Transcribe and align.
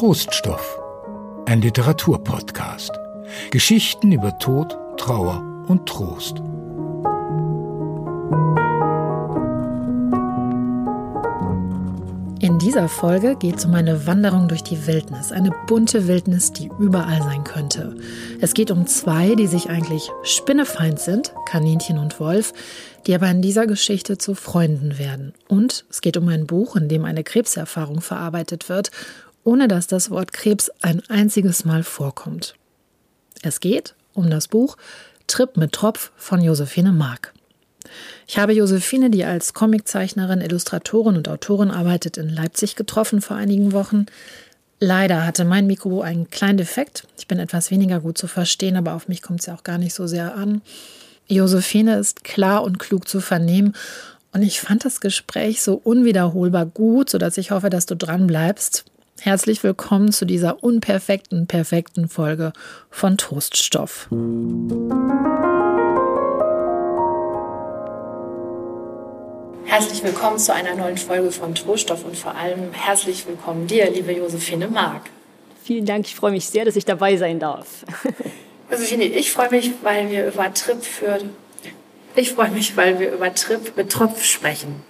Troststoff, 0.00 0.80
ein 1.44 1.60
Literaturpodcast. 1.60 2.90
Geschichten 3.50 4.12
über 4.12 4.38
Tod, 4.38 4.74
Trauer 4.96 5.44
und 5.68 5.86
Trost. 5.86 6.38
In 12.40 12.58
dieser 12.58 12.88
Folge 12.88 13.36
geht 13.36 13.58
es 13.58 13.66
um 13.66 13.74
eine 13.74 14.06
Wanderung 14.06 14.48
durch 14.48 14.62
die 14.62 14.86
Wildnis, 14.86 15.32
eine 15.32 15.50
bunte 15.66 16.08
Wildnis, 16.08 16.54
die 16.54 16.70
überall 16.78 17.20
sein 17.20 17.44
könnte. 17.44 17.94
Es 18.40 18.54
geht 18.54 18.70
um 18.70 18.86
zwei, 18.86 19.34
die 19.34 19.48
sich 19.48 19.68
eigentlich 19.68 20.10
spinnefeind 20.22 20.98
sind, 20.98 21.34
Kaninchen 21.44 21.98
und 21.98 22.18
Wolf, 22.20 22.54
die 23.06 23.14
aber 23.14 23.30
in 23.30 23.42
dieser 23.42 23.66
Geschichte 23.66 24.16
zu 24.16 24.34
Freunden 24.34 24.98
werden. 24.98 25.34
Und 25.46 25.84
es 25.90 26.00
geht 26.00 26.16
um 26.16 26.26
ein 26.28 26.46
Buch, 26.46 26.74
in 26.74 26.88
dem 26.88 27.04
eine 27.04 27.22
Krebserfahrung 27.22 28.00
verarbeitet 28.00 28.70
wird, 28.70 28.90
ohne 29.44 29.68
dass 29.68 29.86
das 29.86 30.10
Wort 30.10 30.32
Krebs 30.32 30.70
ein 30.82 31.02
einziges 31.08 31.64
Mal 31.64 31.82
vorkommt. 31.82 32.54
Es 33.42 33.60
geht 33.60 33.94
um 34.12 34.30
das 34.30 34.48
Buch 34.48 34.76
Trip 35.26 35.56
mit 35.56 35.72
Tropf 35.72 36.10
von 36.16 36.42
Josephine 36.42 36.92
Mark. 36.92 37.32
Ich 38.26 38.38
habe 38.38 38.52
Josephine, 38.52 39.10
die 39.10 39.24
als 39.24 39.54
Comiczeichnerin, 39.54 40.40
Illustratorin 40.40 41.16
und 41.16 41.28
Autorin 41.28 41.70
arbeitet, 41.70 42.16
in 42.16 42.28
Leipzig 42.28 42.76
getroffen 42.76 43.20
vor 43.20 43.36
einigen 43.36 43.72
Wochen. 43.72 44.06
Leider 44.78 45.26
hatte 45.26 45.44
mein 45.44 45.66
Mikro 45.66 46.00
einen 46.00 46.30
kleinen 46.30 46.58
Defekt. 46.58 47.06
Ich 47.18 47.26
bin 47.26 47.38
etwas 47.38 47.70
weniger 47.70 48.00
gut 48.00 48.18
zu 48.18 48.26
verstehen, 48.26 48.76
aber 48.76 48.94
auf 48.94 49.08
mich 49.08 49.22
kommt 49.22 49.40
es 49.40 49.46
ja 49.46 49.54
auch 49.54 49.64
gar 49.64 49.78
nicht 49.78 49.94
so 49.94 50.06
sehr 50.06 50.34
an. 50.34 50.62
Josephine 51.28 51.98
ist 51.98 52.24
klar 52.24 52.64
und 52.64 52.78
klug 52.78 53.06
zu 53.08 53.20
vernehmen 53.20 53.74
und 54.32 54.42
ich 54.42 54.60
fand 54.60 54.84
das 54.84 55.00
Gespräch 55.00 55.62
so 55.62 55.74
unwiederholbar 55.74 56.66
gut, 56.66 57.10
sodass 57.10 57.36
ich 57.38 57.50
hoffe, 57.50 57.70
dass 57.70 57.86
du 57.86 57.96
dran 57.96 58.26
bleibst. 58.26 58.84
Herzlich 59.22 59.62
willkommen 59.62 60.12
zu 60.12 60.24
dieser 60.24 60.64
unperfekten, 60.64 61.46
perfekten 61.46 62.08
Folge 62.08 62.54
von 62.90 63.18
Toaststoff. 63.18 64.08
Herzlich 69.66 70.02
willkommen 70.02 70.38
zu 70.38 70.54
einer 70.54 70.74
neuen 70.74 70.96
Folge 70.96 71.30
von 71.32 71.54
Troststoff 71.54 72.06
und 72.06 72.16
vor 72.16 72.34
allem 72.34 72.72
herzlich 72.72 73.26
willkommen 73.26 73.66
dir, 73.66 73.90
liebe 73.90 74.12
Josephine 74.12 74.68
Mark. 74.68 75.02
Vielen 75.62 75.84
Dank, 75.84 76.06
ich 76.06 76.14
freue 76.14 76.32
mich 76.32 76.48
sehr, 76.48 76.64
dass 76.64 76.76
ich 76.76 76.86
dabei 76.86 77.18
sein 77.18 77.38
darf. 77.38 77.84
Josephine, 78.70 79.04
ich 79.04 79.32
freue 79.32 79.50
mich, 79.50 79.70
weil 79.82 80.10
wir 80.10 80.28
über 80.28 80.54
Trip 80.54 80.82
für 80.82 81.18
ich 82.16 82.32
freue 82.32 82.50
mich, 82.50 82.74
weil 82.76 82.98
wir 82.98 83.12
über 83.12 83.34
Trip 83.34 83.76
mit 83.76 83.92
Tropf 83.92 84.24
sprechen. 84.24 84.82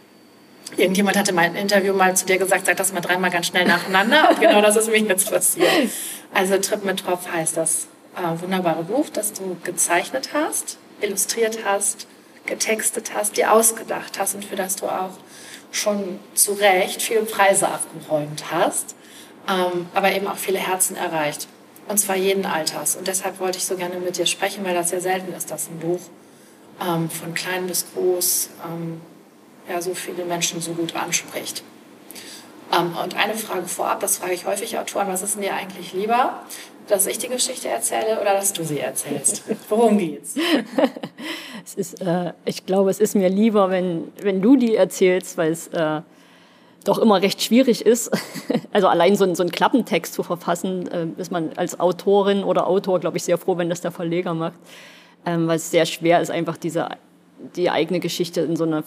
Irgendjemand 0.77 1.17
hatte 1.17 1.33
mal 1.33 1.45
ein 1.45 1.57
Interview 1.57 1.93
mal 1.93 2.17
zu 2.17 2.27
dir 2.27 2.39
gesagt, 2.39 2.67
sag 2.67 2.77
das 2.77 2.93
mal 2.93 3.01
dreimal 3.01 3.31
ganz 3.31 3.47
schnell 3.47 3.67
nacheinander. 3.67 4.31
Und 4.31 4.41
genau 4.41 4.61
das 4.61 4.77
ist 4.77 4.89
mir 4.89 4.99
jetzt 4.99 5.31
passiert. 5.31 5.69
Also 6.33 6.59
Trip 6.59 6.85
mit 6.85 7.01
Tropf 7.01 7.29
heißt 7.31 7.57
das 7.57 7.89
äh, 8.17 8.41
wunderbare 8.41 8.85
Buch, 8.85 9.09
das 9.13 9.33
du 9.33 9.57
gezeichnet 9.65 10.31
hast, 10.33 10.79
illustriert 11.01 11.61
hast, 11.65 12.07
getextet 12.47 13.13
hast, 13.15 13.37
dir 13.37 13.53
ausgedacht 13.53 14.19
hast 14.19 14.35
und 14.35 14.45
für 14.45 14.57
das 14.57 14.77
du 14.77 14.87
auch 14.87 15.19
schon 15.73 16.19
zu 16.35 16.53
Recht 16.53 17.03
viele 17.03 17.23
Preise 17.23 17.69
abgeräumt 17.69 18.45
hast, 18.51 18.95
ähm, 19.49 19.87
aber 19.95 20.13
eben 20.13 20.27
auch 20.27 20.37
viele 20.37 20.59
Herzen 20.59 20.97
erreicht. 20.97 21.49
Und 21.89 21.99
zwar 21.99 22.17
jeden 22.17 22.47
Alters. 22.47 22.95
Und 22.95 23.09
deshalb 23.09 23.41
wollte 23.41 23.59
ich 23.59 23.65
so 23.65 23.77
gerne 23.77 23.97
mit 23.97 24.17
dir 24.17 24.27
sprechen, 24.27 24.65
weil 24.65 24.75
das 24.75 24.91
sehr 24.91 25.01
selten 25.01 25.33
ist, 25.33 25.51
dass 25.51 25.69
ein 25.69 25.79
Buch 25.81 26.01
ähm, 26.81 27.11
von 27.11 27.35
klein 27.35 27.67
bis 27.67 27.87
groß 27.93 28.51
ähm, 28.65 29.01
ja, 29.69 29.81
so 29.81 29.95
viele 29.95 30.25
Menschen 30.25 30.61
so 30.61 30.73
gut 30.73 30.95
anspricht. 30.95 31.63
Ähm, 32.73 32.97
und 33.03 33.17
eine 33.17 33.35
Frage 33.35 33.67
vorab, 33.67 34.01
das 34.01 34.19
frage 34.19 34.33
ich 34.33 34.47
häufig 34.47 34.79
Autoren, 34.79 35.09
was 35.09 35.23
ist 35.23 35.35
denn 35.35 35.43
dir 35.43 35.55
eigentlich 35.55 35.93
lieber? 35.93 36.43
dass 36.91 37.07
ich 37.07 37.19
die 37.19 37.29
Geschichte 37.29 37.69
erzähle 37.69 38.21
oder 38.21 38.35
dass 38.35 38.53
du 38.53 38.65
sie 38.65 38.81
erzählst? 38.81 39.45
Worum 39.69 39.99
geht's? 39.99 40.35
es 41.65 41.75
ist, 41.75 42.03
äh, 42.03 42.33
ich 42.45 42.67
glaube, 42.67 42.91
es 42.91 43.01
ist 43.01 43.15
mir 43.15 43.29
lieber, 43.29 43.71
wenn, 43.71 44.13
wenn 44.21 44.43
du 44.43 44.57
die 44.57 44.75
erzählst, 44.75 45.39
weil 45.39 45.53
es 45.53 45.69
äh, 45.69 46.03
doch 46.85 46.99
immer 46.99 47.23
recht 47.23 47.43
schwierig 47.43 47.85
ist. 47.85 48.11
also 48.73 48.89
allein 48.89 49.17
so, 49.17 49.25
ein, 49.25 49.35
so 49.35 49.43
einen 49.43 49.53
Klappentext 49.53 50.15
zu 50.15 50.23
verfassen, 50.23 50.89
äh, 50.89 51.07
ist 51.17 51.31
man 51.31 51.51
als 51.57 51.79
Autorin 51.79 52.45
oder 52.45 52.67
Autor, 52.67 53.01
glaube 53.01 53.17
ich, 53.17 53.25
sehr 53.25 53.39
froh, 53.39 53.57
wenn 53.57 53.71
das 53.71 53.81
der 53.81 53.93
Verleger 53.93 54.35
macht, 54.35 54.59
ähm, 55.27 55.47
weil 55.47 55.57
es 55.57 55.71
sehr 55.71 55.87
schwer 55.87 56.21
ist, 56.21 56.31
einfach 56.31 56.57
diese, 56.57 56.89
die 57.57 57.71
eigene 57.71 58.01
Geschichte 58.01 58.41
in 58.41 58.57
so 58.57 58.65
eine 58.65 58.83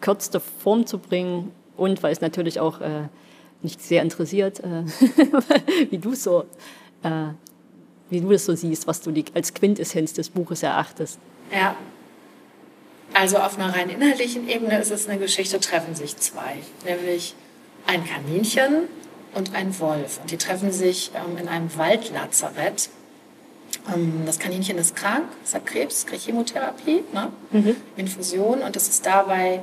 verkürzte 0.00 0.40
Form 0.40 0.86
zu 0.86 0.98
bringen 0.98 1.52
und 1.76 2.02
weil 2.02 2.12
es 2.12 2.20
natürlich 2.20 2.58
auch 2.60 2.80
äh, 2.80 3.08
nicht 3.62 3.82
sehr 3.82 4.02
interessiert, 4.02 4.60
äh, 4.60 4.84
wie 5.90 5.98
du 5.98 6.14
so 6.14 6.44
äh, 7.02 7.28
wie 8.08 8.20
du 8.20 8.30
das 8.30 8.44
so 8.44 8.56
siehst, 8.56 8.88
was 8.88 9.00
du 9.02 9.12
die, 9.12 9.24
als 9.34 9.54
Quintessenz 9.54 10.12
des 10.14 10.30
Buches 10.30 10.64
erachtest. 10.64 11.20
Ja. 11.52 11.76
Also 13.14 13.38
auf 13.38 13.56
einer 13.56 13.72
rein 13.74 13.88
inhaltlichen 13.88 14.48
Ebene 14.48 14.80
ist 14.80 14.90
es 14.90 15.08
eine 15.08 15.18
Geschichte, 15.18 15.60
treffen 15.60 15.94
sich 15.94 16.16
zwei, 16.16 16.56
nämlich 16.84 17.34
ein 17.86 18.04
Kaninchen 18.04 18.88
und 19.34 19.54
ein 19.54 19.78
Wolf. 19.78 20.18
Und 20.22 20.30
die 20.30 20.38
treffen 20.38 20.72
sich 20.72 21.12
ähm, 21.14 21.38
in 21.38 21.48
einem 21.48 21.76
Waldlazarett. 21.76 22.88
Ähm, 23.94 24.22
das 24.26 24.40
Kaninchen 24.40 24.76
ist 24.78 24.96
krank, 24.96 25.26
es 25.44 25.54
hat 25.54 25.66
Krebs, 25.66 26.06
kriegt 26.06 26.22
Chemotherapie, 26.22 27.04
ne? 27.12 27.30
Mhm. 27.52 27.76
Infusion 27.96 28.62
und 28.62 28.74
es 28.74 28.88
ist 28.88 29.06
dabei 29.06 29.60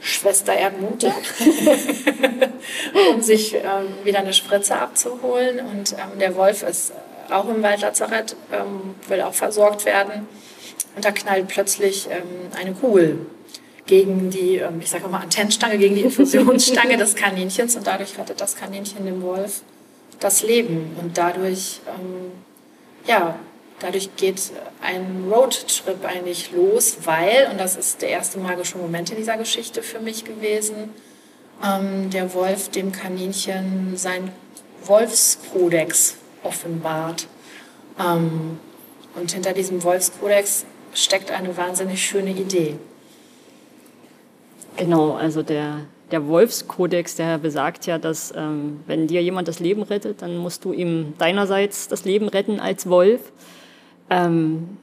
Schwester 0.00 0.54
Erdmute, 0.54 1.12
um 3.12 3.20
sich 3.20 3.54
ähm, 3.54 3.62
wieder 4.04 4.20
eine 4.20 4.32
Spritze 4.32 4.76
abzuholen. 4.76 5.60
Und 5.60 5.92
ähm, 5.92 6.18
der 6.20 6.36
Wolf 6.36 6.62
ist 6.62 6.92
auch 7.30 7.48
im 7.48 7.62
Waldlazarett, 7.62 8.36
ähm, 8.52 8.94
will 9.08 9.20
auch 9.22 9.34
versorgt 9.34 9.84
werden. 9.84 10.28
Und 10.94 11.04
da 11.04 11.10
knallt 11.10 11.48
plötzlich 11.48 12.08
ähm, 12.10 12.22
eine 12.58 12.72
Kugel 12.72 13.26
gegen 13.86 14.30
die, 14.30 14.56
ähm, 14.56 14.80
ich 14.80 14.90
sage 14.90 15.08
mal, 15.08 15.20
Antennenstange, 15.20 15.78
gegen 15.78 15.96
die 15.96 16.02
Infusionsstange 16.02 16.96
des 16.98 17.16
Kaninchens. 17.16 17.76
Und 17.76 17.86
dadurch 17.86 18.18
rettet 18.18 18.40
das 18.40 18.56
Kaninchen 18.56 19.04
dem 19.04 19.22
Wolf 19.22 19.62
das 20.20 20.42
Leben. 20.42 20.96
Und 21.00 21.18
dadurch, 21.18 21.80
ähm, 21.86 22.32
ja, 23.06 23.38
Dadurch 23.80 24.10
geht 24.16 24.50
ein 24.82 25.30
Roadtrip 25.30 26.04
eigentlich 26.04 26.50
los, 26.52 26.98
weil, 27.04 27.48
und 27.50 27.58
das 27.58 27.76
ist 27.76 28.02
der 28.02 28.08
erste 28.08 28.38
magische 28.38 28.76
Moment 28.76 29.10
in 29.10 29.16
dieser 29.16 29.36
Geschichte 29.36 29.82
für 29.82 30.00
mich 30.00 30.24
gewesen, 30.24 30.90
ähm, 31.64 32.10
der 32.10 32.34
Wolf 32.34 32.70
dem 32.70 32.90
Kaninchen 32.90 33.96
sein 33.96 34.32
Wolfskodex 34.84 36.16
offenbart. 36.42 37.26
Ähm, 38.00 38.58
und 39.14 39.32
hinter 39.32 39.52
diesem 39.52 39.82
Wolfskodex 39.82 40.64
steckt 40.94 41.30
eine 41.30 41.56
wahnsinnig 41.56 42.04
schöne 42.04 42.30
Idee. 42.30 42.76
Genau, 44.76 45.14
also 45.14 45.42
der, 45.42 45.80
der 46.10 46.26
Wolfskodex, 46.26 47.16
der 47.16 47.38
besagt 47.38 47.86
ja, 47.86 47.98
dass 47.98 48.32
ähm, 48.36 48.80
wenn 48.86 49.08
dir 49.08 49.22
jemand 49.22 49.48
das 49.48 49.58
Leben 49.58 49.82
rettet, 49.82 50.22
dann 50.22 50.36
musst 50.36 50.64
du 50.64 50.72
ihm 50.72 51.14
deinerseits 51.18 51.88
das 51.88 52.04
Leben 52.04 52.28
retten 52.28 52.60
als 52.60 52.88
Wolf. 52.88 53.32
Ähm, 54.10 54.78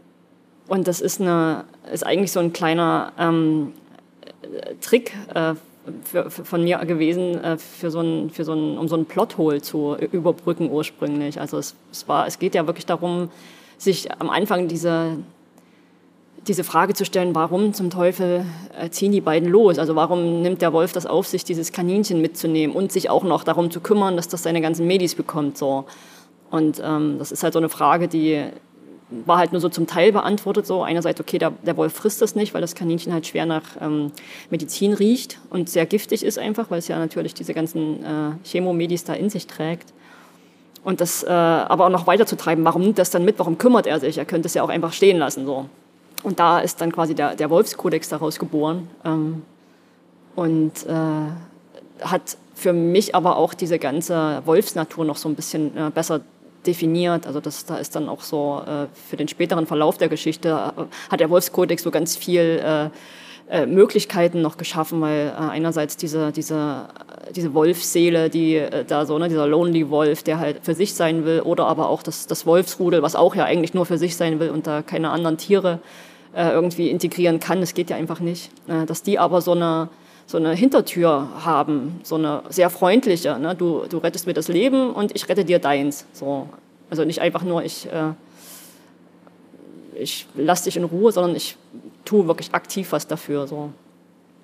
und 0.67 0.87
das 0.87 1.01
ist, 1.01 1.21
eine, 1.21 1.65
ist 1.91 2.05
eigentlich 2.05 2.31
so 2.31 2.39
ein 2.39 2.53
kleiner 2.53 3.13
ähm, 3.19 3.73
Trick 4.81 5.13
äh, 5.33 5.53
für, 6.03 6.31
für, 6.31 6.45
von 6.45 6.63
mir 6.63 6.77
gewesen, 6.79 7.43
äh, 7.43 7.57
für 7.57 7.91
so 7.91 8.01
ein, 8.01 8.29
für 8.29 8.43
so 8.43 8.53
ein, 8.53 8.77
um 8.77 8.87
so 8.87 8.95
ein 8.95 9.05
Plothole 9.05 9.61
zu 9.61 9.95
überbrücken 9.95 10.71
ursprünglich. 10.71 11.39
Also 11.39 11.57
es, 11.57 11.75
es, 11.91 12.07
war, 12.07 12.27
es 12.27 12.39
geht 12.39 12.55
ja 12.55 12.65
wirklich 12.65 12.85
darum, 12.85 13.29
sich 13.77 14.11
am 14.19 14.29
Anfang 14.29 14.67
diese, 14.67 15.17
diese 16.47 16.63
Frage 16.63 16.93
zu 16.93 17.05
stellen, 17.05 17.35
warum 17.35 17.73
zum 17.73 17.89
Teufel 17.89 18.45
äh, 18.79 18.89
ziehen 18.89 19.11
die 19.11 19.21
beiden 19.21 19.49
los? 19.49 19.77
Also 19.77 19.95
warum 19.95 20.41
nimmt 20.41 20.61
der 20.61 20.73
Wolf 20.73 20.93
das 20.93 21.05
auf 21.05 21.27
sich, 21.27 21.43
dieses 21.43 21.71
Kaninchen 21.71 22.21
mitzunehmen 22.21 22.75
und 22.75 22.91
sich 22.91 23.09
auch 23.09 23.23
noch 23.23 23.43
darum 23.43 23.69
zu 23.69 23.79
kümmern, 23.79 24.15
dass 24.15 24.27
das 24.27 24.43
seine 24.43 24.61
ganzen 24.61 24.87
Medis 24.87 25.13
bekommt? 25.13 25.57
So. 25.57 25.85
Und 26.49 26.81
ähm, 26.83 27.17
das 27.19 27.31
ist 27.31 27.43
halt 27.43 27.53
so 27.53 27.59
eine 27.59 27.69
Frage, 27.69 28.07
die 28.07 28.45
war 29.09 29.37
halt 29.37 29.51
nur 29.51 29.61
so 29.61 29.69
zum 29.69 29.87
Teil 29.87 30.11
beantwortet. 30.11 30.65
So 30.65 30.83
einerseits, 30.83 31.19
okay, 31.19 31.37
der, 31.37 31.51
der 31.51 31.77
Wolf 31.77 31.93
frisst 31.93 32.21
das 32.21 32.35
nicht, 32.35 32.53
weil 32.53 32.61
das 32.61 32.75
Kaninchen 32.75 33.13
halt 33.13 33.27
schwer 33.27 33.45
nach 33.45 33.63
ähm, 33.79 34.11
Medizin 34.49 34.93
riecht 34.93 35.39
und 35.49 35.69
sehr 35.69 35.85
giftig 35.85 36.23
ist 36.23 36.39
einfach, 36.39 36.71
weil 36.71 36.79
es 36.79 36.87
ja 36.87 36.97
natürlich 36.97 37.33
diese 37.33 37.53
ganzen 37.53 38.03
äh, 38.03 38.31
Chemomedis 38.43 39.03
da 39.03 39.13
in 39.13 39.29
sich 39.29 39.47
trägt. 39.47 39.93
Und 40.83 41.01
das 41.01 41.23
äh, 41.23 41.29
aber 41.29 41.85
auch 41.85 41.89
noch 41.89 42.07
weiter 42.07 42.25
zu 42.25 42.35
treiben, 42.35 42.63
warum 42.63 42.83
nimmt 42.83 42.99
das 42.99 43.09
dann 43.09 43.25
mit, 43.25 43.39
warum 43.39 43.57
kümmert 43.57 43.87
er 43.87 43.99
sich? 43.99 44.17
Er 44.17 44.25
könnte 44.25 44.47
es 44.47 44.53
ja 44.53 44.63
auch 44.63 44.69
einfach 44.69 44.93
stehen 44.93 45.17
lassen. 45.17 45.45
So. 45.45 45.67
Und 46.23 46.39
da 46.39 46.59
ist 46.59 46.81
dann 46.81 46.91
quasi 46.91 47.15
der, 47.15 47.35
der 47.35 47.49
Wolfskodex 47.49 48.09
daraus 48.09 48.37
geboren. 48.39 48.87
Ähm, 49.03 49.43
und 50.35 50.85
äh, 50.85 52.03
hat 52.05 52.37
für 52.55 52.73
mich 52.73 53.15
aber 53.15 53.37
auch 53.37 53.53
diese 53.53 53.79
ganze 53.79 54.41
Wolfsnatur 54.45 55.05
noch 55.05 55.17
so 55.17 55.29
ein 55.29 55.35
bisschen 55.35 55.75
äh, 55.77 55.89
besser 55.89 56.21
definiert. 56.67 57.27
Also 57.27 57.39
das, 57.39 57.65
da 57.65 57.77
ist 57.77 57.95
dann 57.95 58.09
auch 58.09 58.21
so 58.21 58.61
äh, 58.65 58.87
für 58.93 59.17
den 59.17 59.27
späteren 59.27 59.65
Verlauf 59.65 59.97
der 59.97 60.09
Geschichte, 60.09 60.49
äh, 60.49 60.81
hat 61.11 61.19
der 61.19 61.29
Wolfskodex 61.29 61.83
so 61.83 61.91
ganz 61.91 62.15
viel 62.15 62.61
äh, 62.63 62.89
äh, 63.47 63.67
Möglichkeiten 63.67 64.41
noch 64.41 64.57
geschaffen, 64.57 65.01
weil 65.01 65.27
äh, 65.27 65.39
einerseits 65.39 65.97
diese, 65.97 66.31
diese, 66.31 66.87
diese 67.35 67.53
Wolfsseele, 67.53 68.29
die 68.29 68.61
da 68.87 69.05
so, 69.05 69.19
ne, 69.19 69.29
dieser 69.29 69.45
Lonely 69.45 69.89
Wolf, 69.91 70.23
der 70.23 70.39
halt 70.39 70.59
für 70.63 70.73
sich 70.73 70.95
sein 70.95 71.25
will, 71.25 71.41
oder 71.41 71.67
aber 71.67 71.89
auch 71.89 72.01
das, 72.01 72.25
das 72.25 72.47
Wolfsrudel, 72.47 73.03
was 73.03 73.15
auch 73.15 73.35
ja 73.35 73.45
eigentlich 73.45 73.73
nur 73.75 73.85
für 73.85 73.99
sich 73.99 74.15
sein 74.15 74.39
will 74.39 74.49
und 74.49 74.65
da 74.65 74.81
keine 74.81 75.11
anderen 75.11 75.37
Tiere 75.37 75.79
irgendwie 76.33 76.89
integrieren 76.89 77.39
kann, 77.39 77.61
das 77.61 77.73
geht 77.73 77.89
ja 77.89 77.95
einfach 77.95 78.19
nicht. 78.19 78.51
Dass 78.67 79.03
die 79.03 79.19
aber 79.19 79.39
so 79.39 79.53
eine, 79.53 79.87
so 80.27 80.37
eine 80.37 80.53
Hintertür 80.53 81.29
haben, 81.43 81.99
so 82.03 82.15
eine 82.15 82.43
sehr 82.49 82.69
freundliche. 82.69 83.37
Ne? 83.37 83.55
Du, 83.55 83.85
du 83.89 83.97
rettest 83.99 84.25
mir 84.27 84.33
das 84.33 84.47
Leben 84.47 84.91
und 84.91 85.15
ich 85.15 85.29
rette 85.29 85.45
dir 85.45 85.59
deins. 85.59 86.05
So. 86.13 86.49
Also 86.89 87.05
nicht 87.05 87.21
einfach 87.21 87.43
nur, 87.43 87.63
ich, 87.63 87.87
äh, 87.87 88.13
ich 89.99 90.27
lasse 90.35 90.65
dich 90.65 90.77
in 90.77 90.83
Ruhe, 90.83 91.11
sondern 91.11 91.35
ich 91.35 91.57
tue 92.05 92.27
wirklich 92.27 92.53
aktiv 92.53 92.91
was 92.91 93.07
dafür. 93.07 93.47
So. 93.47 93.69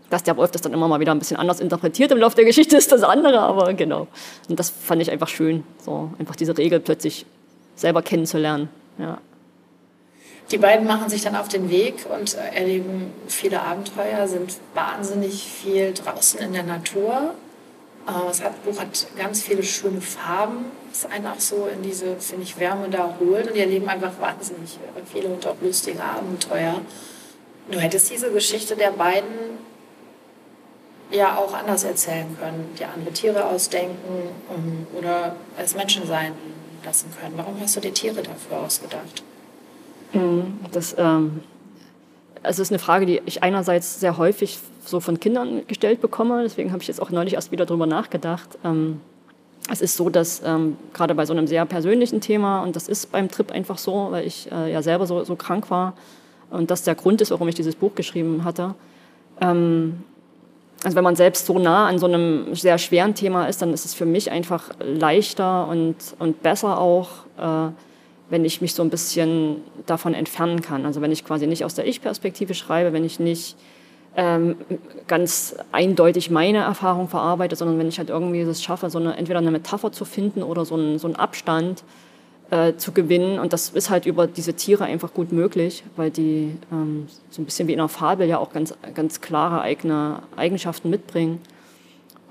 Dass 0.09 0.23
der 0.23 0.37
Wolf 0.37 0.51
das 0.51 0.61
dann 0.61 0.73
immer 0.73 0.87
mal 0.87 0.99
wieder 0.99 1.13
ein 1.13 1.19
bisschen 1.19 1.37
anders 1.37 1.59
interpretiert 1.59 2.11
im 2.11 2.17
Laufe 2.19 2.35
der 2.35 2.45
Geschichte, 2.45 2.77
ist 2.77 2.91
das 2.91 3.03
andere, 3.03 3.39
aber 3.39 3.73
genau. 3.73 4.07
Und 4.49 4.59
das 4.59 4.69
fand 4.69 5.01
ich 5.01 5.09
einfach 5.09 5.29
schön, 5.29 5.63
so 5.83 6.11
einfach 6.19 6.35
diese 6.35 6.57
Regel 6.57 6.79
plötzlich 6.79 7.25
selber 7.75 8.01
kennenzulernen. 8.01 8.69
Ja. 8.99 9.17
Die 10.51 10.57
beiden 10.57 10.85
machen 10.85 11.09
sich 11.09 11.21
dann 11.21 11.37
auf 11.37 11.47
den 11.47 11.69
Weg 11.69 12.05
und 12.09 12.35
erleben 12.35 13.13
viele 13.27 13.61
Abenteuer, 13.61 14.27
sind 14.27 14.59
wahnsinnig 14.73 15.43
viel 15.43 15.93
draußen 15.93 16.41
in 16.41 16.51
der 16.51 16.63
Natur. 16.63 17.33
Äh, 18.05 18.11
das 18.27 18.41
Buch 18.65 18.79
hat 18.79 19.07
ganz 19.17 19.41
viele 19.41 19.63
schöne 19.63 20.01
Farben, 20.01 20.65
das 20.91 21.05
einen 21.05 21.27
auch 21.27 21.39
so 21.39 21.69
in 21.73 21.81
diese, 21.81 22.17
finde 22.17 22.43
ich, 22.43 22.59
Wärme 22.59 22.89
da 22.89 23.15
holt 23.19 23.47
und 23.47 23.55
die 23.55 23.61
erleben 23.61 23.87
einfach 23.87 24.11
wahnsinnig 24.19 24.77
viele 25.11 25.29
und 25.29 25.47
auch 25.47 25.55
lustige 25.61 26.03
Abenteuer. 26.03 26.81
Du 27.71 27.79
hättest 27.79 28.11
diese 28.11 28.31
Geschichte 28.31 28.75
der 28.75 28.91
beiden 28.91 29.61
ja 31.11 31.37
auch 31.37 31.53
anders 31.53 31.85
erzählen 31.85 32.37
können, 32.39 32.73
dir 32.77 32.89
andere 32.89 33.13
Tiere 33.13 33.45
ausdenken 33.45 34.29
ähm, 34.53 34.87
oder 34.97 35.35
als 35.57 35.75
Menschen 35.75 36.05
sein 36.05 36.33
lassen 36.83 37.09
können. 37.19 37.33
Warum 37.37 37.59
hast 37.61 37.77
du 37.77 37.79
dir 37.79 37.93
Tiere 37.93 38.21
dafür 38.21 38.59
ausgedacht? 38.59 39.23
Mhm. 40.13 40.59
Das 40.71 40.95
ähm, 40.97 41.41
also 42.43 42.61
ist 42.61 42.71
eine 42.71 42.79
Frage, 42.79 43.05
die 43.05 43.21
ich 43.25 43.43
einerseits 43.43 43.99
sehr 43.99 44.17
häufig 44.17 44.59
so 44.83 44.99
von 44.99 45.19
Kindern 45.19 45.61
gestellt 45.67 46.01
bekomme. 46.01 46.41
Deswegen 46.43 46.71
habe 46.71 46.81
ich 46.81 46.87
jetzt 46.87 47.01
auch 47.01 47.11
neulich 47.11 47.35
erst 47.35 47.51
wieder 47.51 47.65
darüber 47.65 47.85
nachgedacht. 47.85 48.57
Ähm, 48.63 48.99
es 49.69 49.81
ist 49.81 49.95
so, 49.95 50.09
dass 50.09 50.41
ähm, 50.43 50.77
gerade 50.93 51.13
bei 51.13 51.25
so 51.25 51.33
einem 51.33 51.47
sehr 51.47 51.65
persönlichen 51.65 52.19
Thema, 52.19 52.63
und 52.63 52.75
das 52.75 52.87
ist 52.87 53.11
beim 53.11 53.29
Trip 53.29 53.51
einfach 53.51 53.77
so, 53.77 54.07
weil 54.09 54.25
ich 54.25 54.51
äh, 54.51 54.71
ja 54.71 54.81
selber 54.81 55.05
so, 55.05 55.23
so 55.23 55.35
krank 55.35 55.69
war 55.69 55.93
und 56.49 56.71
das 56.71 56.83
der 56.83 56.95
Grund 56.95 57.21
ist, 57.21 57.31
warum 57.31 57.47
ich 57.47 57.55
dieses 57.55 57.75
Buch 57.75 57.93
geschrieben 57.95 58.43
hatte. 58.43 58.73
Ähm, 59.39 60.03
also 60.83 60.97
wenn 60.97 61.03
man 61.03 61.15
selbst 61.15 61.45
so 61.45 61.59
nah 61.59 61.87
an 61.87 61.99
so 61.99 62.07
einem 62.07 62.55
sehr 62.55 62.79
schweren 62.79 63.13
Thema 63.13 63.45
ist, 63.45 63.61
dann 63.61 63.71
ist 63.71 63.85
es 63.85 63.93
für 63.93 64.07
mich 64.07 64.31
einfach 64.31 64.71
leichter 64.79 65.67
und, 65.67 65.95
und 66.17 66.41
besser 66.41 66.79
auch, 66.79 67.09
äh, 67.37 67.71
wenn 68.31 68.45
ich 68.45 68.61
mich 68.61 68.73
so 68.73 68.81
ein 68.81 68.89
bisschen 68.89 69.57
davon 69.85 70.13
entfernen 70.13 70.61
kann. 70.61 70.85
Also 70.85 71.01
wenn 71.01 71.11
ich 71.11 71.25
quasi 71.25 71.45
nicht 71.47 71.65
aus 71.65 71.75
der 71.75 71.85
Ich-Perspektive 71.85 72.53
schreibe, 72.53 72.93
wenn 72.93 73.03
ich 73.03 73.19
nicht 73.19 73.57
ähm, 74.15 74.55
ganz 75.07 75.55
eindeutig 75.73 76.31
meine 76.31 76.59
Erfahrung 76.59 77.09
verarbeite, 77.09 77.57
sondern 77.57 77.77
wenn 77.77 77.89
ich 77.89 77.99
halt 77.99 78.09
irgendwie 78.09 78.39
es 78.39 78.63
schaffe, 78.63 78.89
so 78.89 78.99
eine, 78.99 79.17
entweder 79.17 79.39
eine 79.39 79.51
Metapher 79.51 79.91
zu 79.91 80.05
finden 80.05 80.43
oder 80.43 80.63
so 80.63 80.75
einen, 80.75 80.97
so 80.97 81.07
einen 81.07 81.17
Abstand 81.17 81.83
äh, 82.51 82.75
zu 82.75 82.93
gewinnen. 82.93 83.37
Und 83.37 83.51
das 83.51 83.69
ist 83.69 83.89
halt 83.89 84.05
über 84.05 84.27
diese 84.27 84.53
Tiere 84.53 84.85
einfach 84.85 85.13
gut 85.13 85.33
möglich, 85.33 85.83
weil 85.97 86.09
die 86.09 86.55
ähm, 86.71 87.07
so 87.29 87.41
ein 87.41 87.45
bisschen 87.45 87.67
wie 87.67 87.73
in 87.73 87.79
einer 87.79 87.89
Fabel 87.89 88.29
ja 88.29 88.37
auch 88.37 88.53
ganz, 88.53 88.73
ganz 88.93 89.19
klare 89.19 89.59
eigene 89.59 90.23
Eigenschaften 90.37 90.89
mitbringen. 90.89 91.41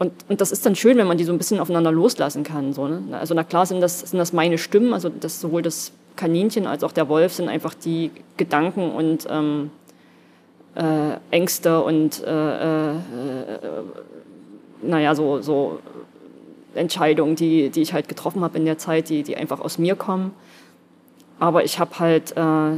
Und, 0.00 0.12
und 0.30 0.40
das 0.40 0.50
ist 0.50 0.64
dann 0.64 0.76
schön, 0.76 0.96
wenn 0.96 1.06
man 1.06 1.18
die 1.18 1.24
so 1.24 1.32
ein 1.32 1.36
bisschen 1.36 1.60
aufeinander 1.60 1.92
loslassen 1.92 2.42
kann. 2.42 2.72
So, 2.72 2.88
ne? 2.88 3.02
Also 3.12 3.34
na 3.34 3.44
klar 3.44 3.66
sind 3.66 3.82
das, 3.82 4.00
sind 4.00 4.18
das 4.18 4.32
meine 4.32 4.56
Stimmen, 4.56 4.94
also 4.94 5.10
das, 5.10 5.42
sowohl 5.42 5.60
das 5.60 5.92
Kaninchen 6.16 6.66
als 6.66 6.82
auch 6.82 6.92
der 6.92 7.10
Wolf 7.10 7.34
sind 7.34 7.50
einfach 7.50 7.74
die 7.74 8.10
Gedanken 8.38 8.92
und 8.92 9.26
ähm, 9.28 9.70
äh, 10.74 11.18
Ängste 11.30 11.82
und 11.82 12.24
äh, 12.24 12.92
äh, 12.92 12.94
naja, 14.80 15.14
so, 15.14 15.42
so 15.42 15.80
Entscheidungen, 16.74 17.36
die, 17.36 17.68
die 17.68 17.82
ich 17.82 17.92
halt 17.92 18.08
getroffen 18.08 18.42
habe 18.42 18.56
in 18.56 18.64
der 18.64 18.78
Zeit, 18.78 19.10
die, 19.10 19.22
die 19.22 19.36
einfach 19.36 19.60
aus 19.60 19.76
mir 19.76 19.96
kommen. 19.96 20.32
Aber 21.38 21.62
ich 21.62 21.78
habe 21.78 21.98
halt 21.98 22.34
äh, 22.38 22.72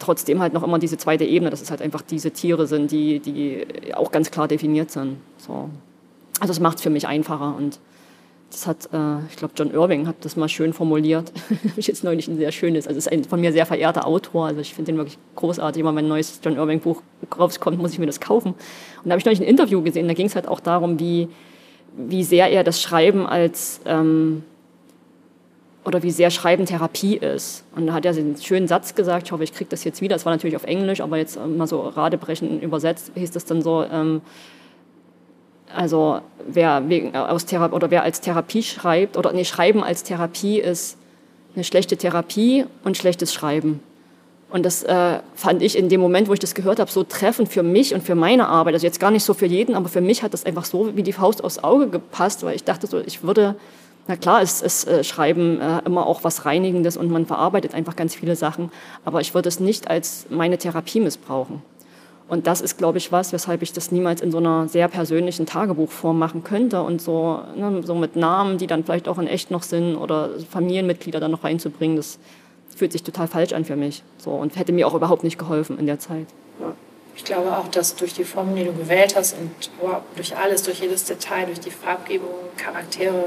trotzdem 0.00 0.40
halt 0.40 0.52
noch 0.52 0.62
immer 0.62 0.78
diese 0.78 0.98
zweite 0.98 1.24
Ebene, 1.24 1.50
dass 1.50 1.62
es 1.62 1.70
halt 1.70 1.82
einfach 1.82 2.02
diese 2.02 2.30
Tiere 2.32 2.66
sind, 2.66 2.90
die, 2.90 3.20
die 3.20 3.66
auch 3.94 4.10
ganz 4.10 4.30
klar 4.30 4.48
definiert 4.48 4.90
sind. 4.90 5.16
So. 5.38 5.70
Also 6.40 6.52
es 6.52 6.60
macht 6.60 6.78
es 6.78 6.82
für 6.82 6.90
mich 6.90 7.06
einfacher 7.06 7.54
und 7.56 7.78
das 8.50 8.66
hat, 8.66 8.88
äh, 8.92 9.24
ich 9.30 9.36
glaube, 9.36 9.54
John 9.56 9.70
Irving 9.70 10.06
hat 10.08 10.16
das 10.22 10.36
mal 10.36 10.48
schön 10.48 10.72
formuliert. 10.72 11.32
ich 11.76 11.86
jetzt 11.86 12.02
neulich 12.02 12.28
ein 12.28 12.36
sehr 12.36 12.50
schönes, 12.50 12.86
also 12.86 12.98
ist 12.98 13.10
ein 13.10 13.24
von 13.24 13.40
mir 13.40 13.52
sehr 13.52 13.66
verehrter 13.66 14.06
Autor, 14.06 14.46
also 14.46 14.60
ich 14.60 14.74
finde 14.74 14.92
den 14.92 14.98
wirklich 14.98 15.18
großartig. 15.36 15.80
Immer 15.80 15.94
wenn 15.94 16.06
ein 16.06 16.08
neues 16.08 16.40
John 16.42 16.56
Irving 16.56 16.80
Buch 16.80 17.02
rauskommt, 17.38 17.78
muss 17.78 17.92
ich 17.92 17.98
mir 17.98 18.06
das 18.06 18.20
kaufen. 18.20 18.52
Und 18.52 19.04
da 19.04 19.10
habe 19.10 19.18
ich 19.20 19.24
neulich 19.24 19.40
ein 19.40 19.46
Interview 19.46 19.82
gesehen, 19.82 20.08
da 20.08 20.14
ging 20.14 20.26
es 20.26 20.34
halt 20.34 20.48
auch 20.48 20.60
darum, 20.60 20.98
wie, 20.98 21.28
wie 21.96 22.24
sehr 22.24 22.50
er 22.50 22.64
das 22.64 22.82
Schreiben 22.82 23.26
als 23.26 23.80
ähm, 23.84 24.42
oder 25.84 26.02
wie 26.02 26.10
sehr 26.10 26.30
Schreiben 26.30 26.66
Therapie 26.66 27.16
ist. 27.16 27.64
Und 27.74 27.86
da 27.86 27.94
hat 27.94 28.04
er 28.04 28.12
einen 28.12 28.36
schönen 28.36 28.68
Satz 28.68 28.94
gesagt, 28.94 29.26
ich 29.26 29.32
hoffe, 29.32 29.44
ich 29.44 29.52
kriege 29.52 29.70
das 29.70 29.84
jetzt 29.84 30.00
wieder, 30.00 30.14
das 30.14 30.26
war 30.26 30.32
natürlich 30.32 30.56
auf 30.56 30.64
Englisch, 30.64 31.00
aber 31.00 31.16
jetzt 31.16 31.38
mal 31.44 31.66
so 31.66 31.80
radebrechen 31.80 32.60
übersetzt, 32.60 33.12
hieß 33.14 33.30
das 33.30 33.46
dann 33.46 33.62
so, 33.62 33.84
ähm, 33.84 34.20
also 35.74 36.20
wer, 36.46 36.88
wegen, 36.88 37.14
aus 37.14 37.46
Thera 37.46 37.72
oder 37.72 37.90
wer 37.90 38.02
als 38.02 38.20
Therapie 38.20 38.62
schreibt, 38.62 39.16
oder 39.16 39.32
nee, 39.32 39.44
Schreiben 39.44 39.82
als 39.82 40.02
Therapie 40.02 40.58
ist 40.58 40.98
eine 41.54 41.64
schlechte 41.64 41.96
Therapie 41.96 42.66
und 42.84 42.96
schlechtes 42.96 43.32
Schreiben. 43.32 43.80
Und 44.50 44.66
das 44.66 44.82
äh, 44.82 45.20
fand 45.34 45.62
ich 45.62 45.78
in 45.78 45.88
dem 45.88 46.00
Moment, 46.00 46.28
wo 46.28 46.32
ich 46.32 46.40
das 46.40 46.54
gehört 46.54 46.80
habe, 46.80 46.90
so 46.90 47.04
treffend 47.04 47.48
für 47.48 47.62
mich 47.62 47.94
und 47.94 48.02
für 48.02 48.16
meine 48.16 48.48
Arbeit. 48.48 48.74
Also 48.74 48.84
jetzt 48.84 48.98
gar 48.98 49.12
nicht 49.12 49.22
so 49.22 49.32
für 49.32 49.46
jeden, 49.46 49.76
aber 49.76 49.88
für 49.88 50.00
mich 50.00 50.24
hat 50.24 50.34
das 50.34 50.44
einfach 50.44 50.64
so 50.64 50.96
wie 50.96 51.04
die 51.04 51.12
Faust 51.12 51.44
aufs 51.44 51.62
Auge 51.62 51.88
gepasst, 51.88 52.42
weil 52.42 52.56
ich 52.56 52.64
dachte 52.64 52.88
so, 52.88 52.98
ich 52.98 53.22
würde 53.22 53.54
na 54.10 54.16
klar 54.16 54.42
ist, 54.42 54.60
ist 54.60 54.88
äh, 54.88 55.04
Schreiben 55.04 55.60
äh, 55.60 55.82
immer 55.86 56.04
auch 56.04 56.24
was 56.24 56.44
Reinigendes 56.44 56.96
und 56.96 57.12
man 57.12 57.26
verarbeitet 57.26 57.74
einfach 57.74 57.94
ganz 57.94 58.12
viele 58.12 58.34
Sachen, 58.34 58.72
aber 59.04 59.20
ich 59.20 59.34
würde 59.34 59.48
es 59.48 59.60
nicht 59.60 59.88
als 59.88 60.26
meine 60.30 60.58
Therapie 60.58 60.98
missbrauchen. 60.98 61.62
Und 62.26 62.48
das 62.48 62.60
ist, 62.60 62.76
glaube 62.76 62.98
ich, 62.98 63.12
was, 63.12 63.32
weshalb 63.32 63.62
ich 63.62 63.72
das 63.72 63.92
niemals 63.92 64.20
in 64.20 64.32
so 64.32 64.38
einer 64.38 64.66
sehr 64.66 64.88
persönlichen 64.88 65.46
Tagebuchform 65.46 66.18
machen 66.18 66.42
könnte 66.42 66.82
und 66.82 67.00
so, 67.00 67.40
ne, 67.54 67.82
so 67.84 67.94
mit 67.94 68.16
Namen, 68.16 68.58
die 68.58 68.66
dann 68.66 68.82
vielleicht 68.82 69.06
auch 69.06 69.18
in 69.18 69.28
echt 69.28 69.52
noch 69.52 69.62
sind 69.62 69.94
oder 69.94 70.30
Familienmitglieder 70.50 71.20
dann 71.20 71.30
noch 71.30 71.44
reinzubringen, 71.44 71.96
das 71.96 72.18
fühlt 72.74 72.90
sich 72.90 73.04
total 73.04 73.28
falsch 73.28 73.52
an 73.52 73.64
für 73.64 73.76
mich. 73.76 74.02
So, 74.18 74.32
und 74.32 74.56
hätte 74.56 74.72
mir 74.72 74.88
auch 74.88 74.94
überhaupt 74.94 75.22
nicht 75.22 75.38
geholfen 75.38 75.78
in 75.78 75.86
der 75.86 76.00
Zeit. 76.00 76.26
Ich 77.14 77.24
glaube 77.24 77.56
auch, 77.56 77.68
dass 77.68 77.94
durch 77.94 78.14
die 78.14 78.24
Formen, 78.24 78.56
die 78.56 78.64
du 78.64 78.72
gewählt 78.72 79.14
hast 79.14 79.36
und 79.38 79.70
durch 80.16 80.36
alles, 80.36 80.64
durch 80.64 80.80
jedes 80.80 81.04
Detail, 81.04 81.46
durch 81.46 81.60
die 81.60 81.70
Farbgebung, 81.70 82.30
Charaktere, 82.56 83.26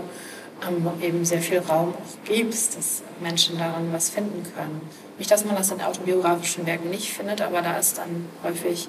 eben 1.01 1.25
sehr 1.25 1.41
viel 1.41 1.59
Raum 1.59 1.93
auch 1.93 2.25
gibst, 2.25 2.77
dass 2.77 3.03
Menschen 3.21 3.57
darin 3.57 3.91
was 3.91 4.09
finden 4.09 4.43
können. 4.55 4.81
Nicht, 5.17 5.29
dass 5.29 5.45
man 5.45 5.55
das 5.55 5.71
in 5.71 5.81
autobiografischen 5.81 6.65
Werken 6.65 6.89
nicht 6.89 7.13
findet, 7.13 7.41
aber 7.41 7.61
da 7.61 7.77
ist 7.77 7.97
dann 7.97 8.27
häufig 8.43 8.87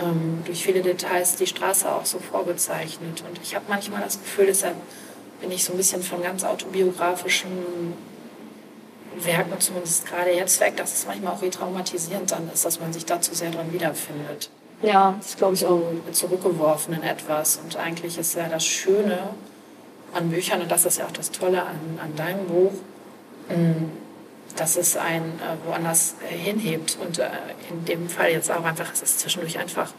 ähm, 0.00 0.42
durch 0.44 0.64
viele 0.64 0.82
Details 0.82 1.36
die 1.36 1.46
Straße 1.46 1.90
auch 1.90 2.06
so 2.06 2.18
vorgezeichnet. 2.18 3.22
Und 3.28 3.40
ich 3.42 3.54
habe 3.54 3.64
manchmal 3.68 4.02
das 4.02 4.18
Gefühl, 4.20 4.46
deshalb 4.46 4.76
bin 5.40 5.50
ich 5.50 5.64
so 5.64 5.72
ein 5.72 5.76
bisschen 5.76 6.02
von 6.02 6.22
ganz 6.22 6.44
autobiografischen 6.44 7.50
Werken, 9.18 9.52
zumindest 9.60 10.06
gerade 10.06 10.30
jetzt 10.30 10.60
weg, 10.60 10.76
dass 10.76 10.94
es 10.94 11.06
manchmal 11.06 11.34
auch 11.34 11.42
retraumatisierend 11.42 12.30
dann 12.30 12.50
ist, 12.52 12.64
dass 12.64 12.80
man 12.80 12.92
sich 12.92 13.04
da 13.04 13.20
zu 13.20 13.34
sehr 13.34 13.50
dran 13.50 13.72
wiederfindet. 13.72 14.50
Ja, 14.82 15.14
das 15.20 15.36
glaube 15.36 15.54
ich 15.54 15.66
auch. 15.66 15.82
Zurückgeworfen 16.12 16.94
in 16.94 17.02
etwas. 17.02 17.60
Und 17.62 17.76
eigentlich 17.76 18.18
ist 18.18 18.34
ja 18.34 18.48
das 18.48 18.64
Schöne, 18.64 19.18
an 20.12 20.30
Büchern, 20.30 20.62
und 20.62 20.70
das 20.70 20.84
ist 20.84 20.98
ja 20.98 21.06
auch 21.06 21.12
das 21.12 21.30
Tolle 21.30 21.62
an, 21.62 21.98
an 22.02 22.14
deinem 22.16 22.46
Buch, 22.46 22.72
mm, 23.48 23.90
dass 24.56 24.76
es 24.76 24.96
einen 24.96 25.40
äh, 25.40 25.66
woanders 25.66 26.14
äh, 26.30 26.34
hinhebt. 26.34 26.98
Und 27.00 27.18
äh, 27.18 27.28
in 27.70 27.84
dem 27.84 28.08
Fall 28.08 28.30
jetzt 28.30 28.50
auch 28.50 28.64
einfach, 28.64 28.92
es 28.92 29.02
ist 29.02 29.20
zwischendurch 29.20 29.58
einfach 29.58 29.92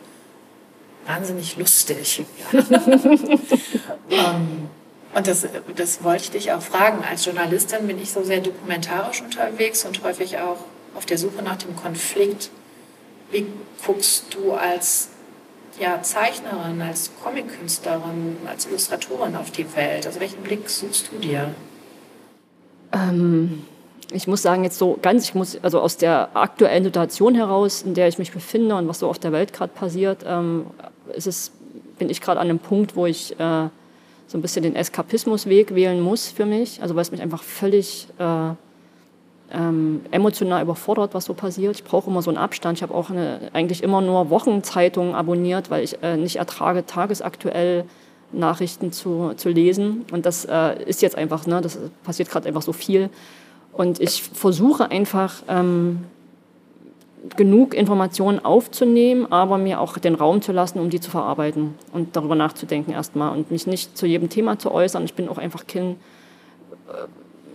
wahnsinnig 1.06 1.58
lustig. 1.58 2.26
ähm, 4.10 4.70
und 5.16 5.28
das, 5.28 5.48
das 5.76 6.04
wollte 6.04 6.24
ich 6.24 6.32
dich 6.32 6.52
auch 6.52 6.62
fragen. 6.62 7.04
Als 7.04 7.26
Journalistin 7.26 7.88
bin 7.88 8.02
ich 8.02 8.12
so 8.12 8.24
sehr 8.24 8.40
dokumentarisch 8.42 9.22
unterwegs 9.22 9.86
und 9.86 10.04
häufig 10.04 10.38
auch 10.40 10.58
auf 10.96 11.06
der 11.06 11.18
Suche 11.18 11.42
nach 11.44 11.58
dem 11.58 11.76
Konflikt. 11.76 12.50
Wie 13.32 13.46
guckst 13.86 14.34
du 14.34 14.54
als 14.54 15.10
ja, 15.80 16.02
Zeichnerin, 16.02 16.82
als 16.82 17.12
Comic-Künstlerin, 17.24 18.38
als 18.48 18.66
Illustratorin 18.68 19.36
auf 19.36 19.52
die 19.52 19.66
Welt? 19.76 20.06
Also 20.06 20.20
welchen 20.20 20.42
Blick 20.44 20.70
suchst 20.70 21.12
du 21.12 21.18
dir? 21.18 21.54
Ähm, 22.92 23.64
ich 24.12 24.28
muss 24.28 24.42
sagen, 24.42 24.64
jetzt 24.64 24.78
so 24.78 24.98
ganz, 25.02 25.24
ich 25.26 25.34
muss, 25.34 25.58
also 25.64 25.80
aus 25.80 25.98
der 25.98 26.30
aktuellen 26.36 26.84
Situation 26.84 27.36
heraus, 27.36 27.82
in 27.82 27.94
der 27.94 28.08
ich 28.08 28.20
mich 28.20 28.32
befinde 28.32 28.76
und 28.76 28.88
was 28.88 29.00
so 29.00 29.10
auf 29.10 29.20
der 29.20 29.32
Welt 29.32 29.54
gerade 29.54 29.74
passiert, 29.74 30.24
ähm, 30.28 30.68
ist 31.16 31.28
es, 31.28 31.52
bin 31.98 32.10
ich 32.10 32.22
gerade 32.22 32.40
an 32.40 32.50
einem 32.50 32.60
Punkt, 32.60 32.96
wo 32.96 33.06
ich 33.06 33.40
äh, 33.40 33.68
so 34.28 34.38
ein 34.38 34.42
bisschen 34.42 34.64
den 34.64 34.76
Eskapismusweg 34.76 35.76
wählen 35.76 36.00
muss 36.00 36.30
für 36.30 36.46
mich. 36.46 36.82
Also 36.82 36.96
weil 36.96 37.02
es 37.02 37.12
mich 37.12 37.22
einfach 37.22 37.44
völlig 37.44 38.08
äh, 38.20 38.52
ähm, 39.54 40.02
emotional 40.12 40.62
überfordert, 40.62 41.14
was 41.14 41.26
so 41.26 41.34
passiert. 41.34 41.76
Ich 41.76 41.84
brauche 41.84 42.10
immer 42.10 42.22
so 42.22 42.32
einen 42.32 42.38
Abstand. 42.38 42.80
Ich 42.80 42.84
habe 42.84 42.94
auch 42.94 43.10
eine, 43.10 43.52
eigentlich 43.54 43.84
immer 43.84 44.02
nur 44.02 44.30
Wochenzeitungen 44.30 45.16
abonniert, 45.16 45.70
weil 45.70 45.84
ich 45.84 46.02
äh, 46.02 46.18
nicht 46.18 46.38
ertrage, 46.38 46.86
tagesaktuell 46.86 47.86
Nachrichten 48.32 48.92
zu, 48.92 49.34
zu 49.36 49.50
lesen. 49.50 50.06
Und 50.12 50.26
das 50.26 50.46
äh, 50.46 50.84
ist 50.84 51.02
jetzt 51.02 51.16
einfach, 51.16 51.46
ne, 51.46 51.62
das 51.62 51.78
passiert 52.04 52.30
gerade 52.30 52.48
einfach 52.48 52.64
so 52.64 52.74
viel. 52.74 53.10
Und 53.72 54.00
ich 54.00 54.24
versuche 54.24 54.90
einfach 54.92 55.44
ähm, 55.48 56.06
genug 57.36 57.74
Informationen 57.74 58.44
aufzunehmen, 58.44 59.32
aber 59.32 59.58
mir 59.58 59.80
auch 59.80 59.98
den 59.98 60.16
Raum 60.16 60.42
zu 60.42 60.52
lassen, 60.52 60.80
um 60.80 60.90
die 60.90 61.00
zu 61.00 61.10
verarbeiten 61.10 61.76
und 61.92 62.16
darüber 62.16 62.36
nachzudenken 62.36 62.92
erstmal 62.92 63.36
und 63.36 63.50
mich 63.52 63.66
nicht 63.66 63.98
zu 63.98 64.06
jedem 64.06 64.30
Thema 64.30 64.60
zu 64.60 64.72
äußern. 64.72 65.06
Ich 65.06 65.14
bin 65.14 65.30
auch 65.30 65.38
einfach 65.38 65.66
kein 65.66 65.92
äh, 66.90 67.08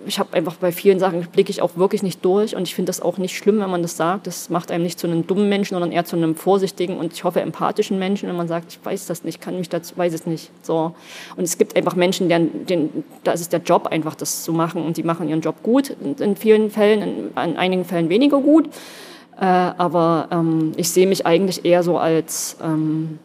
ich 0.06 0.18
habe 0.18 0.34
einfach 0.34 0.56
bei 0.56 0.72
vielen 0.72 0.98
Sachen 0.98 1.26
blicke 1.32 1.50
ich 1.50 1.62
auch 1.62 1.76
wirklich 1.76 2.02
nicht 2.02 2.24
durch 2.24 2.56
und 2.56 2.62
ich 2.62 2.74
finde 2.74 2.88
das 2.88 3.00
auch 3.00 3.18
nicht 3.18 3.36
schlimm, 3.36 3.60
wenn 3.60 3.70
man 3.70 3.82
das 3.82 3.96
sagt. 3.96 4.26
Das 4.26 4.50
macht 4.50 4.70
einem 4.70 4.84
nicht 4.84 4.98
zu 4.98 5.06
einem 5.06 5.26
dummen 5.26 5.48
Menschen, 5.48 5.74
sondern 5.74 5.92
eher 5.92 6.04
zu 6.04 6.16
einem 6.16 6.34
vorsichtigen 6.34 6.96
und 6.96 7.12
ich 7.12 7.24
hoffe 7.24 7.40
empathischen 7.40 7.98
Menschen, 7.98 8.28
wenn 8.28 8.36
man 8.36 8.48
sagt, 8.48 8.72
ich 8.72 8.84
weiß 8.84 9.06
das 9.06 9.24
nicht, 9.24 9.40
kann 9.40 9.58
mich 9.58 9.68
dazu, 9.68 9.96
weiß 9.96 10.12
es 10.14 10.26
nicht. 10.26 10.50
So. 10.62 10.94
Und 11.36 11.44
es 11.44 11.58
gibt 11.58 11.76
einfach 11.76 11.96
Menschen, 11.96 12.28
deren, 12.28 12.66
denen, 12.66 13.04
da 13.24 13.32
ist 13.32 13.40
es 13.40 13.48
der 13.48 13.60
Job 13.60 13.86
einfach, 13.86 14.14
das 14.14 14.42
zu 14.44 14.52
machen 14.52 14.84
und 14.84 14.96
die 14.96 15.02
machen 15.02 15.28
ihren 15.28 15.40
Job 15.40 15.62
gut, 15.62 15.94
in 16.18 16.36
vielen 16.36 16.70
Fällen, 16.70 17.02
in, 17.02 17.50
in 17.50 17.56
einigen 17.56 17.84
Fällen 17.84 18.08
weniger 18.08 18.40
gut. 18.40 18.68
Äh, 19.40 19.44
aber 19.44 20.28
ähm, 20.32 20.72
ich 20.76 20.90
sehe 20.90 21.06
mich 21.06 21.24
eigentlich 21.26 21.64
eher 21.64 21.82
so 21.84 21.98
als, 21.98 22.56
ähm, 22.62 23.18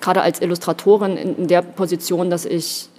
gerade 0.00 0.20
als 0.20 0.42
Illustratorin 0.42 1.16
in, 1.16 1.36
in 1.36 1.46
der 1.48 1.62
Position, 1.62 2.28
dass 2.28 2.44
ich 2.44 2.89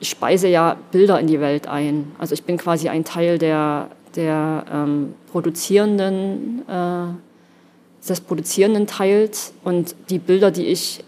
ich 0.00 0.10
speise 0.10 0.48
ja 0.48 0.76
Bilder 0.92 1.18
in 1.20 1.26
die 1.26 1.40
Welt 1.40 1.66
ein. 1.66 2.12
Also 2.18 2.34
ich 2.34 2.44
bin 2.44 2.56
quasi 2.56 2.88
ein 2.88 3.04
Teil 3.04 3.38
der, 3.38 3.90
der 4.14 4.64
ähm, 4.72 5.14
produzierenden, 5.30 6.62
äh, 6.68 8.08
des 8.08 8.20
produzierenden 8.20 8.86
Teils 8.86 9.52
und 9.64 9.94
die 10.08 10.18
Bilder, 10.18 10.50
die 10.50 10.66
ich, 10.66 11.04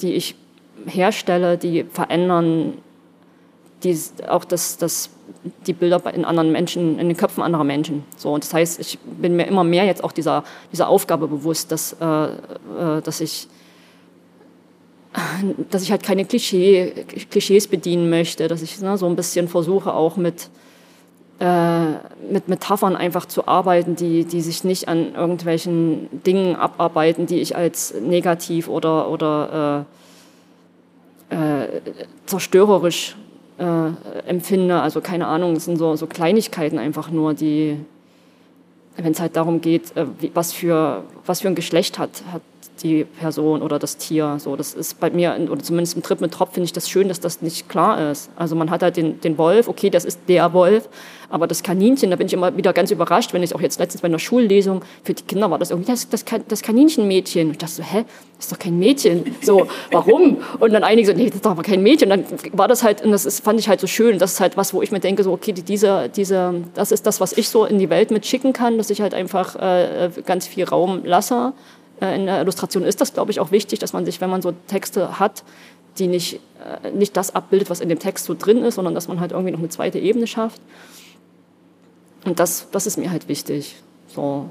die 0.00 0.12
ich 0.14 0.34
herstelle, 0.86 1.56
die 1.56 1.84
verändern 1.84 2.74
die, 3.84 3.98
auch 4.28 4.44
das, 4.44 4.76
das, 4.76 5.10
die 5.66 5.72
Bilder 5.72 6.02
in 6.14 6.24
anderen 6.24 6.50
Menschen, 6.50 6.98
in 6.98 7.08
den 7.08 7.16
Köpfen 7.16 7.42
anderer 7.42 7.64
Menschen. 7.64 8.04
So, 8.16 8.32
und 8.32 8.44
das 8.44 8.52
heißt, 8.52 8.80
ich 8.80 8.98
bin 8.98 9.36
mir 9.36 9.46
immer 9.46 9.62
mehr 9.62 9.84
jetzt 9.84 10.02
auch 10.02 10.12
dieser, 10.12 10.44
dieser 10.72 10.88
Aufgabe 10.88 11.28
bewusst, 11.28 11.70
dass, 11.70 11.94
äh, 12.00 12.04
äh, 12.06 13.02
dass 13.02 13.20
ich 13.20 13.48
dass 15.70 15.82
ich 15.82 15.90
halt 15.90 16.02
keine 16.02 16.24
Klischee, 16.24 16.92
Klischees 17.30 17.68
bedienen 17.68 18.10
möchte, 18.10 18.48
dass 18.48 18.62
ich 18.62 18.80
ne, 18.80 18.98
so 18.98 19.06
ein 19.06 19.14
bisschen 19.14 19.46
versuche 19.46 19.94
auch 19.94 20.16
mit, 20.16 20.48
äh, 21.38 21.92
mit 22.30 22.48
Metaphern 22.48 22.96
einfach 22.96 23.26
zu 23.26 23.46
arbeiten, 23.46 23.94
die, 23.94 24.24
die 24.24 24.40
sich 24.40 24.64
nicht 24.64 24.88
an 24.88 25.14
irgendwelchen 25.14 26.08
Dingen 26.24 26.56
abarbeiten, 26.56 27.26
die 27.26 27.40
ich 27.40 27.54
als 27.54 27.94
negativ 28.00 28.68
oder, 28.68 29.08
oder 29.08 29.86
äh, 31.30 31.64
äh, 31.64 31.80
zerstörerisch 32.26 33.16
äh, 33.58 34.26
empfinde. 34.26 34.80
Also 34.80 35.00
keine 35.00 35.28
Ahnung, 35.28 35.54
es 35.54 35.66
sind 35.66 35.76
so, 35.76 35.94
so 35.94 36.08
Kleinigkeiten 36.08 36.78
einfach 36.78 37.10
nur, 37.10 37.34
die, 37.34 37.78
wenn 38.96 39.12
es 39.12 39.20
halt 39.20 39.36
darum 39.36 39.60
geht, 39.60 39.96
äh, 39.96 40.06
was, 40.34 40.52
für, 40.52 41.04
was 41.24 41.42
für 41.42 41.48
ein 41.48 41.54
Geschlecht 41.54 42.00
hat, 42.00 42.24
hat 42.32 42.42
die 42.82 43.04
Person 43.04 43.62
oder 43.62 43.78
das 43.78 43.96
Tier. 43.96 44.36
So, 44.38 44.56
das 44.56 44.74
ist 44.74 45.00
bei 45.00 45.10
mir, 45.10 45.36
oder 45.50 45.62
zumindest 45.62 45.96
im 45.96 46.02
Trip 46.02 46.20
mit 46.20 46.32
Tropf 46.32 46.54
finde 46.54 46.64
ich 46.64 46.72
das 46.72 46.88
schön, 46.88 47.08
dass 47.08 47.20
das 47.20 47.40
nicht 47.42 47.68
klar 47.68 48.10
ist. 48.10 48.30
Also 48.36 48.56
man 48.56 48.70
hat 48.70 48.82
halt 48.82 48.96
den, 48.96 49.20
den 49.20 49.38
Wolf, 49.38 49.68
okay, 49.68 49.90
das 49.90 50.04
ist 50.04 50.20
der 50.28 50.52
Wolf, 50.52 50.88
aber 51.30 51.46
das 51.46 51.62
Kaninchen, 51.62 52.10
da 52.10 52.16
bin 52.16 52.26
ich 52.26 52.32
immer 52.32 52.56
wieder 52.56 52.72
ganz 52.72 52.90
überrascht, 52.90 53.32
wenn 53.32 53.42
ich 53.42 53.54
auch 53.54 53.60
jetzt 53.60 53.78
letztens 53.78 54.02
bei 54.02 54.06
einer 54.06 54.18
Schullesung, 54.18 54.82
für 55.02 55.14
die 55.14 55.22
Kinder 55.22 55.50
war 55.50 55.58
das 55.58 55.70
irgendwie 55.70 55.90
das, 55.90 56.08
das, 56.08 56.24
das 56.46 56.62
Kaninchenmädchen. 56.62 57.48
Und 57.48 57.52
ich 57.52 57.58
dachte 57.58 57.74
so, 57.74 57.82
hä, 57.82 58.04
das 58.36 58.46
ist 58.46 58.52
doch 58.52 58.58
kein 58.58 58.78
Mädchen. 58.78 59.34
So, 59.42 59.66
warum? 59.90 60.38
Und 60.58 60.72
dann 60.72 60.84
einige 60.84 61.08
so, 61.08 61.12
nee, 61.12 61.26
das 61.26 61.36
ist 61.36 61.44
doch 61.44 61.52
aber 61.52 61.62
kein 61.62 61.82
Mädchen. 61.82 62.10
Und 62.10 62.24
dann 62.30 62.58
war 62.58 62.68
das 62.68 62.82
halt, 62.82 63.02
und 63.02 63.10
das 63.10 63.24
ist, 63.24 63.42
fand 63.42 63.58
ich 63.58 63.68
halt 63.68 63.80
so 63.80 63.86
schön. 63.86 64.18
Das 64.18 64.34
ist 64.34 64.40
halt 64.40 64.56
was, 64.56 64.74
wo 64.74 64.82
ich 64.82 64.92
mir 64.92 65.00
denke, 65.00 65.22
so, 65.22 65.32
okay, 65.32 65.52
diese, 65.52 66.08
diese, 66.08 66.62
das 66.74 66.92
ist 66.92 67.06
das, 67.06 67.20
was 67.20 67.32
ich 67.32 67.48
so 67.48 67.64
in 67.64 67.78
die 67.78 67.90
Welt 67.90 68.10
mitschicken 68.10 68.52
kann, 68.52 68.78
dass 68.78 68.90
ich 68.90 69.00
halt 69.00 69.14
einfach 69.14 69.56
äh, 69.56 70.10
ganz 70.24 70.46
viel 70.46 70.64
Raum 70.64 71.00
lasse 71.04 71.52
äh, 71.54 71.83
in 72.00 72.26
der 72.26 72.40
Illustration 72.40 72.82
ist 72.82 73.00
das, 73.00 73.14
glaube 73.14 73.30
ich, 73.30 73.40
auch 73.40 73.50
wichtig, 73.50 73.78
dass 73.78 73.92
man 73.92 74.04
sich, 74.04 74.20
wenn 74.20 74.30
man 74.30 74.42
so 74.42 74.52
Texte 74.66 75.18
hat, 75.18 75.44
die 75.98 76.06
nicht, 76.06 76.40
äh, 76.82 76.90
nicht 76.90 77.16
das 77.16 77.34
abbildet, 77.34 77.70
was 77.70 77.80
in 77.80 77.88
dem 77.88 77.98
Text 77.98 78.24
so 78.24 78.34
drin 78.34 78.64
ist, 78.64 78.74
sondern 78.74 78.94
dass 78.94 79.08
man 79.08 79.20
halt 79.20 79.32
irgendwie 79.32 79.52
noch 79.52 79.60
eine 79.60 79.68
zweite 79.68 79.98
Ebene 79.98 80.26
schafft. 80.26 80.60
Und 82.24 82.40
das, 82.40 82.68
das 82.72 82.86
ist 82.86 82.98
mir 82.98 83.10
halt 83.10 83.28
wichtig. 83.28 83.76
So. 84.08 84.48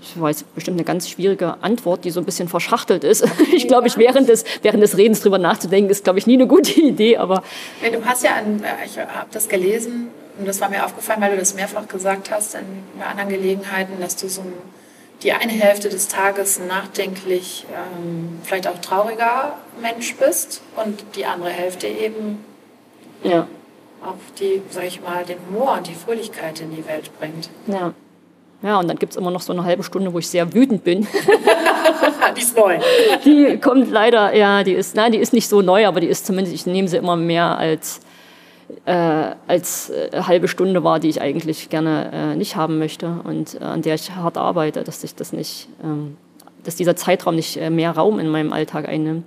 Ich 0.00 0.20
weiß 0.20 0.44
bestimmt 0.54 0.78
eine 0.78 0.84
ganz 0.84 1.08
schwierige 1.08 1.62
Antwort, 1.62 2.04
die 2.04 2.10
so 2.10 2.20
ein 2.20 2.24
bisschen 2.24 2.48
verschachtelt 2.48 3.04
ist. 3.04 3.24
Ich 3.52 3.68
glaube, 3.68 3.86
ich 3.86 3.96
während 3.96 4.28
des, 4.28 4.44
während 4.62 4.82
des 4.82 4.96
Redens 4.96 5.20
drüber 5.20 5.38
nachzudenken, 5.38 5.90
ist, 5.90 6.04
glaube 6.04 6.18
ich, 6.18 6.26
nie 6.26 6.34
eine 6.34 6.46
gute 6.46 6.80
Idee. 6.80 7.18
Aber 7.18 7.42
du 7.82 8.04
hast 8.04 8.24
ja, 8.24 8.36
an, 8.36 8.62
äh, 8.62 8.86
ich 8.86 8.98
habe 8.98 9.28
das 9.30 9.48
gelesen 9.48 10.08
und 10.38 10.48
das 10.48 10.60
war 10.60 10.68
mir 10.68 10.84
aufgefallen, 10.84 11.20
weil 11.20 11.32
du 11.32 11.38
das 11.38 11.54
mehrfach 11.54 11.86
gesagt 11.86 12.30
hast 12.30 12.54
in 12.54 13.02
anderen 13.02 13.28
Gelegenheiten, 13.28 14.00
dass 14.00 14.16
du 14.16 14.28
so 14.28 14.40
ein 14.40 14.52
die 15.22 15.32
eine 15.32 15.52
Hälfte 15.52 15.88
des 15.88 16.08
Tages 16.08 16.60
nachdenklich, 16.60 17.66
ähm, 17.70 18.40
vielleicht 18.42 18.66
auch 18.66 18.78
trauriger 18.78 19.56
Mensch 19.80 20.16
bist 20.16 20.62
und 20.76 21.04
die 21.16 21.24
andere 21.24 21.50
Hälfte 21.50 21.86
eben 21.86 22.44
ja. 23.22 23.46
auch 24.04 24.14
die, 24.38 24.62
sag 24.70 24.84
ich 24.84 25.00
mal, 25.00 25.24
den 25.24 25.38
Humor 25.48 25.74
und 25.78 25.86
die 25.86 25.94
Fröhlichkeit 25.94 26.60
in 26.60 26.74
die 26.74 26.86
Welt 26.86 27.10
bringt. 27.18 27.48
Ja. 27.66 27.92
Ja, 28.64 28.78
und 28.78 28.86
dann 28.86 28.96
gibt 28.96 29.12
es 29.12 29.16
immer 29.16 29.32
noch 29.32 29.40
so 29.40 29.52
eine 29.52 29.64
halbe 29.64 29.82
Stunde, 29.82 30.12
wo 30.12 30.20
ich 30.20 30.28
sehr 30.28 30.54
wütend 30.54 30.84
bin. 30.84 31.04
die 32.36 32.40
ist 32.40 32.56
neu. 32.56 32.78
Die 33.24 33.58
kommt 33.58 33.90
leider, 33.90 34.36
ja, 34.36 34.62
die 34.62 34.74
ist, 34.74 34.94
nein, 34.94 35.10
die 35.10 35.18
ist 35.18 35.32
nicht 35.32 35.48
so 35.48 35.62
neu, 35.62 35.84
aber 35.84 35.98
die 35.98 36.06
ist 36.06 36.26
zumindest, 36.26 36.54
ich 36.54 36.66
nehme 36.66 36.86
sie 36.86 36.96
immer 36.96 37.16
mehr 37.16 37.58
als 37.58 38.00
äh, 38.84 39.34
als 39.46 39.90
äh, 39.90 40.10
halbe 40.22 40.48
Stunde 40.48 40.84
war, 40.84 41.00
die 41.00 41.08
ich 41.08 41.20
eigentlich 41.20 41.68
gerne 41.68 42.10
äh, 42.12 42.36
nicht 42.36 42.56
haben 42.56 42.78
möchte 42.78 43.20
und 43.24 43.60
äh, 43.60 43.64
an 43.64 43.82
der 43.82 43.94
ich 43.94 44.10
hart 44.14 44.36
arbeite, 44.36 44.84
dass 44.84 45.02
ich 45.04 45.14
das 45.14 45.32
nicht, 45.32 45.68
ähm, 45.82 46.16
dass 46.64 46.76
dieser 46.76 46.96
Zeitraum 46.96 47.34
nicht 47.34 47.56
äh, 47.56 47.70
mehr 47.70 47.92
Raum 47.92 48.18
in 48.18 48.28
meinem 48.28 48.52
Alltag 48.52 48.88
einnimmt. 48.88 49.24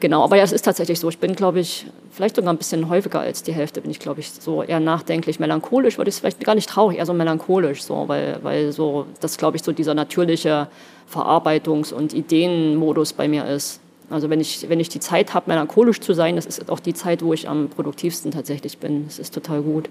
Genau, 0.00 0.22
aber 0.22 0.36
ja, 0.36 0.42
es 0.42 0.52
ist 0.52 0.64
tatsächlich 0.64 1.00
so. 1.00 1.08
Ich 1.08 1.18
bin, 1.18 1.34
glaube 1.34 1.60
ich, 1.60 1.86
vielleicht 2.10 2.36
sogar 2.36 2.52
ein 2.52 2.58
bisschen 2.58 2.88
häufiger 2.88 3.20
als 3.20 3.42
die 3.42 3.52
Hälfte, 3.52 3.80
bin 3.80 3.90
ich, 3.90 4.00
glaube 4.00 4.20
ich, 4.20 4.30
so 4.30 4.62
eher 4.62 4.80
nachdenklich, 4.80 5.40
melancholisch, 5.40 5.98
würde 5.98 6.10
ich 6.10 6.16
vielleicht 6.16 6.44
gar 6.44 6.54
nicht 6.54 6.68
traurig, 6.68 6.98
eher 6.98 7.06
so 7.06 7.14
melancholisch, 7.14 7.82
so, 7.82 8.08
weil, 8.08 8.38
weil 8.42 8.72
so, 8.72 9.06
das, 9.20 9.38
glaube 9.38 9.56
ich, 9.56 9.62
so 9.62 9.72
dieser 9.72 9.94
natürliche 9.94 10.68
Verarbeitungs- 11.10 11.92
und 11.92 12.12
Ideenmodus 12.12 13.12
bei 13.12 13.28
mir 13.28 13.46
ist. 13.46 13.80
Also 14.10 14.30
wenn 14.30 14.40
ich, 14.40 14.68
wenn 14.68 14.80
ich 14.80 14.88
die 14.88 15.00
Zeit 15.00 15.34
habe, 15.34 15.50
melancholisch 15.50 16.00
zu 16.00 16.12
sein, 16.12 16.36
das 16.36 16.46
ist 16.46 16.70
auch 16.70 16.80
die 16.80 16.94
Zeit, 16.94 17.22
wo 17.22 17.32
ich 17.32 17.48
am 17.48 17.68
produktivsten 17.68 18.30
tatsächlich 18.30 18.78
bin. 18.78 19.06
Das 19.06 19.18
ist 19.18 19.34
total 19.34 19.62
gut. 19.62 19.88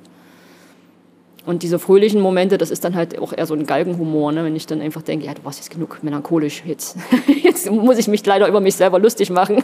Und 1.46 1.62
diese 1.62 1.77
fröhlichen 1.77 2.22
Momente, 2.22 2.58
das 2.58 2.72
ist 2.72 2.86
dann 2.86 2.96
halt 2.96 3.20
auch 3.20 3.34
eher 3.34 3.46
so 3.46 3.53
ein 3.53 3.65
Galgenhumor, 3.65 4.32
ne? 4.32 4.46
wenn 4.46 4.55
ich 4.55 4.65
dann 4.65 4.79
einfach 4.79 5.01
denke, 5.01 5.25
ja, 5.25 5.34
du 5.34 5.43
warst 5.43 5.60
jetzt 5.60 5.72
genug 5.72 6.01
melancholisch, 6.01 6.63
jetzt, 6.65 6.96
jetzt 7.43 7.70
muss 7.70 7.98
ich 7.98 8.08
mich 8.08 8.25
leider 8.25 8.48
über 8.48 8.62
mich 8.62 8.75
selber 8.75 8.98
lustig 8.98 9.29
machen. 9.29 9.62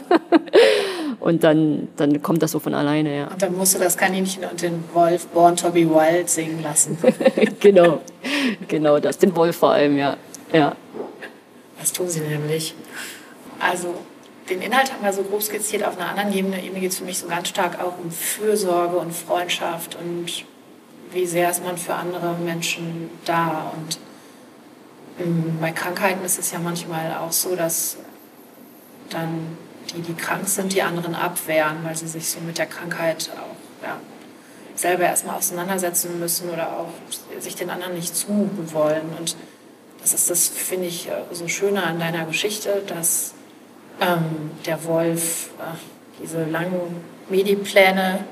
und 1.20 1.42
dann, 1.42 1.88
dann 1.96 2.20
kommt 2.22 2.42
das 2.42 2.50
so 2.50 2.58
von 2.58 2.74
alleine, 2.74 3.16
ja. 3.16 3.28
Und 3.28 3.40
dann 3.40 3.56
musst 3.56 3.74
du 3.74 3.78
das 3.78 3.96
Kaninchen 3.96 4.44
und 4.44 4.60
den 4.60 4.84
Wolf 4.92 5.26
Born 5.28 5.56
to 5.56 5.70
be 5.70 5.88
Wild 5.88 6.28
singen 6.28 6.62
lassen. 6.62 6.98
genau, 7.60 8.02
genau 8.68 8.98
das, 8.98 9.16
den 9.16 9.34
Wolf 9.34 9.56
vor 9.56 9.70
allem, 9.70 9.96
ja. 9.96 10.18
ja. 10.52 10.76
Das 11.78 11.94
tun 11.94 12.08
sie 12.08 12.20
nämlich. 12.20 12.74
Also 13.58 13.94
den 14.50 14.60
Inhalt 14.60 14.92
haben 14.92 15.02
wir 15.02 15.12
so 15.12 15.22
grob 15.22 15.42
skizziert. 15.42 15.84
Auf 15.84 15.96
einer 15.96 16.10
anderen 16.10 16.32
Ebene, 16.32 16.62
Ebene 16.62 16.80
geht 16.80 16.90
es 16.90 16.98
für 16.98 17.04
mich 17.04 17.18
so 17.18 17.28
ganz 17.28 17.48
stark 17.48 17.80
auch 17.80 17.98
um 17.98 18.10
Fürsorge 18.10 18.96
und 18.96 19.12
Freundschaft 19.12 19.96
und 19.96 20.44
wie 21.12 21.26
sehr 21.26 21.50
ist 21.50 21.64
man 21.64 21.78
für 21.78 21.94
andere 21.94 22.34
Menschen 22.34 23.10
da. 23.24 23.72
Und 23.76 23.98
ähm, 25.20 25.58
bei 25.60 25.70
Krankheiten 25.70 26.24
ist 26.24 26.38
es 26.38 26.50
ja 26.50 26.58
manchmal 26.58 27.16
auch 27.16 27.32
so, 27.32 27.56
dass 27.56 27.96
dann 29.08 29.56
die, 29.94 30.02
die 30.02 30.14
krank 30.14 30.48
sind, 30.48 30.72
die 30.72 30.82
anderen 30.82 31.14
abwehren, 31.14 31.78
weil 31.82 31.96
sie 31.96 32.08
sich 32.08 32.28
so 32.28 32.40
mit 32.40 32.58
der 32.58 32.66
Krankheit 32.66 33.30
auch 33.34 33.84
ja, 33.84 33.98
selber 34.74 35.04
erstmal 35.04 35.36
auseinandersetzen 35.36 36.18
müssen 36.18 36.50
oder 36.50 36.76
auch 36.76 36.92
sich 37.40 37.56
den 37.56 37.70
anderen 37.70 37.94
nicht 37.94 38.14
zuben 38.14 38.72
wollen. 38.72 39.14
Und 39.18 39.36
das 40.00 40.14
ist 40.14 40.30
das, 40.30 40.48
finde 40.48 40.86
ich, 40.86 41.08
äh, 41.08 41.22
so 41.32 41.48
schöner 41.48 41.84
an 41.84 41.98
deiner 41.98 42.24
Geschichte, 42.24 42.82
dass 42.86 43.34
ähm, 44.00 44.50
der 44.66 44.84
Wolf 44.84 45.50
äh, 45.58 46.22
diese 46.22 46.44
langen 46.44 47.04
Medipläne 47.28 48.24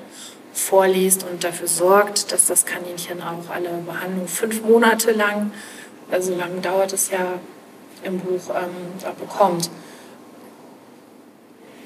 vorliest 0.52 1.24
und 1.24 1.44
dafür 1.44 1.68
sorgt, 1.68 2.32
dass 2.32 2.46
das 2.46 2.66
Kaninchen 2.66 3.22
auch 3.22 3.48
alle 3.50 3.70
Behandlungen 3.86 4.28
fünf 4.28 4.62
Monate 4.62 5.12
lang, 5.12 5.52
also 6.10 6.34
lang 6.34 6.60
dauert 6.62 6.92
es 6.92 7.10
ja 7.10 7.38
im 8.02 8.18
Buch, 8.18 8.50
ähm, 8.50 9.16
bekommt. 9.18 9.70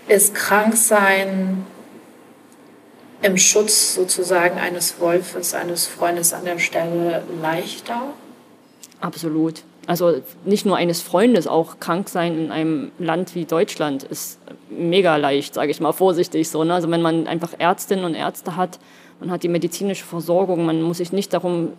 Ist 0.08 0.34
Kranksein 0.34 1.66
im 3.22 3.38
Schutz 3.38 3.94
sozusagen 3.94 4.58
eines 4.58 4.98
Wolfes, 4.98 5.54
eines 5.54 5.86
Freundes 5.86 6.32
an 6.32 6.44
der 6.44 6.58
Stelle 6.58 7.22
leichter? 7.40 8.14
Absolut. 9.00 9.62
Also 9.86 10.14
nicht 10.44 10.64
nur 10.64 10.76
eines 10.76 11.02
Freundes, 11.02 11.46
auch 11.46 11.80
krank 11.80 12.08
sein 12.08 12.38
in 12.38 12.52
einem 12.52 12.92
Land 12.98 13.34
wie 13.34 13.44
Deutschland 13.44 14.04
ist 14.04 14.38
mega 14.70 15.16
leicht, 15.16 15.54
sage 15.54 15.70
ich 15.70 15.80
mal 15.80 15.92
vorsichtig 15.92 16.48
so. 16.48 16.62
Ne? 16.62 16.74
Also 16.74 16.90
wenn 16.90 17.02
man 17.02 17.26
einfach 17.26 17.50
Ärztinnen 17.58 18.04
und 18.04 18.14
Ärzte 18.14 18.56
hat, 18.56 18.78
man 19.20 19.30
hat 19.30 19.42
die 19.42 19.48
medizinische 19.48 20.04
Versorgung, 20.04 20.64
man 20.66 20.82
muss 20.82 20.98
sich 20.98 21.12
nicht 21.12 21.32
darum 21.32 21.72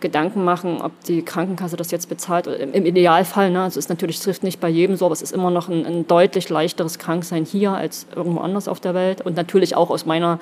Gedanken 0.00 0.44
machen, 0.44 0.80
ob 0.80 0.92
die 1.04 1.22
Krankenkasse 1.22 1.76
das 1.76 1.90
jetzt 1.90 2.08
bezahlt. 2.08 2.46
Im 2.46 2.86
Idealfall, 2.86 3.50
ne, 3.50 3.62
also 3.62 3.80
ist 3.80 3.88
natürlich, 3.88 4.20
trifft 4.20 4.44
nicht 4.44 4.60
bei 4.60 4.68
jedem 4.68 4.94
so, 4.94 5.06
aber 5.06 5.12
es 5.12 5.22
ist 5.22 5.32
immer 5.32 5.50
noch 5.50 5.68
ein, 5.68 5.84
ein 5.84 6.06
deutlich 6.06 6.48
leichteres 6.48 7.00
Kranksein 7.00 7.44
hier 7.44 7.72
als 7.72 8.06
irgendwo 8.14 8.40
anders 8.40 8.68
auf 8.68 8.78
der 8.78 8.94
Welt. 8.94 9.22
Und 9.22 9.36
natürlich 9.36 9.74
auch 9.74 9.90
aus 9.90 10.06
meiner 10.06 10.38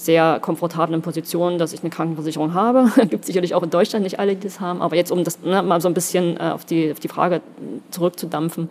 sehr 0.00 0.40
komfortablen 0.40 1.02
Position, 1.02 1.58
dass 1.58 1.74
ich 1.74 1.80
eine 1.80 1.90
Krankenversicherung 1.90 2.54
habe. 2.54 2.90
Gibt 3.08 3.26
sicherlich 3.26 3.54
auch 3.54 3.62
in 3.62 3.70
Deutschland 3.70 4.02
nicht 4.02 4.18
alle, 4.18 4.34
die 4.34 4.40
das 4.40 4.58
haben. 4.58 4.80
Aber 4.80 4.96
jetzt, 4.96 5.12
um 5.12 5.24
das 5.24 5.40
ne, 5.42 5.62
mal 5.62 5.80
so 5.80 5.88
ein 5.88 5.94
bisschen 5.94 6.38
äh, 6.38 6.50
auf, 6.54 6.64
die, 6.64 6.90
auf 6.90 7.00
die 7.00 7.08
Frage 7.08 7.42
zurückzudampfen. 7.90 8.70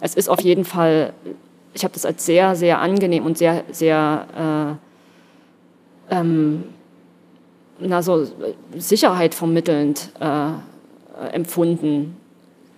Es 0.00 0.16
ist 0.16 0.28
auf 0.28 0.40
jeden 0.40 0.64
Fall, 0.64 1.12
ich 1.74 1.84
habe 1.84 1.94
das 1.94 2.04
als 2.04 2.26
sehr, 2.26 2.56
sehr 2.56 2.80
angenehm 2.80 3.24
und 3.24 3.38
sehr, 3.38 3.62
sehr 3.70 4.78
äh, 6.10 6.16
ähm, 6.16 6.64
na, 7.78 8.02
so 8.02 8.26
Sicherheit 8.76 9.34
vermittelnd 9.34 10.10
äh, 10.20 10.50
empfunden, 11.32 12.16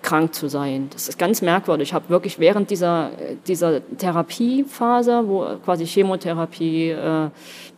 krank 0.07 0.35
zu 0.35 0.49
sein. 0.49 0.89
Das 0.93 1.09
ist 1.09 1.19
ganz 1.19 1.43
merkwürdig. 1.43 1.89
Ich 1.89 1.95
habe 1.95 2.09
wirklich 2.09 2.39
während 2.39 2.71
dieser, 2.71 3.11
dieser 3.49 3.81
Therapiephase, 3.99 5.25
wo 5.27 5.45
quasi 5.65 5.85
Chemotherapie, 5.85 6.91
äh, 6.91 7.29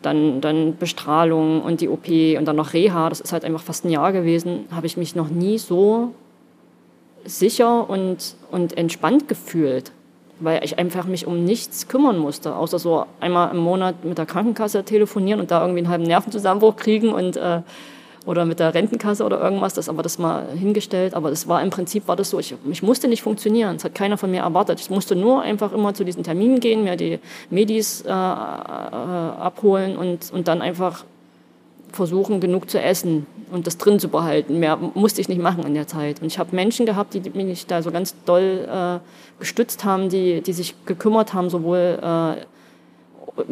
dann, 0.03 0.41
dann 0.43 0.77
Bestrahlung 0.77 1.63
und 1.63 1.81
die 1.81 1.89
OP 1.89 2.07
und 2.39 2.45
dann 2.45 2.55
noch 2.55 2.75
Reha, 2.75 3.09
das 3.09 3.21
ist 3.21 3.33
halt 3.33 3.45
einfach 3.45 3.63
fast 3.63 3.87
ein 3.87 3.91
Jahr 3.91 4.13
gewesen, 4.13 4.67
habe 4.71 4.87
ich 4.87 4.99
mich 4.99 5.17
noch 5.17 5.31
nie 5.31 5.59
so 5.59 6.13
sicher 7.25 7.89
und, 7.89 8.37
und 8.51 8.77
entspannt 8.77 9.27
gefühlt, 9.27 9.91
weil 10.39 10.63
ich 10.63 10.79
einfach 10.79 11.07
mich 11.07 11.27
um 11.27 11.45
nichts 11.45 11.89
kümmern 11.89 12.19
musste, 12.19 12.55
außer 12.55 12.79
so 12.79 13.07
einmal 13.21 13.53
im 13.53 13.59
Monat 13.59 14.05
mit 14.05 14.19
der 14.19 14.27
Krankenkasse 14.27 14.85
telefonieren 14.85 15.41
und 15.41 15.51
da 15.51 15.63
irgendwie 15.63 15.81
einen 15.81 15.89
halben 15.89 16.05
Nervenzusammenbruch 16.05 16.77
kriegen 16.77 17.09
und 17.09 17.39
äh, 17.39 17.63
oder 18.29 18.45
mit 18.45 18.61
der 18.61 18.75
Rentenkasse 18.75 19.25
oder 19.25 19.41
irgendwas, 19.41 19.73
das 19.73 19.89
aber 19.89 20.03
das 20.03 20.19
mal 20.19 20.47
hingestellt. 20.55 21.15
Aber 21.15 21.31
das 21.31 21.49
war 21.49 21.63
im 21.63 21.71
Prinzip 21.71 22.07
war 22.09 22.15
das 22.15 22.29
so, 22.29 22.39
ich, 22.39 22.55
ich 22.71 22.83
musste 22.83 23.09
nicht 23.09 23.23
funktionieren. 23.23 23.77
Das 23.77 23.85
hat 23.85 23.95
keiner 23.95 24.19
von 24.19 24.31
mir 24.31 24.43
erwartet. 24.43 24.81
Ich 24.81 24.91
musste 24.91 25.17
nur 25.17 25.41
einfach 25.41 25.73
immer 25.73 25.95
zu 25.95 26.05
diesen 26.05 26.25
Terminen 26.25 26.61
gehen, 26.61 26.85
mir 26.85 26.97
die 26.97 27.21
Medis 27.49 28.03
äh, 28.03 28.11
äh, 28.11 28.13
abholen 28.13 29.97
und, 29.97 30.31
und 30.31 30.47
dann 30.47 30.61
einfach 30.61 31.07
versuchen, 31.93 32.39
genug 32.39 32.69
zu 32.69 32.79
essen 32.79 33.27
und 33.51 33.67
das 33.67 33.79
drin 33.79 33.99
zu 33.99 34.09
behalten. 34.09 34.59
Mehr 34.59 34.77
musste 34.77 35.23
ich 35.23 35.31
nicht 35.31 35.41
machen 35.41 35.65
in 35.65 35.73
der 35.73 35.87
Zeit. 35.87 36.21
Und 36.21 36.27
ich 36.27 36.39
habe 36.39 36.55
Menschen 36.55 36.85
gehabt, 36.85 37.15
die 37.15 37.31
mich 37.31 37.67
da 37.67 37.81
so 37.81 37.91
ganz 37.91 38.15
doll 38.27 38.69
äh, 38.71 38.99
gestützt 39.39 39.87
haben, 39.87 40.11
die, 40.11 40.43
die 40.43 40.53
sich 40.53 40.75
gekümmert 40.85 41.33
haben, 41.33 41.49
sowohl 41.49 41.99
äh, 42.03 42.45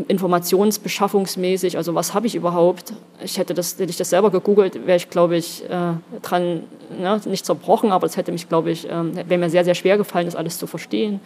informationsbeschaffungsmäßig, 0.09 1.77
also 1.77 1.95
was 1.95 2.15
habe 2.15 2.27
ich 2.27 2.35
überhaupt? 2.35 2.93
Ich 3.23 3.39
hätte 3.39 3.55
das, 3.55 3.79
hätte 3.79 3.91
ich 3.91 3.97
das 3.97 4.11
selber 4.11 4.31
gegoogelt, 4.31 4.87
wäre 4.87 4.97
ich, 4.97 5.11
glaube 5.11 5.37
ich, 5.37 5.65
äh, 5.65 5.95
dran, 6.23 6.65
ne, 6.99 7.21
nicht 7.27 7.47
zerbrochen, 7.47 7.93
aber 7.93 8.07
es 8.07 8.17
hätte 8.17 8.33
mich, 8.33 8.49
glaube 8.49 8.71
ich, 8.71 8.89
äh, 8.89 9.29
wäre 9.29 9.39
mir 9.39 9.51
sehr, 9.51 9.65
sehr 9.65 9.75
schwer 9.75 9.97
gefallen, 9.97 10.27
das 10.27 10.37
alles 10.37 10.59
zu 10.59 10.67
verstehen. 10.67 11.21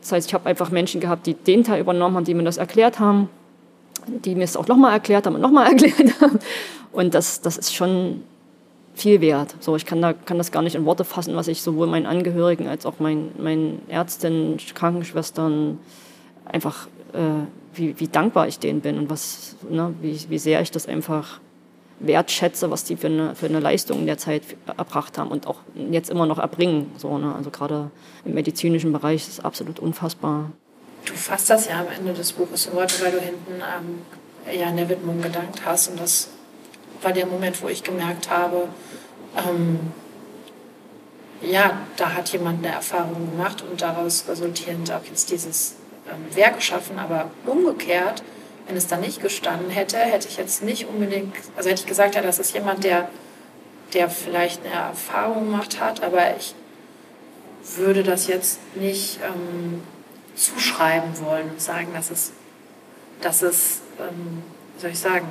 Das 0.00 0.12
heißt, 0.12 0.28
ich 0.28 0.34
habe 0.34 0.48
einfach 0.48 0.70
Menschen 0.70 1.00
gehabt, 1.00 1.26
die 1.26 1.34
den 1.34 1.64
Teil 1.64 1.80
übernommen 1.80 2.16
haben, 2.16 2.24
die 2.24 2.34
mir 2.34 2.42
das 2.42 2.56
erklärt 2.56 2.98
haben, 2.98 3.28
die 4.06 4.34
mir 4.34 4.44
es 4.44 4.56
auch 4.56 4.66
nochmal 4.66 4.92
erklärt 4.92 5.26
haben 5.26 5.34
und 5.34 5.40
nochmal 5.40 5.66
erklärt 5.70 6.20
haben. 6.20 6.38
Und 6.92 7.14
das, 7.14 7.40
das 7.40 7.56
ist 7.56 7.74
schon 7.74 8.22
viel 8.94 9.20
wert. 9.20 9.54
So, 9.60 9.76
ich 9.76 9.86
kann, 9.86 10.02
da, 10.02 10.12
kann 10.12 10.38
das 10.38 10.52
gar 10.52 10.62
nicht 10.62 10.74
in 10.74 10.84
Worte 10.84 11.04
fassen, 11.04 11.36
was 11.36 11.48
ich 11.48 11.62
sowohl 11.62 11.86
meinen 11.86 12.06
Angehörigen 12.06 12.66
als 12.66 12.86
auch 12.86 12.98
meinen, 12.98 13.30
meinen 13.38 13.82
Ärztinnen, 13.88 14.58
Krankenschwestern 14.74 15.78
einfach 16.44 16.88
wie, 17.74 17.98
wie 17.98 18.08
dankbar 18.08 18.48
ich 18.48 18.58
denen 18.58 18.80
bin 18.80 18.98
und 18.98 19.10
was, 19.10 19.56
ne, 19.68 19.94
wie, 20.00 20.18
wie 20.28 20.38
sehr 20.38 20.60
ich 20.60 20.70
das 20.70 20.88
einfach 20.88 21.40
wertschätze, 22.00 22.70
was 22.70 22.84
die 22.84 22.96
für 22.96 23.06
eine, 23.06 23.34
für 23.34 23.46
eine 23.46 23.60
Leistung 23.60 24.00
in 24.00 24.06
der 24.06 24.18
Zeit 24.18 24.42
erbracht 24.66 25.18
haben 25.18 25.30
und 25.30 25.46
auch 25.46 25.58
jetzt 25.90 26.10
immer 26.10 26.26
noch 26.26 26.38
erbringen. 26.38 26.90
So, 26.96 27.18
ne? 27.18 27.34
Also 27.34 27.50
gerade 27.50 27.90
im 28.24 28.34
medizinischen 28.34 28.92
Bereich 28.92 29.22
ist 29.22 29.38
es 29.38 29.40
absolut 29.44 29.78
unfassbar. 29.78 30.50
Du 31.04 31.12
fasst 31.14 31.50
das 31.50 31.68
ja 31.68 31.80
am 31.80 31.86
Ende 31.96 32.12
des 32.12 32.32
Buches 32.32 32.66
in 32.66 32.72
Worte, 32.74 32.94
weil 33.02 33.12
du 33.12 33.20
hinten 33.20 33.54
ähm, 33.54 34.56
ja 34.58 34.68
in 34.70 34.76
der 34.76 34.88
Widmung 34.88 35.20
gedankt 35.20 35.62
hast. 35.64 35.88
Und 35.88 36.00
das 36.00 36.28
war 37.02 37.12
der 37.12 37.26
Moment, 37.26 37.62
wo 37.62 37.68
ich 37.68 37.82
gemerkt 37.82 38.30
habe, 38.30 38.68
ähm, 39.36 39.78
ja, 41.42 41.78
da 41.96 42.14
hat 42.14 42.30
jemand 42.32 42.64
eine 42.64 42.74
Erfahrung 42.74 43.30
gemacht 43.30 43.64
und 43.68 43.80
daraus 43.80 44.24
resultierend 44.28 44.92
auch 44.92 45.04
jetzt 45.04 45.30
dieses 45.30 45.76
ähm, 46.10 46.54
geschaffen, 46.54 46.98
aber 46.98 47.30
umgekehrt, 47.46 48.22
wenn 48.66 48.76
es 48.76 48.86
da 48.86 48.96
nicht 48.96 49.20
gestanden 49.20 49.70
hätte, 49.70 49.98
hätte 49.98 50.28
ich 50.28 50.36
jetzt 50.36 50.62
nicht 50.62 50.86
unbedingt, 50.86 51.34
also 51.56 51.70
hätte 51.70 51.80
ich 51.80 51.86
gesagt, 51.86 52.14
ja, 52.14 52.22
das 52.22 52.38
ist 52.38 52.54
jemand, 52.54 52.84
der, 52.84 53.08
der 53.94 54.08
vielleicht 54.10 54.64
eine 54.64 54.74
Erfahrung 54.74 55.50
gemacht 55.50 55.80
hat, 55.80 56.02
aber 56.02 56.36
ich 56.36 56.54
würde 57.76 58.02
das 58.02 58.26
jetzt 58.26 58.60
nicht 58.74 59.18
ähm, 59.22 59.82
zuschreiben 60.34 61.18
wollen 61.24 61.50
und 61.50 61.60
sagen, 61.60 61.88
dass 61.94 62.10
es, 62.10 62.32
dass 63.20 63.42
es 63.42 63.80
ähm, 63.98 64.42
wie 64.80 64.80
soll 64.80 64.90
ich 64.92 64.98
sagen, 64.98 65.28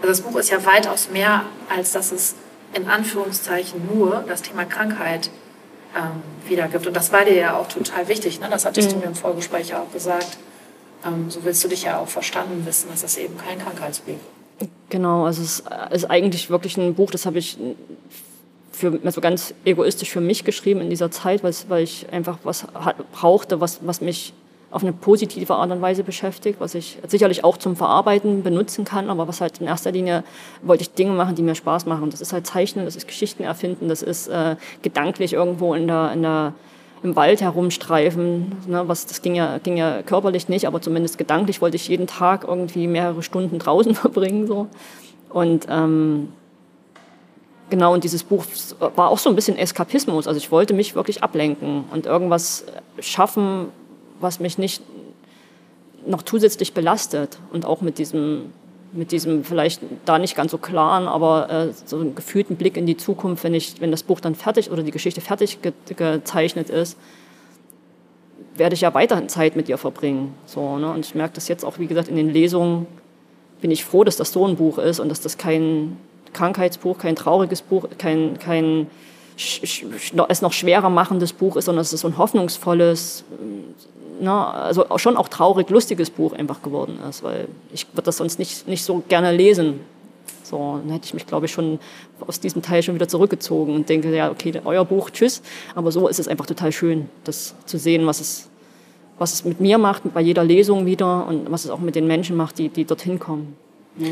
also 0.00 0.08
das 0.08 0.20
Buch 0.22 0.38
ist 0.38 0.50
ja 0.50 0.64
weitaus 0.64 1.10
mehr, 1.10 1.44
als 1.68 1.92
dass 1.92 2.12
es 2.12 2.34
in 2.72 2.88
Anführungszeichen 2.88 3.86
nur 3.94 4.24
das 4.26 4.42
Thema 4.42 4.64
Krankheit 4.64 5.30
ähm, 5.96 6.22
wiedergibt. 6.48 6.86
Und 6.86 6.94
das 6.94 7.12
war 7.12 7.24
dir 7.24 7.34
ja 7.34 7.56
auch 7.56 7.68
total 7.68 8.08
wichtig. 8.08 8.40
Ne? 8.40 8.48
Das 8.50 8.64
hattest 8.64 8.90
mhm. 8.90 8.94
du 8.94 8.98
mir 9.00 9.06
im 9.06 9.14
Vorgespräch 9.14 9.70
ja 9.70 9.82
auch 9.82 9.92
gesagt. 9.92 10.38
Ähm, 11.04 11.30
so 11.30 11.44
willst 11.44 11.64
du 11.64 11.68
dich 11.68 11.84
ja 11.84 11.98
auch 11.98 12.08
verstanden 12.08 12.64
wissen, 12.66 12.88
dass 12.90 13.02
das 13.02 13.16
eben 13.16 13.36
kein 13.38 13.58
Krankheitsbuch 13.58 14.14
ist. 14.14 14.70
Genau, 14.88 15.26
also 15.26 15.42
es 15.42 15.62
ist 15.90 16.04
eigentlich 16.06 16.48
wirklich 16.48 16.76
ein 16.76 16.94
Buch, 16.94 17.10
das 17.10 17.26
habe 17.26 17.38
ich 17.38 17.58
für, 18.72 18.98
also 19.04 19.20
ganz 19.20 19.52
egoistisch 19.64 20.10
für 20.10 20.20
mich 20.20 20.44
geschrieben 20.44 20.80
in 20.80 20.90
dieser 20.90 21.10
Zeit, 21.10 21.42
weil, 21.42 21.82
ich 21.82 22.06
einfach 22.12 22.38
was 22.44 22.66
brauchte, 23.12 23.60
was, 23.60 23.80
was 23.82 24.00
mich 24.00 24.32
auf 24.70 24.82
eine 24.82 24.92
positive 24.92 25.54
Art 25.54 25.70
und 25.70 25.80
Weise 25.80 26.02
beschäftigt, 26.02 26.60
was 26.60 26.74
ich 26.74 26.98
sicherlich 27.06 27.44
auch 27.44 27.56
zum 27.56 27.76
Verarbeiten 27.76 28.42
benutzen 28.42 28.84
kann, 28.84 29.10
aber 29.10 29.28
was 29.28 29.40
halt 29.40 29.60
in 29.60 29.66
erster 29.66 29.92
Linie 29.92 30.24
wollte 30.62 30.82
ich 30.82 30.90
Dinge 30.90 31.12
machen, 31.12 31.36
die 31.36 31.42
mir 31.42 31.54
Spaß 31.54 31.86
machen. 31.86 32.10
Das 32.10 32.20
ist 32.20 32.32
halt 32.32 32.46
Zeichnen, 32.46 32.84
das 32.84 32.96
ist 32.96 33.06
Geschichten 33.06 33.44
erfinden, 33.44 33.88
das 33.88 34.02
ist 34.02 34.26
äh, 34.28 34.56
gedanklich 34.82 35.32
irgendwo 35.32 35.74
in 35.74 35.86
der, 35.86 36.12
in 36.12 36.22
der, 36.22 36.52
im 37.02 37.14
Wald 37.14 37.40
herumstreifen. 37.42 38.52
Ne, 38.66 38.82
was, 38.86 39.06
das 39.06 39.22
ging 39.22 39.36
ja, 39.36 39.58
ging 39.58 39.76
ja 39.76 40.02
körperlich 40.02 40.48
nicht, 40.48 40.66
aber 40.66 40.82
zumindest 40.82 41.16
gedanklich 41.16 41.60
wollte 41.62 41.76
ich 41.76 41.86
jeden 41.86 42.08
Tag 42.08 42.44
irgendwie 42.44 42.88
mehrere 42.88 43.22
Stunden 43.22 43.58
draußen 43.60 43.94
verbringen. 43.94 44.48
So. 44.48 44.66
Und 45.30 45.66
ähm, 45.70 46.32
genau, 47.70 47.94
und 47.94 48.02
dieses 48.02 48.24
Buch 48.24 48.44
war 48.96 49.10
auch 49.10 49.18
so 49.18 49.30
ein 49.30 49.36
bisschen 49.36 49.56
Eskapismus. 49.56 50.26
Also 50.26 50.38
ich 50.38 50.50
wollte 50.50 50.74
mich 50.74 50.96
wirklich 50.96 51.22
ablenken 51.22 51.84
und 51.92 52.06
irgendwas 52.06 52.64
schaffen, 52.98 53.68
was 54.20 54.40
mich 54.40 54.58
nicht 54.58 54.82
noch 56.06 56.22
zusätzlich 56.22 56.72
belastet 56.72 57.38
und 57.52 57.66
auch 57.66 57.80
mit 57.80 57.98
diesem, 57.98 58.52
mit 58.92 59.12
diesem 59.12 59.44
vielleicht 59.44 59.80
da 60.04 60.18
nicht 60.18 60.36
ganz 60.36 60.52
so 60.52 60.58
klaren, 60.58 61.08
aber 61.08 61.50
äh, 61.50 61.72
so 61.84 61.98
einen 61.98 62.14
gefühlten 62.14 62.56
Blick 62.56 62.76
in 62.76 62.86
die 62.86 62.96
Zukunft, 62.96 63.44
wenn, 63.44 63.54
ich, 63.54 63.80
wenn 63.80 63.90
das 63.90 64.02
Buch 64.02 64.20
dann 64.20 64.34
fertig 64.34 64.70
oder 64.70 64.82
die 64.82 64.92
Geschichte 64.92 65.20
fertig 65.20 65.60
ge 65.62 65.72
gezeichnet 65.94 66.70
ist, 66.70 66.96
werde 68.54 68.74
ich 68.74 68.80
ja 68.80 68.94
weiterhin 68.94 69.28
Zeit 69.28 69.56
mit 69.56 69.68
ihr 69.68 69.78
verbringen. 69.78 70.34
So, 70.46 70.78
ne? 70.78 70.90
Und 70.90 71.04
ich 71.04 71.14
merke 71.14 71.34
das 71.34 71.48
jetzt 71.48 71.64
auch, 71.64 71.78
wie 71.78 71.86
gesagt, 71.86 72.08
in 72.08 72.16
den 72.16 72.30
Lesungen 72.30 72.86
bin 73.60 73.70
ich 73.70 73.84
froh, 73.84 74.04
dass 74.04 74.16
das 74.16 74.32
so 74.32 74.46
ein 74.46 74.56
Buch 74.56 74.78
ist 74.78 75.00
und 75.00 75.08
dass 75.08 75.20
das 75.20 75.38
kein 75.38 75.96
Krankheitsbuch, 76.32 76.98
kein 76.98 77.16
trauriges 77.16 77.62
Buch, 77.62 77.88
kein, 77.98 78.38
kein 78.38 78.86
es 79.36 80.42
noch 80.42 80.52
schwerer 80.52 80.90
machendes 80.90 81.32
Buch 81.32 81.56
ist, 81.56 81.66
sondern 81.66 81.82
es 81.82 81.92
ist 81.92 82.00
so 82.00 82.08
ein 82.08 82.16
hoffnungsvolles, 82.16 83.24
ne, 84.20 84.32
also 84.32 84.86
schon 84.96 85.16
auch 85.16 85.28
traurig 85.28 85.68
lustiges 85.70 86.10
Buch 86.10 86.32
einfach 86.32 86.62
geworden 86.62 86.98
ist, 87.08 87.22
weil 87.22 87.48
ich 87.72 87.86
würde 87.92 88.04
das 88.04 88.16
sonst 88.16 88.38
nicht, 88.38 88.66
nicht 88.66 88.82
so 88.82 89.02
gerne 89.08 89.32
lesen. 89.32 89.80
So, 90.42 90.80
dann 90.80 90.92
hätte 90.92 91.06
ich 91.06 91.14
mich, 91.14 91.26
glaube 91.26 91.46
ich, 91.46 91.52
schon 91.52 91.80
aus 92.24 92.38
diesem 92.38 92.62
Teil 92.62 92.82
schon 92.82 92.94
wieder 92.94 93.08
zurückgezogen 93.08 93.74
und 93.74 93.88
denke, 93.88 94.14
ja, 94.14 94.30
okay, 94.30 94.60
euer 94.64 94.84
Buch, 94.84 95.10
tschüss. 95.10 95.42
Aber 95.74 95.90
so 95.90 96.06
ist 96.06 96.20
es 96.20 96.28
einfach 96.28 96.46
total 96.46 96.70
schön, 96.70 97.08
das 97.24 97.54
zu 97.66 97.78
sehen, 97.78 98.06
was 98.06 98.20
es, 98.20 98.48
was 99.18 99.32
es 99.32 99.44
mit 99.44 99.60
mir 99.60 99.76
macht, 99.76 100.02
bei 100.14 100.20
jeder 100.20 100.44
Lesung 100.44 100.86
wieder 100.86 101.26
und 101.26 101.50
was 101.50 101.64
es 101.64 101.70
auch 101.70 101.80
mit 101.80 101.96
den 101.96 102.06
Menschen 102.06 102.36
macht, 102.36 102.58
die, 102.58 102.68
die 102.68 102.84
dorthin 102.84 103.18
kommen. 103.18 103.56
Ja. 103.98 104.10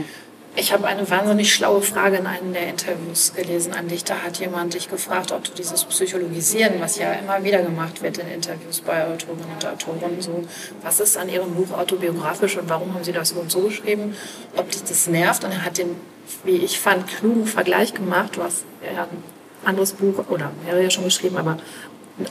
Ich 0.56 0.72
habe 0.72 0.86
eine 0.86 1.08
wahnsinnig 1.10 1.52
schlaue 1.52 1.82
Frage 1.82 2.18
in 2.18 2.28
einem 2.28 2.52
der 2.52 2.68
Interviews 2.68 3.32
gelesen 3.34 3.72
an 3.72 3.88
dich. 3.88 4.04
Da 4.04 4.22
hat 4.22 4.38
jemand 4.38 4.74
dich 4.74 4.88
gefragt, 4.88 5.32
ob 5.32 5.42
du 5.42 5.50
dieses 5.50 5.84
Psychologisieren, 5.84 6.74
was 6.78 6.96
ja 6.96 7.12
immer 7.14 7.42
wieder 7.42 7.60
gemacht 7.60 8.02
wird 8.02 8.18
in 8.18 8.28
Interviews 8.28 8.80
bei 8.80 9.04
Autorinnen 9.04 9.46
und 9.52 9.66
Autoren, 9.66 10.20
so, 10.20 10.44
was 10.82 11.00
ist 11.00 11.16
an 11.16 11.28
ihrem 11.28 11.54
Buch 11.54 11.76
autobiografisch 11.76 12.56
und 12.56 12.68
warum 12.68 12.94
haben 12.94 13.02
sie 13.02 13.10
das 13.10 13.30
so 13.30 13.40
und 13.40 13.50
so 13.50 13.62
geschrieben, 13.62 14.14
ob 14.54 14.70
dich 14.70 14.84
das 14.84 15.08
nervt. 15.08 15.42
Und 15.42 15.50
er 15.50 15.64
hat 15.64 15.76
den, 15.76 15.96
wie 16.44 16.58
ich 16.58 16.78
fand, 16.78 17.08
klugen 17.08 17.46
Vergleich 17.46 17.92
gemacht. 17.92 18.36
Du 18.36 18.44
hast 18.44 18.64
ja, 18.94 19.02
ein 19.02 19.24
anderes 19.64 19.92
Buch, 19.92 20.24
oder 20.28 20.52
er 20.68 20.76
hat 20.76 20.82
ja 20.82 20.90
schon 20.90 21.04
geschrieben, 21.04 21.36
aber 21.36 21.58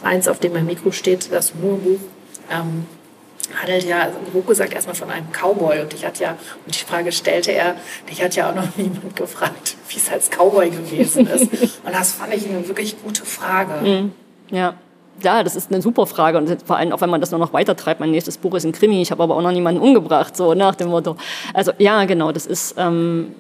eins, 0.02 0.30
auf 0.30 0.40
dem 0.40 0.54
mein 0.54 0.66
Mikro 0.66 0.92
steht, 0.92 1.30
das 1.34 1.56
Moorbuch. 1.56 2.00
Ähm, 2.50 2.86
handelt 3.62 3.84
ja 3.86 4.10
grob 4.32 4.48
gesagt 4.48 4.74
erstmal 4.74 4.96
von 4.96 5.10
einem 5.10 5.28
Cowboy. 5.32 5.82
Und 5.82 5.94
ich 5.94 6.06
hatte 6.06 6.24
ja, 6.24 6.38
und 6.66 6.74
die 6.74 6.86
Frage 6.86 7.12
stellte 7.12 7.52
er, 7.52 7.76
dich 8.10 8.24
hat 8.24 8.36
ja 8.36 8.50
auch 8.50 8.56
noch 8.56 8.68
niemand 8.78 9.16
gefragt, 9.16 9.76
wie 9.90 9.98
es 9.98 10.10
als 10.10 10.30
Cowboy 10.30 10.70
gewesen 10.70 11.28
ist. 11.28 11.52
und 11.84 11.94
das 11.94 12.14
fand 12.14 12.34
ich 12.34 12.48
eine 12.48 12.68
wirklich 12.68 13.02
gute 13.04 13.26
Frage. 13.26 13.86
Mhm. 13.86 14.12
Ja. 14.52 14.76
Ja, 15.22 15.44
das 15.44 15.56
ist 15.56 15.72
eine 15.72 15.80
super 15.80 16.08
Frage 16.08 16.40
und 16.40 16.64
vor 16.66 16.76
allem 16.76 16.92
auch, 16.92 17.00
wenn 17.00 17.10
man 17.10 17.22
das 17.22 17.30
nur 17.30 17.40
noch 17.40 17.54
weiter 17.54 17.76
treibt. 17.76 18.00
Mein 18.00 18.10
nächstes 18.10 18.40
Buch 18.40 18.56
ist 18.56 18.66
ein 18.66 18.72
Krimi, 18.72 19.00
ich 19.00 19.12
habe 19.12 19.22
aber 19.22 19.36
auch 19.36 19.44
noch 19.44 19.52
niemanden 19.52 19.80
umgebracht, 19.80 20.36
so 20.36 20.56
nach 20.56 20.74
dem 20.74 20.90
Motto. 20.90 21.18
Also 21.54 21.72
ja, 21.78 22.04
genau, 22.06 22.32
das 22.32 22.48
ist, 22.48 22.74
ähm, 22.80 23.36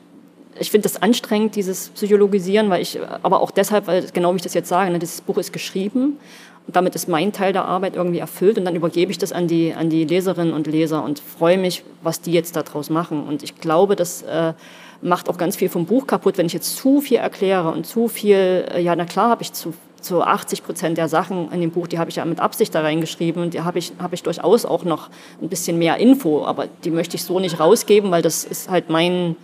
ich 0.59 0.69
finde 0.69 0.87
das 0.87 1.01
anstrengend, 1.01 1.55
dieses 1.55 1.89
Psychologisieren, 1.89 2.69
weil 2.69 2.83
ich, 2.83 2.99
aber 3.23 3.41
auch 3.41 3.49
deshalb, 3.49 3.87
weil 3.87 4.05
genau 4.13 4.33
wie 4.33 4.37
ich 4.37 4.43
das 4.43 4.53
jetzt 4.53 4.69
sage, 4.69 4.91
ne, 4.91 4.99
dieses 4.99 5.21
Buch 5.21 5.39
ist 5.39 5.51
geschrieben 5.51 6.19
und 6.65 6.75
damit 6.75 6.95
ist 6.95 7.09
mein 7.09 7.33
Teil 7.33 7.51
der 7.51 7.65
Arbeit 7.65 7.95
irgendwie 7.95 8.19
erfüllt 8.19 8.57
und 8.57 8.65
dann 8.65 8.75
übergebe 8.75 9.11
ich 9.11 9.17
das 9.17 9.33
an 9.33 9.47
die, 9.47 9.73
an 9.73 9.89
die 9.89 10.05
Leserinnen 10.05 10.53
und 10.53 10.67
Leser 10.67 11.03
und 11.03 11.19
freue 11.19 11.57
mich, 11.57 11.83
was 12.01 12.21
die 12.21 12.31
jetzt 12.31 12.55
daraus 12.55 12.89
machen. 12.89 13.23
Und 13.23 13.43
ich 13.43 13.55
glaube, 13.55 13.97
das 13.97 14.21
äh, 14.21 14.53
macht 15.01 15.27
auch 15.27 15.37
ganz 15.37 15.57
viel 15.57 15.67
vom 15.67 15.85
Buch 15.85 16.07
kaputt, 16.07 16.37
wenn 16.37 16.45
ich 16.45 16.53
jetzt 16.53 16.77
zu 16.77 17.01
viel 17.01 17.17
erkläre 17.17 17.71
und 17.71 17.85
zu 17.85 18.07
viel, 18.07 18.65
äh, 18.73 18.81
ja, 18.81 18.95
na 18.95 19.03
klar 19.03 19.29
habe 19.29 19.41
ich 19.41 19.51
zu, 19.51 19.73
zu 19.99 20.21
80 20.21 20.63
Prozent 20.63 20.97
der 20.97 21.09
Sachen 21.09 21.51
in 21.51 21.59
dem 21.59 21.71
Buch, 21.71 21.87
die 21.87 21.99
habe 21.99 22.09
ich 22.09 22.15
ja 22.15 22.23
mit 22.23 22.39
Absicht 22.39 22.73
da 22.73 22.81
reingeschrieben 22.81 23.43
und 23.43 23.53
die 23.53 23.61
habe 23.61 23.79
ich, 23.79 23.91
habe 23.99 24.15
ich 24.15 24.23
durchaus 24.23 24.63
auch 24.63 24.85
noch 24.85 25.09
ein 25.41 25.49
bisschen 25.49 25.77
mehr 25.77 25.97
Info, 25.97 26.45
aber 26.45 26.67
die 26.85 26.91
möchte 26.91 27.17
ich 27.17 27.23
so 27.23 27.41
nicht 27.41 27.59
rausgeben, 27.59 28.09
weil 28.09 28.21
das 28.21 28.45
ist 28.45 28.69
halt 28.69 28.89
mein, 28.89 29.35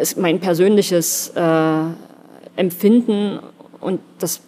ist 0.00 0.16
mein 0.16 0.40
persönliches 0.40 1.32
äh, 1.36 1.80
Empfinden 2.56 3.40
und 3.80 4.00
das 4.18 4.40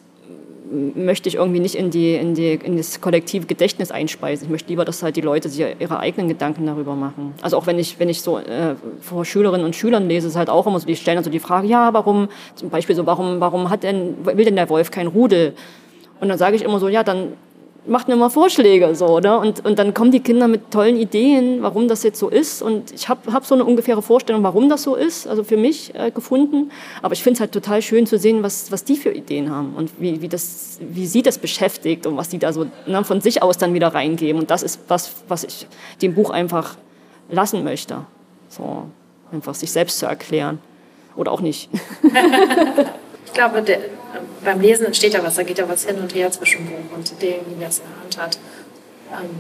möchte 0.70 1.28
ich 1.28 1.34
irgendwie 1.34 1.60
nicht 1.60 1.74
in, 1.74 1.90
die, 1.90 2.14
in, 2.14 2.34
die, 2.34 2.52
in 2.52 2.76
das 2.76 3.00
kollektive 3.00 3.46
Gedächtnis 3.46 3.90
einspeisen. 3.90 4.46
Ich 4.46 4.50
möchte 4.50 4.68
lieber, 4.68 4.84
dass 4.84 5.02
halt 5.02 5.16
die 5.16 5.20
Leute 5.20 5.48
sich 5.48 5.64
ihre 5.78 5.98
eigenen 5.98 6.28
Gedanken 6.28 6.66
darüber 6.66 6.94
machen. 6.94 7.34
Also 7.42 7.56
auch 7.56 7.66
wenn 7.66 7.78
ich, 7.78 7.98
wenn 7.98 8.08
ich 8.08 8.22
so 8.22 8.38
äh, 8.38 8.76
vor 9.00 9.24
Schülerinnen 9.24 9.66
und 9.66 9.74
Schülern 9.74 10.08
lese, 10.08 10.28
ist 10.28 10.36
halt 10.36 10.48
auch 10.48 10.66
immer 10.66 10.78
so, 10.78 10.86
die 10.86 10.96
stellen 10.96 11.18
also 11.18 11.30
die 11.30 11.40
Frage, 11.40 11.66
ja, 11.66 11.92
warum, 11.92 12.28
zum 12.54 12.70
Beispiel 12.70 12.94
so, 12.94 13.06
warum, 13.06 13.40
warum 13.40 13.70
hat 13.70 13.82
denn, 13.82 14.14
will 14.24 14.44
denn 14.44 14.56
der 14.56 14.68
Wolf 14.68 14.90
kein 14.90 15.08
Rudel? 15.08 15.54
Und 16.20 16.28
dann 16.28 16.38
sage 16.38 16.54
ich 16.54 16.62
immer 16.62 16.78
so, 16.78 16.88
ja, 16.88 17.02
dann 17.02 17.32
macht 17.86 18.08
mir 18.08 18.16
mal 18.16 18.28
Vorschläge 18.28 18.94
so, 18.94 19.20
ne? 19.20 19.38
Und, 19.38 19.64
und 19.64 19.78
dann 19.78 19.94
kommen 19.94 20.10
die 20.10 20.20
Kinder 20.20 20.48
mit 20.48 20.70
tollen 20.70 20.96
Ideen, 20.96 21.62
warum 21.62 21.88
das 21.88 22.02
jetzt 22.02 22.18
so 22.18 22.28
ist. 22.28 22.62
Und 22.62 22.92
ich 22.92 23.08
habe 23.08 23.32
hab 23.32 23.46
so 23.46 23.54
eine 23.54 23.64
ungefähre 23.64 24.02
Vorstellung, 24.02 24.42
warum 24.42 24.68
das 24.68 24.82
so 24.82 24.94
ist, 24.94 25.26
also 25.26 25.44
für 25.44 25.56
mich 25.56 25.94
äh, 25.94 26.10
gefunden. 26.10 26.70
Aber 27.02 27.14
ich 27.14 27.22
finde 27.22 27.34
es 27.34 27.40
halt 27.40 27.52
total 27.52 27.82
schön 27.82 28.06
zu 28.06 28.18
sehen, 28.18 28.42
was, 28.42 28.70
was 28.70 28.84
die 28.84 28.96
für 28.96 29.10
Ideen 29.10 29.50
haben 29.50 29.74
und 29.76 29.90
wie, 29.98 30.20
wie, 30.20 30.28
das, 30.28 30.78
wie 30.80 31.06
sie 31.06 31.22
das 31.22 31.38
beschäftigt 31.38 32.06
und 32.06 32.16
was 32.16 32.28
die 32.28 32.38
da 32.38 32.52
so 32.52 32.66
ne, 32.86 33.04
von 33.04 33.20
sich 33.20 33.42
aus 33.42 33.58
dann 33.58 33.74
wieder 33.74 33.88
reingeben. 33.88 34.40
Und 34.40 34.50
das 34.50 34.62
ist 34.62 34.80
was, 34.88 35.12
was 35.28 35.44
ich 35.44 35.66
dem 36.02 36.14
Buch 36.14 36.30
einfach 36.30 36.76
lassen 37.30 37.64
möchte. 37.64 38.04
So, 38.48 38.84
einfach 39.32 39.54
sich 39.54 39.70
selbst 39.70 39.98
zu 39.98 40.06
erklären. 40.06 40.58
Oder 41.16 41.32
auch 41.32 41.40
nicht. 41.40 41.70
ich 43.26 43.32
glaube, 43.32 43.62
der, 43.62 43.80
beim 44.44 44.60
Lesen 44.60 44.86
entsteht 44.86 45.14
ja 45.14 45.22
was, 45.22 45.36
da 45.36 45.42
geht 45.42 45.58
ja 45.58 45.68
was 45.68 45.84
hin 45.84 45.98
und 45.98 46.14
her 46.14 46.30
zwischen 46.30 46.66
Buch 46.66 46.96
und 46.96 47.10
dem, 47.22 47.58
der 47.58 47.68
es 47.68 47.78
in 47.78 47.84
der 47.84 48.02
Hand 48.02 48.18
hat. 48.18 48.38
Ähm, 49.12 49.30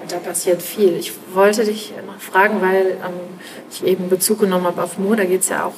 und 0.00 0.12
da 0.12 0.18
passiert 0.18 0.62
viel. 0.62 0.96
Ich 0.96 1.12
wollte 1.32 1.64
dich 1.64 1.92
noch 2.06 2.20
fragen, 2.20 2.60
weil 2.60 2.98
ähm, 3.04 3.40
ich 3.70 3.84
eben 3.84 4.08
Bezug 4.08 4.40
genommen 4.40 4.66
habe 4.66 4.82
auf 4.82 4.98
Moore, 4.98 5.16
da 5.16 5.24
geht 5.24 5.40
es 5.40 5.48
ja 5.48 5.66
auch 5.66 5.74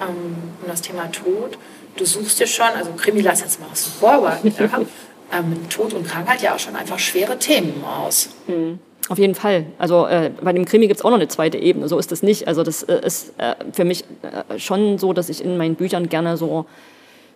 ähm, 0.00 0.36
um 0.62 0.68
das 0.68 0.80
Thema 0.82 1.10
Tod. 1.10 1.58
Du 1.96 2.04
suchst 2.04 2.40
dir 2.40 2.46
schon, 2.46 2.68
also 2.76 2.92
Krimi 2.92 3.20
lass 3.20 3.40
jetzt 3.40 3.60
mal 3.60 3.66
außen 3.70 3.92
vor, 3.92 4.12
aber 4.12 4.38
ähm, 5.32 5.68
Tod 5.68 5.92
und 5.94 6.06
Krankheit 6.06 6.42
ja 6.42 6.54
auch 6.54 6.58
schon 6.58 6.76
einfach 6.76 6.98
schwere 6.98 7.38
Themen 7.38 7.84
aus. 7.84 8.30
Mhm. 8.46 8.78
Auf 9.08 9.18
jeden 9.18 9.34
Fall. 9.34 9.64
Also 9.78 10.06
äh, 10.06 10.30
bei 10.42 10.52
dem 10.52 10.66
Krimi 10.66 10.86
gibt 10.86 11.00
es 11.00 11.04
auch 11.04 11.10
noch 11.10 11.16
eine 11.16 11.28
zweite 11.28 11.56
Ebene. 11.56 11.88
So 11.88 11.98
ist 11.98 12.12
das 12.12 12.22
nicht. 12.22 12.46
Also 12.46 12.62
das 12.62 12.82
äh, 12.82 13.00
ist 13.04 13.32
äh, 13.38 13.54
für 13.72 13.84
mich 13.84 14.04
äh, 14.22 14.58
schon 14.58 14.98
so, 14.98 15.14
dass 15.14 15.30
ich 15.30 15.42
in 15.42 15.56
meinen 15.56 15.76
Büchern 15.76 16.08
gerne 16.10 16.36
so 16.36 16.66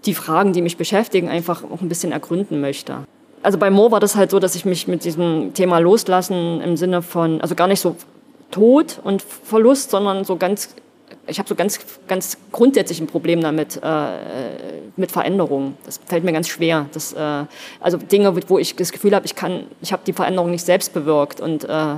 die 0.05 0.15
Fragen, 0.15 0.53
die 0.53 0.63
mich 0.63 0.77
beschäftigen, 0.77 1.29
einfach 1.29 1.65
auch 1.65 1.81
ein 1.81 1.89
bisschen 1.89 2.13
ergründen 2.13 2.61
möchte. 2.61 2.99
Also 3.43 3.59
bei 3.59 3.71
Mo 3.71 3.91
war 3.91 4.01
das 4.01 4.17
halt 4.17 4.31
so, 4.31 4.39
dass 4.39 4.55
ich 4.55 4.65
mich 4.65 4.87
mit 4.87 5.05
diesem 5.05 5.53
Thema 5.55 5.79
loslassen 5.79 6.61
im 6.61 6.77
Sinne 6.77 7.03
von, 7.03 7.41
also 7.41 7.55
gar 7.55 7.67
nicht 7.67 7.81
so 7.81 7.97
Tod 8.51 9.01
und 9.03 9.23
Verlust, 9.23 9.91
sondern 9.91 10.25
so 10.25 10.37
ganz 10.37 10.75
ich 11.27 11.39
habe 11.39 11.49
so 11.49 11.55
ganz, 11.55 11.79
ganz 12.09 12.37
grundsätzlich 12.51 13.01
ein 13.01 13.07
Problem 13.07 13.41
damit, 13.41 13.81
äh, 13.83 14.09
mit 14.97 15.13
Veränderungen. 15.13 15.77
Das 15.85 16.01
fällt 16.05 16.25
mir 16.25 16.33
ganz 16.33 16.49
schwer. 16.49 16.87
Das, 16.93 17.13
äh, 17.13 17.45
also 17.81 17.97
Dinge, 17.97 18.35
wo 18.49 18.59
ich 18.59 18.75
das 18.77 18.93
Gefühl 18.93 19.15
habe, 19.15 19.27
ich 19.27 19.35
kann, 19.35 19.67
ich 19.81 19.93
habe 19.93 20.03
die 20.07 20.13
Veränderung 20.13 20.51
nicht 20.51 20.65
selbst 20.65 20.93
bewirkt 20.93 21.41
und 21.41 21.65
äh, 21.65 21.97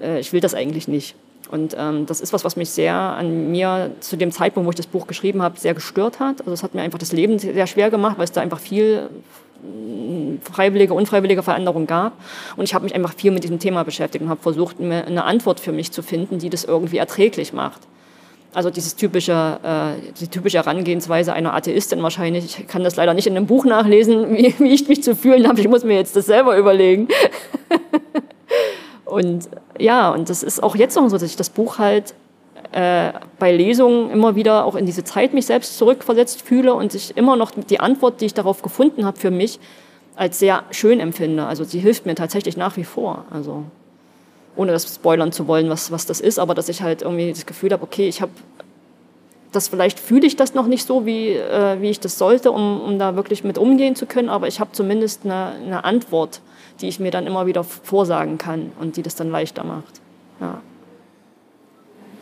äh, 0.00 0.20
ich 0.20 0.32
will 0.32 0.40
das 0.40 0.54
eigentlich 0.54 0.88
nicht. 0.88 1.14
Und 1.50 1.76
ähm, 1.78 2.06
das 2.06 2.20
ist 2.20 2.32
was, 2.32 2.44
was 2.44 2.56
mich 2.56 2.70
sehr 2.70 2.94
an 2.94 3.50
mir 3.50 3.92
zu 4.00 4.16
dem 4.16 4.32
Zeitpunkt, 4.32 4.66
wo 4.66 4.70
ich 4.70 4.76
das 4.76 4.86
Buch 4.86 5.06
geschrieben 5.06 5.42
habe, 5.42 5.58
sehr 5.58 5.74
gestört 5.74 6.20
hat. 6.20 6.40
Also 6.40 6.52
es 6.52 6.62
hat 6.62 6.74
mir 6.74 6.82
einfach 6.82 6.98
das 6.98 7.12
Leben 7.12 7.38
sehr 7.38 7.66
schwer 7.66 7.90
gemacht, 7.90 8.18
weil 8.18 8.24
es 8.24 8.32
da 8.32 8.40
einfach 8.40 8.58
viel 8.58 9.08
mm, 9.62 10.38
freiwillige, 10.42 10.94
unfreiwillige 10.94 11.42
Veränderung 11.42 11.86
gab. 11.86 12.12
Und 12.56 12.64
ich 12.64 12.74
habe 12.74 12.84
mich 12.84 12.94
einfach 12.94 13.14
viel 13.14 13.30
mit 13.30 13.44
diesem 13.44 13.58
Thema 13.58 13.84
beschäftigt 13.84 14.22
und 14.22 14.30
habe 14.30 14.42
versucht, 14.42 14.80
eine 14.80 15.24
Antwort 15.24 15.60
für 15.60 15.72
mich 15.72 15.92
zu 15.92 16.02
finden, 16.02 16.38
die 16.38 16.50
das 16.50 16.64
irgendwie 16.64 16.98
erträglich 16.98 17.52
macht. 17.52 17.80
Also 18.56 18.70
dieses 18.70 18.96
typische, 18.96 19.58
äh, 19.62 20.12
die 20.18 20.28
typische 20.28 20.56
Herangehensweise 20.56 21.34
einer 21.34 21.52
Atheistin 21.52 22.02
wahrscheinlich. 22.02 22.58
Ich 22.58 22.66
kann 22.66 22.82
das 22.82 22.96
leider 22.96 23.12
nicht 23.12 23.26
in 23.26 23.36
einem 23.36 23.46
Buch 23.46 23.66
nachlesen, 23.66 24.30
wie, 24.36 24.54
wie 24.58 24.72
ich 24.72 24.88
mich 24.88 25.02
zu 25.02 25.14
fühlen 25.14 25.46
habe. 25.46 25.60
Ich 25.60 25.68
muss 25.68 25.84
mir 25.84 25.96
jetzt 25.96 26.16
das 26.16 26.24
selber 26.24 26.56
überlegen. 26.56 27.06
und 29.06 29.48
ja, 29.78 30.10
und 30.10 30.28
das 30.28 30.42
ist 30.42 30.62
auch 30.62 30.76
jetzt 30.76 30.96
noch 30.96 31.08
so, 31.08 31.16
dass 31.16 31.22
ich 31.22 31.36
das 31.36 31.48
Buch 31.48 31.78
halt 31.78 32.12
äh, 32.72 33.12
bei 33.38 33.52
Lesungen 33.52 34.10
immer 34.10 34.34
wieder 34.34 34.64
auch 34.64 34.74
in 34.74 34.84
diese 34.84 35.04
Zeit 35.04 35.32
mich 35.32 35.46
selbst 35.46 35.78
zurückversetzt 35.78 36.42
fühle 36.42 36.74
und 36.74 36.94
ich 36.94 37.16
immer 37.16 37.36
noch 37.36 37.52
die 37.52 37.80
Antwort, 37.80 38.20
die 38.20 38.26
ich 38.26 38.34
darauf 38.34 38.62
gefunden 38.62 39.06
habe 39.06 39.18
für 39.18 39.30
mich, 39.30 39.60
als 40.16 40.38
sehr 40.40 40.64
schön 40.72 40.98
empfinde. 40.98 41.46
Also 41.46 41.62
sie 41.62 41.78
hilft 41.78 42.04
mir 42.04 42.16
tatsächlich 42.16 42.56
nach 42.56 42.76
wie 42.76 42.84
vor. 42.84 43.24
Also 43.30 43.62
ohne 44.56 44.72
das 44.72 44.92
spoilern 44.92 45.30
zu 45.30 45.46
wollen, 45.46 45.70
was, 45.70 45.92
was 45.92 46.06
das 46.06 46.20
ist, 46.20 46.38
aber 46.38 46.54
dass 46.54 46.68
ich 46.68 46.82
halt 46.82 47.02
irgendwie 47.02 47.30
das 47.30 47.46
Gefühl 47.46 47.72
habe, 47.72 47.84
okay, 47.84 48.08
ich 48.08 48.20
habe 48.20 48.32
das 49.52 49.68
vielleicht 49.68 49.98
fühle 49.98 50.26
ich 50.26 50.36
das 50.36 50.54
noch 50.54 50.66
nicht 50.66 50.86
so, 50.86 51.06
wie, 51.06 51.30
äh, 51.30 51.80
wie 51.80 51.88
ich 51.90 52.00
das 52.00 52.18
sollte, 52.18 52.52
um, 52.52 52.80
um 52.80 52.98
da 52.98 53.16
wirklich 53.16 53.44
mit 53.44 53.56
umgehen 53.56 53.94
zu 53.96 54.04
können, 54.06 54.28
aber 54.28 54.48
ich 54.48 54.60
habe 54.60 54.72
zumindest 54.72 55.24
eine, 55.24 55.52
eine 55.64 55.84
Antwort, 55.84 56.40
die 56.80 56.88
ich 56.88 57.00
mir 57.00 57.10
dann 57.10 57.26
immer 57.26 57.46
wieder 57.46 57.64
vorsagen 57.64 58.38
kann 58.38 58.72
und 58.80 58.96
die 58.96 59.02
das 59.02 59.14
dann 59.14 59.30
leichter 59.30 59.64
macht. 59.64 60.00
Ja. 60.40 60.60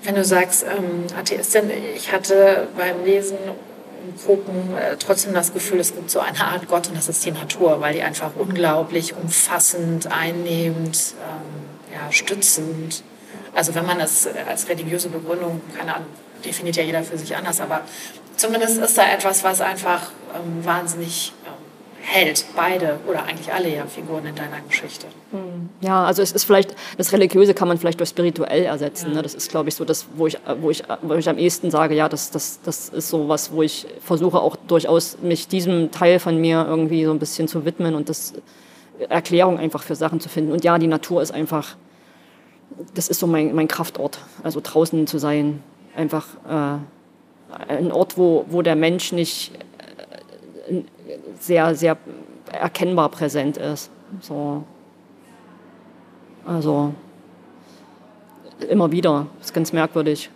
Wenn 0.03 0.15
du 0.15 0.25
sagst, 0.25 0.65
ähm, 0.65 1.07
Atheistin, 1.19 1.71
ich 1.97 2.13
hatte 2.13 2.69
beim 2.77 3.05
Lesen 3.05 3.39
und 3.39 4.27
Gucken 4.27 4.77
äh, 4.77 4.97
trotzdem 4.99 5.33
das 5.33 5.53
Gefühl, 5.55 5.81
es 5.81 5.95
gibt 5.95 6.11
so 6.11 6.21
eine 6.21 6.39
Art 6.39 6.69
Gott 6.69 6.89
und 6.89 6.97
das 6.97 7.09
ist 7.09 7.25
die 7.25 7.31
Natur, 7.31 7.81
weil 7.81 7.95
die 7.95 8.03
einfach 8.03 8.33
unglaublich 8.37 9.17
umfassend, 9.17 10.13
einnehmend, 10.13 11.15
ähm, 11.23 11.95
ja, 11.95 12.13
stützend. 12.13 13.03
Also 13.55 13.75
wenn 13.75 13.87
man 13.87 13.99
das 13.99 14.29
als 14.49 14.69
religiöse 14.69 15.09
Begründung, 15.09 15.63
keine 15.77 15.95
Ahnung, 15.95 16.09
definiert 16.45 16.77
ja 16.77 16.83
jeder 16.83 17.03
für 17.03 17.17
sich 17.17 17.35
anders, 17.35 17.61
aber 17.61 17.81
zumindest 18.37 18.79
ist 18.79 18.99
da 18.99 19.11
etwas, 19.11 19.43
was 19.43 19.63
einfach 19.63 20.11
ähm, 20.35 20.65
wahnsinnig 20.65 21.33
hält, 22.05 22.45
beide 22.55 22.99
oder 23.09 23.25
eigentlich 23.25 23.53
alle 23.53 23.75
ja 23.75 23.87
Figuren 23.87 24.27
in 24.27 24.35
deiner 24.35 24.61
Geschichte. 24.69 25.07
Hm. 25.31 25.71
Ja, 25.81 26.05
also 26.05 26.23
es 26.23 26.33
ist 26.33 26.45
vielleicht, 26.45 26.75
das 26.99 27.13
Religiöse 27.13 27.55
kann 27.55 27.69
man 27.69 27.79
vielleicht 27.79 27.99
durch 27.99 28.11
spirituell 28.11 28.65
ersetzen. 28.65 29.11
Ja. 29.11 29.17
Ne? 29.17 29.23
Das 29.23 29.35
ist, 29.35 29.51
glaube 29.51 29.69
ich, 29.69 29.75
so 29.75 29.85
das, 29.85 30.07
wo 30.15 30.27
ich, 30.27 30.39
wo, 30.61 30.71
ich, 30.71 30.83
wo 31.03 31.15
ich 31.15 31.29
am 31.29 31.39
ehesten 31.39 31.71
sage, 31.71 31.95
ja, 31.95 32.09
das, 32.09 32.31
das, 32.31 32.61
das 32.63 32.91
ist 32.91 33.09
so 33.09 33.29
was, 33.29 33.53
wo 33.53 33.63
ich 33.63 33.87
versuche 34.01 34.39
auch 34.41 34.57
durchaus 34.57 35.19
mich 35.23 35.49
diesem 35.49 35.91
Teil 35.91 36.19
von 36.19 36.41
mir 36.41 36.67
irgendwie 36.69 37.05
so 37.05 37.11
ein 37.11 37.19
bisschen 37.19 37.49
zu 37.49 37.65
widmen 37.65 37.95
und 37.95 38.09
das 38.09 38.35
Erklärung 39.09 39.59
einfach 39.59 39.83
für 39.83 39.97
Sachen 39.97 40.21
zu 40.21 40.29
finden. 40.29 40.53
Und 40.53 40.65
ja, 40.65 40.79
die 40.79 40.87
Natur 40.87 41.23
ist 41.23 41.33
einfach, 41.33 41.77
das 42.95 43.09
ist 43.09 43.21
so 43.21 43.27
mein, 43.27 43.55
mein 43.55 43.69
Kraftort, 43.69 44.19
also 44.43 44.61
draußen 44.63 45.07
zu 45.07 45.19
sein, 45.19 45.63
einfach 45.97 46.27
äh, 46.49 47.73
ein 47.73 47.93
Ort, 47.93 48.19
wo, 48.19 48.45
wo 48.49 48.63
der 48.63 48.77
Mensch 48.77 49.13
nicht 49.13 49.53
äh, 50.69 50.83
sehr, 51.41 51.75
sehr 51.75 51.97
erkennbar 52.53 53.09
präsent 53.09 53.57
ist. 53.57 53.91
So. 54.21 54.65
Also 56.47 56.93
Immer 58.69 58.93
wieder. 58.93 59.27
Das 59.39 59.49
ist 59.49 59.55
ganz 59.55 59.73
merkwürdig. 59.73 60.31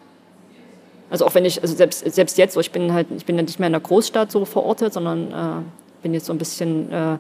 Also 1.11 1.25
auch 1.25 1.35
wenn 1.35 1.45
ich, 1.45 1.63
also 1.63 1.75
selbst, 1.75 2.01
selbst 2.13 2.37
jetzt, 2.37 2.55
so 2.55 2.61
ich 2.61 2.71
bin 2.71 2.93
halt, 2.93 3.07
ich 3.17 3.25
bin 3.25 3.37
ja 3.37 3.43
nicht 3.43 3.59
mehr 3.59 3.69
in 3.69 3.73
der 3.73 3.81
Großstadt 3.81 4.31
so 4.31 4.45
verortet, 4.45 4.93
sondern 4.93 5.33
äh, 5.33 5.63
bin 6.03 6.13
jetzt 6.13 6.27
so 6.27 6.33
ein 6.33 6.39
bisschen 6.39 6.93
äh, 6.93 7.17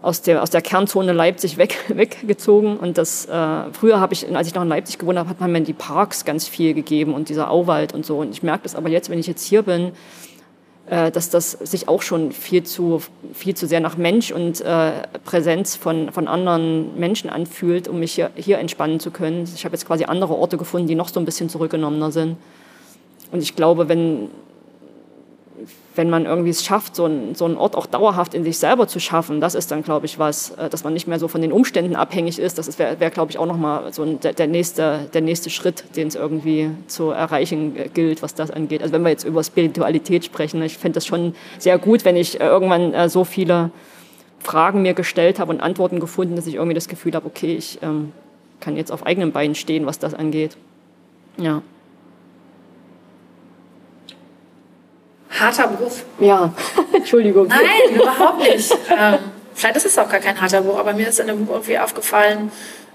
aus 0.00 0.22
der, 0.22 0.42
aus 0.42 0.50
der 0.50 0.60
Kernzone 0.60 1.12
Leipzig 1.12 1.56
weg, 1.56 1.76
weggezogen. 1.88 2.76
Und 2.78 2.98
das, 2.98 3.26
äh, 3.26 3.72
früher 3.72 4.00
habe 4.00 4.14
ich, 4.14 4.34
als 4.34 4.48
ich 4.48 4.54
noch 4.54 4.62
in 4.62 4.68
Leipzig 4.68 4.98
gewohnt 4.98 5.18
habe, 5.18 5.28
hat 5.28 5.40
man 5.40 5.52
mir 5.52 5.60
die 5.60 5.72
Parks 5.72 6.24
ganz 6.24 6.48
viel 6.48 6.74
gegeben 6.74 7.14
und 7.14 7.28
dieser 7.28 7.50
Auwald 7.50 7.94
und 7.94 8.04
so. 8.04 8.18
Und 8.18 8.30
ich 8.30 8.42
merke 8.42 8.64
das 8.64 8.74
aber 8.74 8.88
jetzt, 8.88 9.08
wenn 9.08 9.18
ich 9.18 9.28
jetzt 9.28 9.44
hier 9.44 9.62
bin, 9.62 9.92
dass 10.88 11.30
das 11.30 11.52
sich 11.52 11.88
auch 11.88 12.02
schon 12.02 12.32
viel 12.32 12.64
zu, 12.64 13.00
viel 13.32 13.54
zu 13.54 13.66
sehr 13.66 13.80
nach 13.80 13.96
Mensch 13.96 14.32
und 14.32 14.60
äh, 14.60 14.92
Präsenz 15.24 15.76
von, 15.76 16.10
von 16.10 16.28
anderen 16.28 16.98
Menschen 16.98 17.30
anfühlt, 17.30 17.88
um 17.88 18.00
mich 18.00 18.12
hier, 18.12 18.30
hier 18.34 18.58
entspannen 18.58 19.00
zu 19.00 19.10
können. 19.10 19.48
Ich 19.54 19.64
habe 19.64 19.74
jetzt 19.74 19.86
quasi 19.86 20.04
andere 20.04 20.34
Orte 20.34 20.56
gefunden, 20.58 20.88
die 20.88 20.94
noch 20.94 21.08
so 21.08 21.20
ein 21.20 21.24
bisschen 21.24 21.48
zurückgenommener 21.48 22.10
sind. 22.10 22.36
Und 23.30 23.42
ich 23.42 23.56
glaube, 23.56 23.88
wenn, 23.88 24.28
wenn 25.94 26.08
man 26.10 26.24
irgendwie 26.24 26.50
es 26.50 26.64
schafft, 26.64 26.96
so, 26.96 27.06
ein, 27.06 27.34
so 27.34 27.44
einen 27.44 27.56
Ort 27.56 27.76
auch 27.76 27.86
dauerhaft 27.86 28.34
in 28.34 28.44
sich 28.44 28.58
selber 28.58 28.88
zu 28.88 28.98
schaffen, 28.98 29.40
das 29.40 29.54
ist 29.54 29.70
dann, 29.70 29.82
glaube 29.82 30.06
ich, 30.06 30.18
was, 30.18 30.50
äh, 30.52 30.70
dass 30.70 30.84
man 30.84 30.92
nicht 30.92 31.06
mehr 31.06 31.18
so 31.18 31.28
von 31.28 31.42
den 31.42 31.52
Umständen 31.52 31.96
abhängig 31.96 32.38
ist. 32.38 32.58
Das 32.58 32.78
wäre, 32.78 32.98
wär, 33.00 33.10
glaube 33.10 33.30
ich, 33.30 33.38
auch 33.38 33.46
nochmal 33.46 33.92
so 33.92 34.02
ein, 34.02 34.20
der, 34.20 34.32
der, 34.32 34.46
nächste, 34.46 35.08
der 35.12 35.20
nächste 35.20 35.50
Schritt, 35.50 35.84
den 35.96 36.08
es 36.08 36.14
irgendwie 36.14 36.70
zu 36.86 37.10
erreichen 37.10 37.76
äh, 37.76 37.88
gilt, 37.88 38.22
was 38.22 38.34
das 38.34 38.50
angeht. 38.50 38.82
Also 38.82 38.94
wenn 38.94 39.02
wir 39.02 39.10
jetzt 39.10 39.24
über 39.24 39.42
Spiritualität 39.44 40.24
sprechen, 40.24 40.62
ich 40.62 40.78
fände 40.78 40.94
das 40.94 41.06
schon 41.06 41.34
sehr 41.58 41.78
gut, 41.78 42.04
wenn 42.04 42.16
ich 42.16 42.40
äh, 42.40 42.46
irgendwann 42.46 43.08
so 43.08 43.24
viele 43.24 43.70
Fragen 44.40 44.82
mir 44.82 44.94
gestellt 44.94 45.38
habe 45.38 45.52
und 45.52 45.60
Antworten 45.60 46.00
gefunden, 46.00 46.36
dass 46.36 46.46
ich 46.46 46.54
irgendwie 46.54 46.74
das 46.74 46.88
Gefühl 46.88 47.14
habe, 47.14 47.26
okay, 47.26 47.54
ich 47.54 47.78
ähm, 47.82 48.12
kann 48.60 48.76
jetzt 48.76 48.90
auf 48.90 49.06
eigenen 49.06 49.32
Beinen 49.32 49.54
stehen, 49.54 49.86
was 49.86 49.98
das 49.98 50.14
angeht. 50.14 50.56
Ja. 51.36 51.62
Harter 55.38 55.68
Bruch. 55.68 55.92
Ja, 56.20 56.52
Entschuldigung. 56.92 57.48
Nein, 57.48 57.94
überhaupt 57.94 58.40
nicht. 58.40 58.72
ähm, 58.96 59.18
vielleicht 59.54 59.76
ist 59.76 59.86
es 59.86 59.98
auch 59.98 60.08
gar 60.08 60.20
kein 60.20 60.40
harter 60.40 60.62
Bruch, 60.62 60.78
aber 60.78 60.92
mir 60.92 61.08
ist 61.08 61.20
in 61.20 61.26
dem 61.26 61.46
Buch 61.46 61.54
irgendwie 61.54 61.78
aufgefallen, 61.78 62.50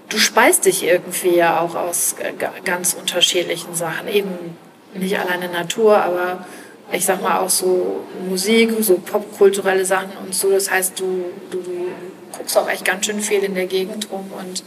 du 0.08 0.18
speist 0.18 0.64
dich 0.64 0.84
irgendwie 0.84 1.36
ja 1.36 1.60
auch 1.60 1.74
aus 1.74 2.16
ganz 2.64 2.94
unterschiedlichen 2.94 3.74
Sachen. 3.74 4.08
Eben 4.08 4.56
nicht 4.94 5.18
alleine 5.18 5.48
Natur, 5.48 5.98
aber 5.98 6.46
ich 6.92 7.04
sag 7.04 7.22
mal 7.22 7.40
auch 7.40 7.50
so 7.50 8.04
Musik, 8.28 8.72
so 8.80 8.98
popkulturelle 8.98 9.84
Sachen 9.84 10.12
und 10.24 10.34
so. 10.34 10.50
Das 10.50 10.70
heißt, 10.70 10.98
du, 10.98 11.26
du, 11.50 11.58
du 11.58 11.88
guckst 12.36 12.56
auch 12.56 12.68
echt 12.68 12.84
ganz 12.84 13.06
schön 13.06 13.20
viel 13.20 13.44
in 13.44 13.54
der 13.54 13.66
Gegend 13.66 14.08
rum 14.10 14.30
und 14.38 14.62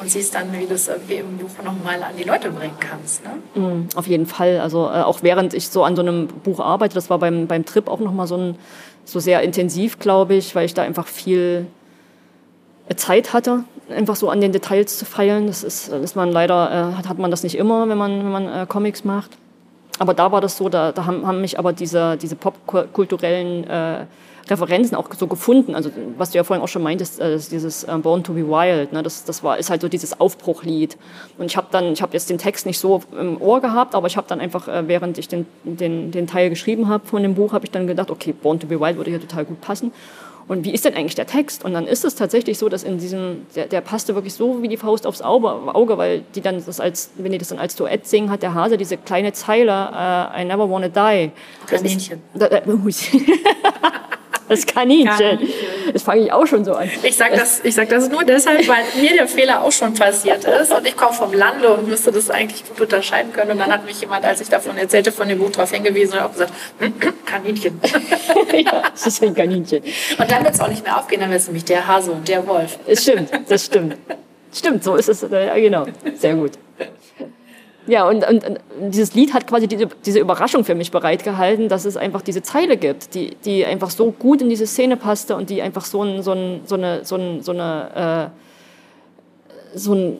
und 0.00 0.10
siehst 0.10 0.34
dann, 0.34 0.52
wie 0.52 0.66
du 0.66 0.74
es 0.74 0.88
im 0.88 1.38
Buch 1.38 1.62
nochmal 1.64 2.02
an 2.02 2.16
die 2.18 2.24
Leute 2.24 2.50
bringen 2.50 2.76
kannst. 2.78 3.22
Ne? 3.24 3.60
Mm, 3.60 3.88
auf 3.94 4.06
jeden 4.06 4.26
Fall. 4.26 4.60
Also 4.60 4.86
äh, 4.86 5.02
auch 5.02 5.22
während 5.22 5.54
ich 5.54 5.68
so 5.68 5.84
an 5.84 5.96
so 5.96 6.02
einem 6.02 6.28
Buch 6.28 6.60
arbeite, 6.60 6.94
das 6.94 7.10
war 7.10 7.18
beim, 7.18 7.46
beim 7.46 7.64
Trip 7.64 7.88
auch 7.88 8.00
nochmal 8.00 8.26
so, 8.26 8.54
so 9.04 9.20
sehr 9.20 9.42
intensiv, 9.42 9.98
glaube 9.98 10.34
ich, 10.34 10.54
weil 10.54 10.66
ich 10.66 10.74
da 10.74 10.82
einfach 10.82 11.06
viel 11.06 11.66
äh, 12.88 12.94
Zeit 12.96 13.32
hatte, 13.32 13.64
einfach 13.88 14.16
so 14.16 14.28
an 14.30 14.40
den 14.40 14.52
Details 14.52 14.98
zu 14.98 15.04
feilen. 15.04 15.46
Das 15.46 15.62
ist, 15.62 15.88
ist 15.88 16.16
man 16.16 16.30
leider, 16.30 16.92
äh, 16.92 16.96
hat, 16.96 17.08
hat 17.08 17.18
man 17.18 17.30
das 17.30 17.42
nicht 17.42 17.56
immer, 17.56 17.88
wenn 17.88 17.98
man, 17.98 18.18
wenn 18.18 18.32
man 18.32 18.48
äh, 18.48 18.66
Comics 18.68 19.04
macht. 19.04 19.30
Aber 19.98 20.14
da 20.14 20.32
war 20.32 20.40
das 20.40 20.56
so, 20.56 20.68
da, 20.68 20.92
da 20.92 21.06
haben, 21.06 21.26
haben 21.26 21.40
mich 21.40 21.58
aber 21.58 21.72
diese, 21.72 22.16
diese 22.16 22.36
popkulturellen 22.36 23.64
äh, 23.64 24.06
Referenzen 24.50 24.96
auch 24.96 25.08
so 25.16 25.26
gefunden. 25.26 25.74
Also 25.74 25.90
was 26.18 26.30
du 26.30 26.38
ja 26.38 26.44
vorhin 26.44 26.62
auch 26.62 26.68
schon 26.68 26.82
meintest, 26.82 27.20
äh, 27.20 27.38
dieses 27.38 27.84
äh, 27.84 27.96
Born 27.98 28.22
to 28.24 28.32
be 28.32 28.46
Wild, 28.46 28.92
ne, 28.92 29.02
das, 29.02 29.24
das 29.24 29.42
war, 29.42 29.58
ist 29.58 29.70
halt 29.70 29.80
so 29.80 29.88
dieses 29.88 30.20
Aufbruchlied. 30.20 30.96
Und 31.38 31.46
ich 31.46 31.56
habe 31.56 31.68
dann, 31.70 31.92
ich 31.92 32.02
habe 32.02 32.12
jetzt 32.12 32.28
den 32.28 32.38
Text 32.38 32.66
nicht 32.66 32.78
so 32.78 33.02
im 33.18 33.40
Ohr 33.40 33.60
gehabt, 33.60 33.94
aber 33.94 34.06
ich 34.06 34.16
habe 34.16 34.26
dann 34.28 34.40
einfach, 34.40 34.68
äh, 34.68 34.86
während 34.86 35.16
ich 35.18 35.28
den, 35.28 35.46
den, 35.62 36.10
den 36.10 36.26
Teil 36.26 36.50
geschrieben 36.50 36.88
habe 36.88 37.06
von 37.06 37.22
dem 37.22 37.34
Buch, 37.34 37.52
habe 37.52 37.64
ich 37.64 37.70
dann 37.70 37.86
gedacht, 37.86 38.10
okay, 38.10 38.32
Born 38.32 38.60
to 38.60 38.66
be 38.66 38.80
Wild 38.80 38.96
würde 38.96 39.10
hier 39.10 39.20
total 39.20 39.44
gut 39.44 39.60
passen. 39.60 39.92
Und 40.46 40.64
wie 40.64 40.72
ist 40.72 40.84
denn 40.84 40.94
eigentlich 40.94 41.14
der 41.14 41.26
Text? 41.26 41.64
Und 41.64 41.72
dann 41.72 41.86
ist 41.86 42.04
es 42.04 42.14
tatsächlich 42.14 42.58
so, 42.58 42.68
dass 42.68 42.82
in 42.82 42.98
diesem, 42.98 43.46
der, 43.54 43.66
der 43.66 43.80
passte 43.80 44.14
wirklich 44.14 44.34
so 44.34 44.62
wie 44.62 44.68
die 44.68 44.76
Faust 44.76 45.06
aufs 45.06 45.22
Auge, 45.22 45.98
weil 45.98 46.22
die 46.34 46.40
dann 46.40 46.62
das 46.64 46.80
als, 46.80 47.10
wenn 47.16 47.32
die 47.32 47.38
das 47.38 47.48
dann 47.48 47.58
als 47.58 47.76
Duett 47.76 48.06
singen, 48.06 48.30
hat 48.30 48.42
der 48.42 48.54
Hase 48.54 48.76
diese 48.76 48.96
kleine 48.96 49.32
Zeile, 49.32 49.72
uh, 49.72 50.38
I 50.38 50.44
never 50.44 50.68
wanna 50.68 50.88
die. 50.88 51.30
Das, 51.70 51.82
das, 51.82 52.10
Das 54.48 54.66
Kaninchen. 54.66 55.38
Das 55.92 56.02
fange 56.02 56.22
ich 56.22 56.32
auch 56.32 56.46
schon 56.46 56.64
so 56.64 56.74
an. 56.74 56.90
Ich 57.02 57.16
sage 57.16 57.36
das, 57.36 57.62
sag 57.64 57.88
das 57.88 58.08
nur 58.08 58.24
deshalb, 58.24 58.66
weil 58.68 58.84
mir 59.00 59.12
der 59.12 59.26
Fehler 59.26 59.62
auch 59.62 59.72
schon 59.72 59.94
passiert 59.94 60.44
ist. 60.44 60.72
Und 60.72 60.86
ich 60.86 60.96
komme 60.96 61.14
vom 61.14 61.32
Lande 61.32 61.72
und 61.72 61.88
müsste 61.88 62.12
das 62.12 62.30
eigentlich 62.30 62.66
gut 62.68 62.80
unterscheiden 62.80 63.32
können. 63.32 63.52
Und 63.52 63.58
dann 63.58 63.72
hat 63.72 63.84
mich 63.84 64.00
jemand, 64.00 64.24
als 64.24 64.40
ich 64.40 64.48
davon 64.48 64.76
erzählte, 64.76 65.12
von 65.12 65.28
dem 65.28 65.38
Buch 65.38 65.50
darauf 65.50 65.72
hingewiesen 65.72 66.18
und 66.18 66.24
auch 66.24 66.32
gesagt, 66.32 66.52
Kaninchen. 67.24 67.80
ja, 68.52 68.82
das 68.90 69.06
ist 69.06 69.22
ein 69.22 69.34
Kaninchen. 69.34 69.82
Und 70.18 70.30
dann 70.30 70.44
wird 70.44 70.54
es 70.54 70.60
auch 70.60 70.68
nicht 70.68 70.84
mehr 70.84 70.98
aufgehen, 70.98 71.20
dann 71.20 71.30
wird 71.30 71.40
es 71.40 71.46
nämlich 71.46 71.64
der 71.64 71.86
Hase 71.86 72.12
und 72.12 72.28
der 72.28 72.46
Wolf. 72.46 72.78
Das 72.86 73.02
stimmt, 73.02 73.30
das 73.48 73.64
stimmt. 73.66 73.96
Stimmt, 74.52 74.84
so 74.84 74.94
ist 74.94 75.08
es. 75.08 75.22
Ja, 75.22 75.54
genau. 75.54 75.86
Sehr 76.16 76.34
gut. 76.34 76.52
Ja, 77.86 78.08
und, 78.08 78.26
und, 78.26 78.44
und, 78.44 78.60
dieses 78.92 79.14
Lied 79.14 79.34
hat 79.34 79.46
quasi 79.46 79.68
diese, 79.68 79.88
diese 80.06 80.18
Überraschung 80.18 80.64
für 80.64 80.74
mich 80.74 80.90
bereitgehalten, 80.90 81.68
dass 81.68 81.84
es 81.84 81.96
einfach 81.96 82.22
diese 82.22 82.42
Zeile 82.42 82.76
gibt, 82.76 83.14
die, 83.14 83.36
die 83.44 83.64
einfach 83.66 83.90
so 83.90 84.10
gut 84.10 84.40
in 84.40 84.48
diese 84.48 84.66
Szene 84.66 84.96
passte 84.96 85.36
und 85.36 85.50
die 85.50 85.60
einfach 85.60 85.84
so, 85.84 86.02
ein, 86.02 86.22
so, 86.22 86.32
ein, 86.32 86.60
so 86.64 86.76
eine, 86.76 87.02
ein, 87.02 87.42
so 87.42 87.52
eine, 87.52 88.30
äh, 89.74 89.78
so, 89.78 89.94
ein, 89.94 90.18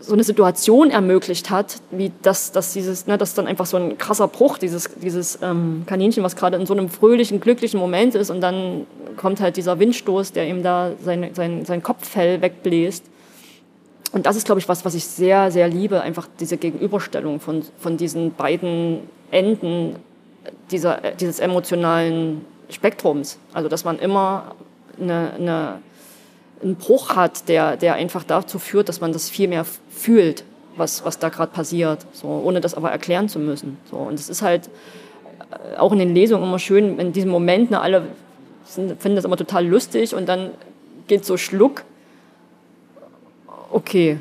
so 0.00 0.12
eine 0.12 0.22
Situation 0.22 0.90
ermöglicht 0.90 1.48
hat, 1.48 1.76
wie 1.90 2.12
das, 2.20 2.52
dass 2.52 2.74
dieses, 2.74 3.06
ne, 3.06 3.16
dass 3.16 3.32
dann 3.32 3.46
einfach 3.46 3.66
so 3.66 3.78
ein 3.78 3.96
krasser 3.96 4.28
Bruch, 4.28 4.58
dieses, 4.58 4.90
dieses 4.96 5.38
ähm, 5.42 5.84
Kaninchen, 5.86 6.22
was 6.22 6.36
gerade 6.36 6.58
in 6.58 6.66
so 6.66 6.74
einem 6.74 6.90
fröhlichen, 6.90 7.40
glücklichen 7.40 7.80
Moment 7.80 8.14
ist 8.14 8.28
und 8.28 8.42
dann 8.42 8.86
kommt 9.16 9.40
halt 9.40 9.56
dieser 9.56 9.78
Windstoß, 9.78 10.32
der 10.32 10.46
ihm 10.46 10.62
da 10.62 10.92
sein, 11.02 11.30
sein, 11.32 11.64
sein 11.64 11.82
Kopffell 11.82 12.42
wegbläst 12.42 13.04
und 14.12 14.26
das 14.26 14.36
ist, 14.36 14.46
glaube 14.46 14.60
ich, 14.60 14.68
was, 14.68 14.84
was 14.84 14.94
ich 14.94 15.04
sehr, 15.06 15.50
sehr 15.50 15.68
liebe, 15.68 16.00
einfach 16.00 16.28
diese 16.40 16.56
Gegenüberstellung 16.56 17.40
von, 17.40 17.62
von 17.78 17.96
diesen 17.96 18.34
beiden 18.34 19.00
Enden 19.30 19.96
dieser, 20.70 21.00
dieses 21.18 21.40
emotionalen 21.40 22.44
Spektrums. 22.70 23.38
Also, 23.52 23.68
dass 23.68 23.84
man 23.84 23.98
immer 23.98 24.54
eine, 25.00 25.32
eine, 25.34 25.78
einen 26.62 26.76
Bruch 26.76 27.16
hat, 27.16 27.48
der, 27.48 27.76
der 27.76 27.94
einfach 27.94 28.24
dazu 28.24 28.58
führt, 28.58 28.88
dass 28.88 29.00
man 29.00 29.12
das 29.12 29.28
viel 29.28 29.48
mehr 29.48 29.64
fühlt, 29.90 30.44
was, 30.76 31.04
was 31.04 31.18
da 31.18 31.28
gerade 31.28 31.52
passiert, 31.52 32.06
so, 32.12 32.28
ohne 32.28 32.60
das 32.60 32.74
aber 32.74 32.90
erklären 32.90 33.28
zu 33.28 33.38
müssen. 33.38 33.78
So. 33.90 33.96
Und 33.96 34.14
es 34.14 34.28
ist 34.28 34.42
halt 34.42 34.68
äh, 35.50 35.76
auch 35.78 35.92
in 35.92 35.98
den 35.98 36.14
Lesungen 36.14 36.44
immer 36.44 36.58
schön, 36.58 36.98
in 36.98 37.12
diesem 37.12 37.30
Moment, 37.30 37.70
ne, 37.70 37.80
alle 37.80 38.02
sind, 38.64 39.00
finden 39.00 39.16
das 39.16 39.24
immer 39.24 39.36
total 39.36 39.66
lustig 39.66 40.14
und 40.14 40.28
dann 40.28 40.50
geht 41.06 41.24
so 41.24 41.36
Schluck 41.36 41.84
okay, 43.76 44.18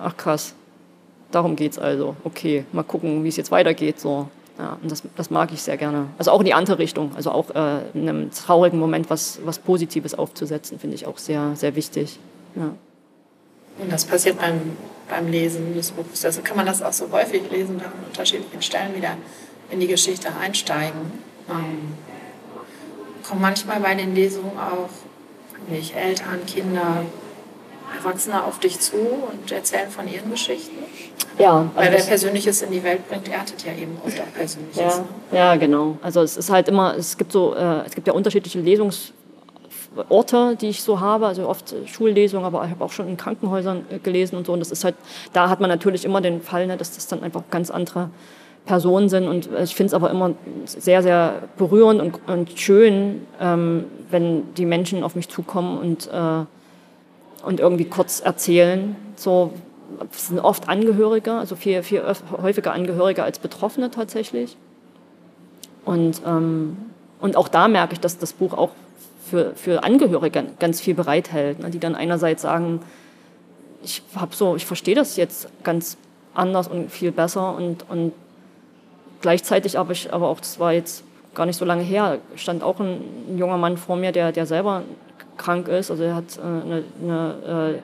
ach 0.00 0.16
krass, 0.16 0.54
darum 1.30 1.56
geht's 1.56 1.78
also. 1.78 2.14
Okay, 2.24 2.64
mal 2.72 2.84
gucken, 2.84 3.24
wie 3.24 3.28
es 3.28 3.36
jetzt 3.36 3.50
weitergeht. 3.50 3.98
So. 3.98 4.28
Ja, 4.58 4.76
und 4.82 4.90
das, 4.90 5.02
das 5.16 5.30
mag 5.30 5.52
ich 5.52 5.62
sehr 5.62 5.76
gerne. 5.76 6.08
Also 6.18 6.30
auch 6.30 6.40
in 6.40 6.46
die 6.46 6.54
andere 6.54 6.78
Richtung, 6.78 7.12
also 7.16 7.30
auch 7.30 7.50
äh, 7.50 7.80
in 7.94 8.08
einem 8.08 8.30
traurigen 8.30 8.78
Moment 8.78 9.08
was, 9.08 9.40
was 9.44 9.58
Positives 9.58 10.14
aufzusetzen, 10.14 10.78
finde 10.78 10.96
ich 10.96 11.06
auch 11.06 11.18
sehr, 11.18 11.54
sehr 11.54 11.74
wichtig. 11.74 12.18
Ja. 12.54 12.74
Und 13.80 13.92
das 13.92 14.04
passiert 14.04 14.38
beim, 14.38 14.60
beim 15.08 15.28
Lesen 15.30 15.74
des 15.74 15.92
Buches. 15.92 16.24
Also 16.24 16.42
kann 16.42 16.56
man 16.56 16.66
das 16.66 16.82
auch 16.82 16.92
so 16.92 17.10
häufig 17.12 17.42
lesen, 17.50 17.80
an 17.80 17.92
unterschiedlichen 18.08 18.60
Stellen 18.60 18.94
wieder 18.96 19.16
in 19.70 19.80
die 19.80 19.86
Geschichte 19.86 20.28
einsteigen. 20.40 21.00
Ähm, 21.48 21.94
kommen 23.26 23.40
manchmal 23.40 23.78
bei 23.78 23.94
den 23.94 24.14
Lesungen 24.14 24.58
auch 24.58 24.90
nicht 25.70 25.94
Eltern, 25.94 26.44
Kinder, 26.46 27.04
Erwachsene 27.96 28.44
auf 28.44 28.58
dich 28.58 28.80
zu 28.80 28.96
und 28.96 29.50
erzählen 29.50 29.90
von 29.90 30.06
ihren 30.08 30.30
Geschichten. 30.30 30.76
Ja. 31.38 31.52
Also 31.58 31.70
Weil 31.74 31.92
wer 31.92 32.02
Persönliches 32.04 32.62
in 32.62 32.72
die 32.72 32.82
Welt 32.82 33.08
bringt, 33.08 33.28
erntet 33.28 33.64
ja 33.64 33.72
eben 33.72 33.96
oft 34.04 34.20
auch 34.20 34.34
Persönliches. 34.34 34.78
Ja, 34.78 34.98
ne? 34.98 35.04
ja 35.32 35.56
genau. 35.56 35.96
Also 36.02 36.22
es 36.22 36.36
ist 36.36 36.50
halt 36.50 36.68
immer, 36.68 36.96
es 36.96 37.16
gibt 37.16 37.32
so, 37.32 37.54
äh, 37.54 37.86
es 37.86 37.94
gibt 37.94 38.06
ja 38.06 38.12
unterschiedliche 38.12 38.60
Lesungsorte, 38.60 40.56
die 40.60 40.68
ich 40.68 40.82
so 40.82 41.00
habe, 41.00 41.26
also 41.26 41.48
oft 41.48 41.74
Schullesungen, 41.86 42.44
aber 42.44 42.64
ich 42.64 42.70
habe 42.70 42.84
auch 42.84 42.92
schon 42.92 43.08
in 43.08 43.16
Krankenhäusern 43.16 43.84
äh, 43.90 43.98
gelesen 43.98 44.36
und 44.36 44.46
so. 44.46 44.52
Und 44.52 44.60
das 44.60 44.70
ist 44.70 44.84
halt, 44.84 44.96
da 45.32 45.48
hat 45.48 45.60
man 45.60 45.70
natürlich 45.70 46.04
immer 46.04 46.20
den 46.20 46.42
Fall, 46.42 46.66
ne, 46.66 46.76
dass 46.76 46.94
das 46.94 47.06
dann 47.06 47.22
einfach 47.22 47.42
ganz 47.50 47.70
andere 47.70 48.10
Personen 48.66 49.08
sind. 49.08 49.28
Und 49.28 49.48
ich 49.62 49.74
finde 49.74 49.88
es 49.88 49.94
aber 49.94 50.10
immer 50.10 50.34
sehr, 50.66 51.02
sehr 51.02 51.42
berührend 51.56 52.00
und, 52.00 52.20
und 52.28 52.58
schön, 52.58 53.26
ähm, 53.40 53.84
wenn 54.10 54.54
die 54.54 54.66
Menschen 54.66 55.02
auf 55.04 55.14
mich 55.14 55.28
zukommen 55.28 55.78
und 55.78 56.08
äh, 56.08 56.44
und 57.42 57.60
irgendwie 57.60 57.84
kurz 57.84 58.20
erzählen. 58.20 58.96
So 59.16 59.52
sind 60.12 60.40
oft 60.40 60.68
Angehörige, 60.68 61.32
also 61.32 61.56
viel, 61.56 61.82
viel 61.82 62.02
häufiger 62.40 62.72
Angehörige 62.72 63.22
als 63.22 63.38
Betroffene 63.38 63.90
tatsächlich. 63.90 64.56
Und, 65.84 66.22
ähm, 66.26 66.76
und 67.20 67.36
auch 67.36 67.48
da 67.48 67.68
merke 67.68 67.94
ich, 67.94 68.00
dass 68.00 68.18
das 68.18 68.32
Buch 68.32 68.52
auch 68.52 68.70
für, 69.28 69.54
für 69.54 69.84
Angehörige 69.84 70.44
ganz 70.58 70.80
viel 70.80 70.94
bereithält, 70.94 71.60
ne, 71.60 71.70
die 71.70 71.78
dann 71.78 71.94
einerseits 71.94 72.42
sagen, 72.42 72.80
ich 73.82 74.02
habe 74.14 74.34
so, 74.34 74.56
ich 74.56 74.66
verstehe 74.66 74.94
das 74.94 75.16
jetzt 75.16 75.48
ganz 75.62 75.96
anders 76.34 76.68
und 76.68 76.90
viel 76.90 77.12
besser 77.12 77.54
und, 77.56 77.88
und 77.88 78.12
gleichzeitig 79.20 79.76
habe 79.76 79.92
ich 79.92 80.12
aber 80.12 80.28
auch, 80.28 80.40
das 80.40 80.58
war 80.58 80.72
jetzt 80.72 81.04
gar 81.34 81.46
nicht 81.46 81.56
so 81.56 81.64
lange 81.64 81.82
her, 81.82 82.18
stand 82.36 82.62
auch 82.62 82.80
ein, 82.80 83.00
ein 83.28 83.38
junger 83.38 83.58
Mann 83.58 83.76
vor 83.76 83.96
mir, 83.96 84.12
der, 84.12 84.32
der 84.32 84.46
selber 84.46 84.82
krank 85.38 85.68
ist. 85.68 85.90
Also 85.90 86.02
er 86.02 86.14
hat 86.14 86.36
äh, 86.36 86.40
eine, 86.42 86.84
eine 87.02 87.74
äh, 87.76 87.78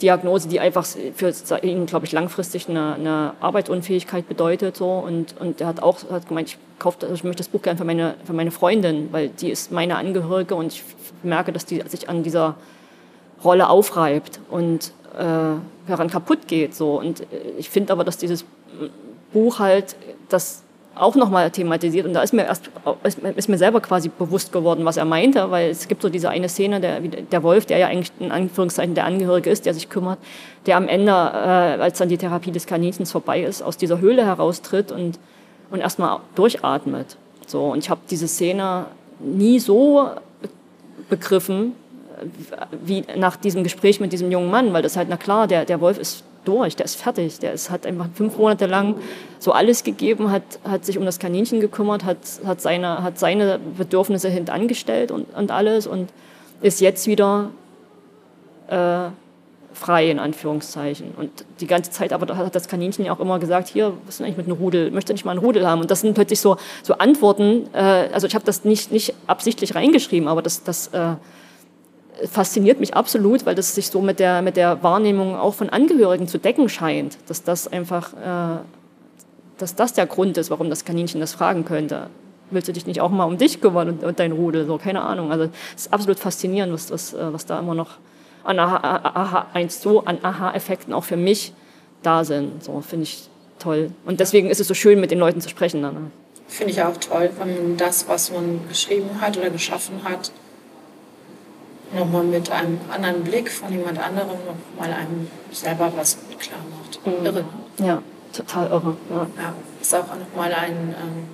Diagnose, 0.00 0.48
die 0.48 0.60
einfach 0.60 0.86
für 0.86 1.32
ihn, 1.62 1.86
glaube 1.86 2.06
ich, 2.06 2.12
langfristig 2.12 2.68
eine, 2.68 2.94
eine, 2.94 3.32
Arbeitsunfähigkeit 3.40 4.28
bedeutet. 4.28 4.76
So. 4.76 4.90
Und, 4.90 5.34
und 5.40 5.60
er 5.60 5.66
hat 5.66 5.82
auch 5.82 5.98
hat 6.10 6.28
gemeint, 6.28 6.50
ich, 6.50 6.58
kaufe, 6.78 6.98
also 7.02 7.14
ich 7.14 7.24
möchte 7.24 7.38
das 7.38 7.48
Buch 7.48 7.62
gerne 7.62 7.78
für 7.78 7.84
meine, 7.84 8.14
für 8.24 8.32
meine 8.32 8.52
Freundin, 8.52 9.08
weil 9.12 9.28
die 9.28 9.50
ist 9.50 9.72
meine 9.72 9.96
Angehörige 9.96 10.54
und 10.54 10.72
ich 10.72 10.84
merke, 11.24 11.52
dass 11.52 11.66
die 11.66 11.82
sich 11.88 12.08
an 12.08 12.22
dieser 12.22 12.54
Rolle 13.42 13.68
aufreibt 13.68 14.40
und 14.50 14.92
äh, 15.18 15.88
daran 15.88 16.10
kaputt 16.10 16.46
geht. 16.46 16.74
So. 16.74 16.98
Und 16.98 17.26
ich 17.58 17.68
finde 17.68 17.92
aber, 17.92 18.04
dass 18.04 18.18
dieses 18.18 18.44
Buch 19.32 19.58
halt 19.58 19.96
das 20.28 20.62
auch 20.98 21.14
nochmal 21.14 21.50
thematisiert. 21.50 22.06
Und 22.06 22.14
da 22.14 22.22
ist 22.22 22.32
mir 22.32 22.44
erst 22.44 22.70
ist 23.36 23.48
mir 23.48 23.58
selber 23.58 23.80
quasi 23.80 24.08
bewusst 24.08 24.52
geworden, 24.52 24.84
was 24.84 24.96
er 24.96 25.04
meinte, 25.04 25.50
weil 25.50 25.70
es 25.70 25.88
gibt 25.88 26.02
so 26.02 26.08
diese 26.08 26.30
eine 26.30 26.48
Szene, 26.48 26.80
der, 26.80 27.00
der 27.00 27.42
Wolf, 27.42 27.66
der 27.66 27.78
ja 27.78 27.88
eigentlich 27.88 28.12
in 28.20 28.30
Anführungszeichen 28.30 28.94
der 28.94 29.04
Angehörige 29.04 29.50
ist, 29.50 29.66
der 29.66 29.74
sich 29.74 29.88
kümmert, 29.88 30.18
der 30.66 30.76
am 30.76 30.88
Ende, 30.88 31.12
äh, 31.12 31.80
als 31.82 31.98
dann 31.98 32.08
die 32.08 32.18
Therapie 32.18 32.52
des 32.52 32.66
Kaninchens 32.66 33.12
vorbei 33.12 33.42
ist, 33.42 33.62
aus 33.62 33.76
dieser 33.76 34.00
Höhle 34.00 34.24
heraustritt 34.24 34.92
und, 34.92 35.18
und 35.70 35.80
erstmal 35.80 36.20
durchatmet. 36.34 37.16
So, 37.46 37.64
und 37.64 37.78
ich 37.78 37.90
habe 37.90 38.00
diese 38.10 38.28
Szene 38.28 38.86
nie 39.20 39.58
so 39.58 40.10
begriffen, 41.08 41.72
wie 42.84 43.04
nach 43.16 43.36
diesem 43.36 43.62
Gespräch 43.62 44.00
mit 44.00 44.12
diesem 44.12 44.30
jungen 44.30 44.50
Mann, 44.50 44.72
weil 44.72 44.82
das 44.82 44.96
halt, 44.96 45.08
na 45.08 45.16
klar, 45.16 45.46
der, 45.46 45.64
der 45.64 45.80
Wolf 45.80 45.98
ist 45.98 46.24
durch, 46.48 46.76
der 46.76 46.86
ist 46.86 46.96
fertig. 46.96 47.38
Der 47.40 47.52
ist, 47.52 47.70
hat 47.70 47.84
einfach 47.84 48.08
fünf 48.14 48.38
Monate 48.38 48.66
lang 48.66 48.96
so 49.38 49.52
alles 49.52 49.84
gegeben, 49.84 50.30
hat, 50.32 50.42
hat 50.64 50.84
sich 50.84 50.98
um 50.98 51.04
das 51.04 51.18
Kaninchen 51.18 51.60
gekümmert, 51.60 52.04
hat, 52.04 52.18
hat, 52.44 52.60
seine, 52.60 53.02
hat 53.02 53.18
seine 53.18 53.58
Bedürfnisse 53.58 54.28
hintangestellt 54.30 55.10
und, 55.10 55.26
und 55.36 55.50
alles 55.50 55.86
und 55.86 56.08
ist 56.62 56.80
jetzt 56.80 57.06
wieder 57.06 57.50
äh, 58.68 59.10
frei, 59.74 60.10
in 60.10 60.18
Anführungszeichen. 60.18 61.12
Und 61.16 61.30
die 61.60 61.66
ganze 61.66 61.90
Zeit 61.90 62.12
aber 62.12 62.36
hat 62.36 62.54
das 62.54 62.66
Kaninchen 62.66 63.04
ja 63.04 63.12
auch 63.12 63.20
immer 63.20 63.38
gesagt, 63.38 63.68
hier, 63.68 63.92
was 64.06 64.14
ist 64.14 64.20
denn 64.20 64.26
eigentlich 64.26 64.38
mit 64.38 64.46
einem 64.46 64.56
Rudel? 64.56 64.90
Möchte 64.90 65.12
nicht 65.12 65.24
mal 65.24 65.32
einen 65.32 65.40
Rudel 65.40 65.66
haben? 65.66 65.82
Und 65.82 65.90
das 65.90 66.00
sind 66.00 66.14
plötzlich 66.14 66.40
so, 66.40 66.56
so 66.82 66.94
Antworten, 66.94 67.68
äh, 67.74 68.08
also 68.12 68.26
ich 68.26 68.34
habe 68.34 68.44
das 68.44 68.64
nicht, 68.64 68.90
nicht 68.90 69.14
absichtlich 69.26 69.74
reingeschrieben, 69.74 70.28
aber 70.28 70.40
das, 70.40 70.64
das 70.64 70.88
äh, 70.88 71.14
fasziniert 72.26 72.80
mich 72.80 72.94
absolut, 72.94 73.46
weil 73.46 73.54
das 73.54 73.74
sich 73.74 73.88
so 73.88 74.00
mit 74.00 74.18
der, 74.18 74.42
mit 74.42 74.56
der 74.56 74.82
Wahrnehmung 74.82 75.36
auch 75.36 75.54
von 75.54 75.68
Angehörigen 75.70 76.26
zu 76.26 76.38
decken 76.38 76.68
scheint, 76.68 77.18
dass 77.26 77.42
das 77.42 77.68
einfach, 77.68 78.12
äh, 78.14 78.58
dass 79.58 79.74
das 79.74 79.92
der 79.92 80.06
Grund 80.06 80.36
ist, 80.36 80.50
warum 80.50 80.70
das 80.70 80.84
Kaninchen 80.84 81.20
das 81.20 81.32
fragen 81.32 81.64
könnte. 81.64 82.08
Willst 82.50 82.68
du 82.68 82.72
dich 82.72 82.86
nicht 82.86 83.00
auch 83.00 83.10
mal 83.10 83.24
um 83.24 83.36
dich 83.38 83.60
kümmern 83.60 83.88
und, 83.88 84.04
und 84.04 84.18
dein 84.18 84.32
Rudel? 84.32 84.66
So, 84.66 84.78
keine 84.78 85.02
Ahnung. 85.02 85.30
Also 85.30 85.44
es 85.76 85.82
ist 85.82 85.92
absolut 85.92 86.18
faszinierend, 86.18 86.72
was, 86.72 86.90
was, 86.90 87.14
äh, 87.14 87.32
was 87.32 87.46
da 87.46 87.58
immer 87.58 87.74
noch 87.74 87.98
an 88.44 88.58
Aha, 88.58 89.00
Aha, 89.04 89.46
eins 89.52 89.82
so 89.82 90.04
an 90.04 90.18
Aha-Effekten 90.22 90.94
auch 90.94 91.04
für 91.04 91.16
mich 91.16 91.52
da 92.02 92.24
sind. 92.24 92.64
So 92.64 92.80
finde 92.80 93.04
ich 93.04 93.28
toll. 93.58 93.90
Und 94.06 94.20
deswegen 94.20 94.48
ist 94.50 94.60
es 94.60 94.68
so 94.68 94.74
schön, 94.74 95.00
mit 95.00 95.10
den 95.10 95.18
Leuten 95.18 95.40
zu 95.40 95.48
sprechen 95.48 95.82
dann. 95.82 95.94
Ne? 95.94 96.10
Finde 96.46 96.72
ich 96.72 96.82
auch 96.82 96.96
toll, 96.96 97.30
wenn 97.38 97.54
man 97.54 97.76
das, 97.76 98.08
was 98.08 98.32
man 98.32 98.66
geschrieben 98.68 99.20
hat 99.20 99.36
oder 99.36 99.50
geschaffen 99.50 100.00
hat, 100.04 100.32
nochmal 101.94 102.24
mit 102.24 102.50
einem 102.50 102.80
anderen 102.90 103.24
Blick 103.24 103.50
von 103.50 103.72
jemand 103.72 103.98
anderem 103.98 104.28
nochmal 104.28 104.92
einem 104.92 105.28
selber 105.52 105.92
was 105.96 106.18
klar 106.38 106.60
macht. 106.70 107.06
Mhm. 107.06 107.26
Irre. 107.26 107.44
Ja, 107.78 108.02
total 108.32 108.66
irre. 108.66 108.96
Ja. 109.10 109.26
ja 109.36 109.54
ist 109.80 109.94
auch 109.94 110.06
nochmal 110.08 110.52
ein 110.52 110.94
ähm, 111.00 111.28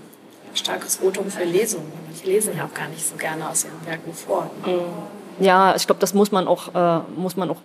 starkes 0.55 0.97
Votum 0.97 1.31
für 1.31 1.45
Lesungen. 1.45 1.93
Ich 2.15 2.25
lese 2.25 2.53
ja 2.53 2.67
auch 2.67 2.75
gar 2.75 2.89
nicht 2.89 3.05
so 3.05 3.17
gerne 3.17 3.49
aus 3.49 3.65
ihren 3.65 3.87
Werken 3.87 4.13
vor. 4.13 4.51
Mhm. 4.65 5.45
Ja, 5.45 5.75
ich 5.75 5.87
glaube, 5.87 6.01
das 6.01 6.15
muss 6.15 6.31
man 6.31 6.47
auch, 6.47 6.75
äh, 6.75 7.01
muss 7.17 7.37
man 7.37 7.51
auch, 7.51 7.59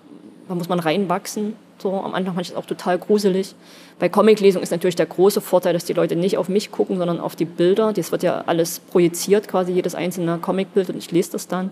da 0.47 0.55
muss 0.55 0.69
man 0.69 0.79
reinwachsen. 0.79 1.55
So, 1.81 1.93
am 1.93 2.13
Anfang 2.13 2.33
fand 2.33 2.45
ich 2.45 2.53
das 2.53 2.57
auch 2.57 2.65
total 2.65 2.97
gruselig. 2.97 3.55
Bei 3.99 4.09
Comiclesung 4.09 4.61
ist 4.61 4.71
natürlich 4.71 4.95
der 4.95 5.05
große 5.05 5.39
Vorteil, 5.39 5.73
dass 5.73 5.85
die 5.85 5.93
Leute 5.93 6.15
nicht 6.15 6.37
auf 6.37 6.49
mich 6.49 6.71
gucken, 6.71 6.97
sondern 6.97 7.19
auf 7.19 7.35
die 7.35 7.45
Bilder. 7.45 7.93
Das 7.93 8.11
wird 8.11 8.23
ja 8.23 8.43
alles 8.47 8.79
projiziert, 8.79 9.47
quasi 9.47 9.71
jedes 9.71 9.95
einzelne 9.95 10.39
Comicbild 10.39 10.89
und 10.89 10.97
ich 10.97 11.11
lese 11.11 11.33
das 11.33 11.47
dann. 11.47 11.71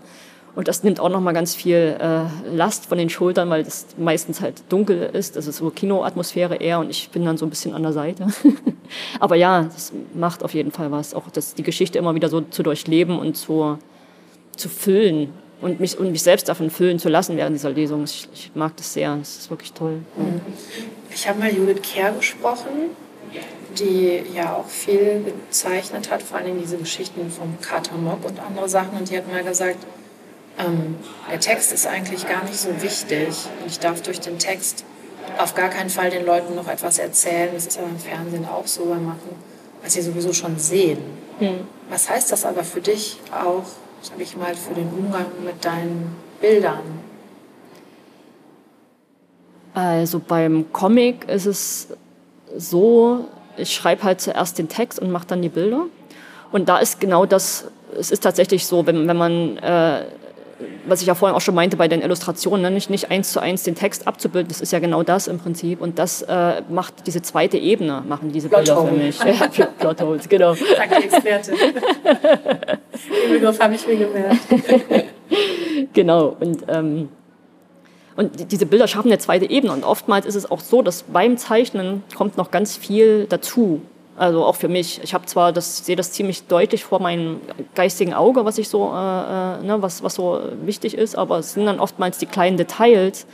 Und 0.58 0.66
das 0.66 0.82
nimmt 0.82 0.98
auch 0.98 1.08
nochmal 1.08 1.34
ganz 1.34 1.54
viel 1.54 1.96
äh, 2.00 2.52
Last 2.52 2.86
von 2.86 2.98
den 2.98 3.08
Schultern, 3.08 3.48
weil 3.48 3.60
es 3.60 3.86
meistens 3.96 4.40
halt 4.40 4.64
dunkel 4.68 5.08
ist. 5.12 5.36
Das 5.36 5.46
ist 5.46 5.58
so 5.58 5.70
Kinoatmosphäre 5.70 6.56
eher 6.56 6.80
und 6.80 6.90
ich 6.90 7.10
bin 7.10 7.24
dann 7.24 7.38
so 7.38 7.46
ein 7.46 7.50
bisschen 7.50 7.74
an 7.74 7.84
der 7.84 7.92
Seite. 7.92 8.26
Aber 9.20 9.36
ja, 9.36 9.62
das 9.62 9.92
macht 10.14 10.42
auf 10.42 10.54
jeden 10.54 10.72
Fall 10.72 10.90
was. 10.90 11.14
Auch 11.14 11.30
das, 11.30 11.54
die 11.54 11.62
Geschichte 11.62 12.00
immer 12.00 12.16
wieder 12.16 12.28
so 12.28 12.40
zu 12.40 12.64
durchleben 12.64 13.20
und 13.20 13.36
zu, 13.36 13.78
zu 14.56 14.68
füllen 14.68 15.32
und 15.60 15.78
mich, 15.78 15.96
und 15.96 16.10
mich 16.10 16.24
selbst 16.24 16.48
davon 16.48 16.70
füllen 16.70 16.98
zu 16.98 17.08
lassen 17.08 17.36
während 17.36 17.54
dieser 17.54 17.70
Lesung. 17.70 18.02
Ich, 18.02 18.28
ich 18.34 18.50
mag 18.56 18.76
das 18.78 18.92
sehr. 18.92 19.14
Das 19.14 19.38
ist 19.38 19.50
wirklich 19.50 19.72
toll. 19.74 20.00
Ich 21.14 21.28
habe 21.28 21.38
mal 21.38 21.54
Judith 21.54 21.82
Kerr 21.82 22.10
gesprochen, 22.10 22.90
die 23.78 24.22
ja 24.34 24.56
auch 24.56 24.66
viel 24.66 25.22
gezeichnet 25.24 26.10
hat, 26.10 26.20
vor 26.20 26.38
allem 26.38 26.60
diese 26.60 26.78
Geschichten 26.78 27.30
vom 27.30 27.60
Kater 27.60 27.96
Mock 27.96 28.24
und 28.24 28.40
andere 28.40 28.68
Sachen. 28.68 28.98
Und 28.98 29.08
die 29.08 29.16
hat 29.16 29.30
mal 29.30 29.44
gesagt, 29.44 29.86
ähm, 30.58 30.96
der 31.30 31.40
Text 31.40 31.72
ist 31.72 31.86
eigentlich 31.86 32.26
gar 32.28 32.44
nicht 32.44 32.58
so 32.58 32.82
wichtig. 32.82 33.28
Ich 33.66 33.78
darf 33.78 34.02
durch 34.02 34.20
den 34.20 34.38
Text 34.38 34.84
auf 35.38 35.54
gar 35.54 35.68
keinen 35.68 35.90
Fall 35.90 36.10
den 36.10 36.26
Leuten 36.26 36.54
noch 36.54 36.68
etwas 36.68 36.98
erzählen. 36.98 37.50
Das 37.54 37.66
ist 37.66 37.76
ja 37.76 37.82
im 37.82 37.98
Fernsehen 37.98 38.46
auch 38.46 38.66
so 38.66 38.86
beim 38.86 39.04
Machen, 39.04 39.36
was 39.82 39.92
sie 39.92 40.02
sowieso 40.02 40.32
schon 40.32 40.58
sehen. 40.58 40.98
Mhm. 41.40 41.66
Was 41.90 42.10
heißt 42.10 42.32
das 42.32 42.44
aber 42.44 42.64
für 42.64 42.80
dich 42.80 43.18
auch, 43.32 43.64
sage 44.02 44.22
ich 44.22 44.36
mal, 44.36 44.54
für 44.54 44.74
den 44.74 44.88
Umgang 44.88 45.26
mit 45.44 45.64
deinen 45.64 46.16
Bildern? 46.40 46.82
Also 49.74 50.18
beim 50.18 50.72
Comic 50.72 51.28
ist 51.28 51.46
es 51.46 51.88
so, 52.56 53.26
ich 53.56 53.72
schreibe 53.72 54.02
halt 54.02 54.20
zuerst 54.20 54.58
den 54.58 54.68
Text 54.68 54.98
und 54.98 55.10
mache 55.10 55.26
dann 55.28 55.42
die 55.42 55.48
Bilder. 55.48 55.84
Und 56.50 56.68
da 56.68 56.78
ist 56.78 57.00
genau 57.00 57.26
das, 57.26 57.66
es 57.98 58.10
ist 58.10 58.22
tatsächlich 58.22 58.66
so, 58.66 58.86
wenn, 58.86 59.06
wenn 59.06 59.16
man 59.16 59.56
äh, 59.58 60.04
was 60.88 61.00
ich 61.00 61.06
ja 61.06 61.14
vorhin 61.14 61.36
auch 61.36 61.40
schon 61.40 61.54
meinte 61.54 61.76
bei 61.76 61.88
den 61.88 62.02
Illustrationen, 62.02 62.62
ne? 62.62 62.70
nicht, 62.70 62.90
nicht 62.90 63.10
eins 63.10 63.32
zu 63.32 63.40
eins 63.40 63.62
den 63.62 63.74
Text 63.74 64.06
abzubilden, 64.06 64.48
das 64.48 64.60
ist 64.60 64.72
ja 64.72 64.78
genau 64.78 65.02
das 65.02 65.28
im 65.28 65.38
Prinzip. 65.38 65.80
Und 65.80 65.98
das 65.98 66.22
äh, 66.22 66.62
macht 66.68 67.06
diese 67.06 67.22
zweite 67.22 67.58
Ebene, 67.58 68.02
machen 68.06 68.32
diese 68.32 68.48
Plot 68.48 68.64
Bilder 68.64 68.86
für 68.86 68.92
mich. 68.92 69.18
ja, 69.58 69.66
Plot 69.66 70.00
Holes, 70.00 70.28
genau. 70.28 70.54
Sagt 70.76 70.98
die 70.98 71.04
Experte. 71.04 71.52
Den 73.22 73.32
Begriff 73.32 73.60
habe 73.60 73.74
ich 73.74 73.86
mir 73.86 73.96
gemerkt. 73.96 74.40
genau, 75.92 76.36
und, 76.40 76.64
ähm, 76.68 77.08
und 78.16 78.50
diese 78.52 78.66
Bilder 78.66 78.88
schaffen 78.88 79.08
eine 79.08 79.18
zweite 79.18 79.48
Ebene. 79.48 79.72
Und 79.72 79.84
oftmals 79.84 80.26
ist 80.26 80.34
es 80.34 80.50
auch 80.50 80.60
so, 80.60 80.82
dass 80.82 81.04
beim 81.04 81.36
Zeichnen 81.36 82.02
kommt 82.16 82.36
noch 82.36 82.50
ganz 82.50 82.76
viel 82.76 83.26
dazu. 83.28 83.82
Also 84.18 84.44
auch 84.44 84.56
für 84.56 84.68
mich. 84.68 85.00
Ich 85.04 85.14
habe 85.14 85.26
zwar 85.26 85.52
das, 85.52 85.86
sehe 85.86 85.94
das 85.94 86.10
ziemlich 86.10 86.46
deutlich 86.48 86.84
vor 86.84 87.00
meinem 87.00 87.40
geistigen 87.76 88.14
Auge, 88.14 88.44
was 88.44 88.58
ich 88.58 88.68
so, 88.68 88.86
äh, 88.86 88.88
äh, 88.88 89.62
ne, 89.62 89.76
was, 89.78 90.02
was 90.02 90.14
so 90.14 90.40
wichtig 90.64 90.98
ist, 90.98 91.16
aber 91.16 91.38
es 91.38 91.54
sind 91.54 91.66
dann 91.66 91.78
oftmals 91.78 92.18
die 92.18 92.26
kleinen 92.26 92.56
Details, 92.56 93.26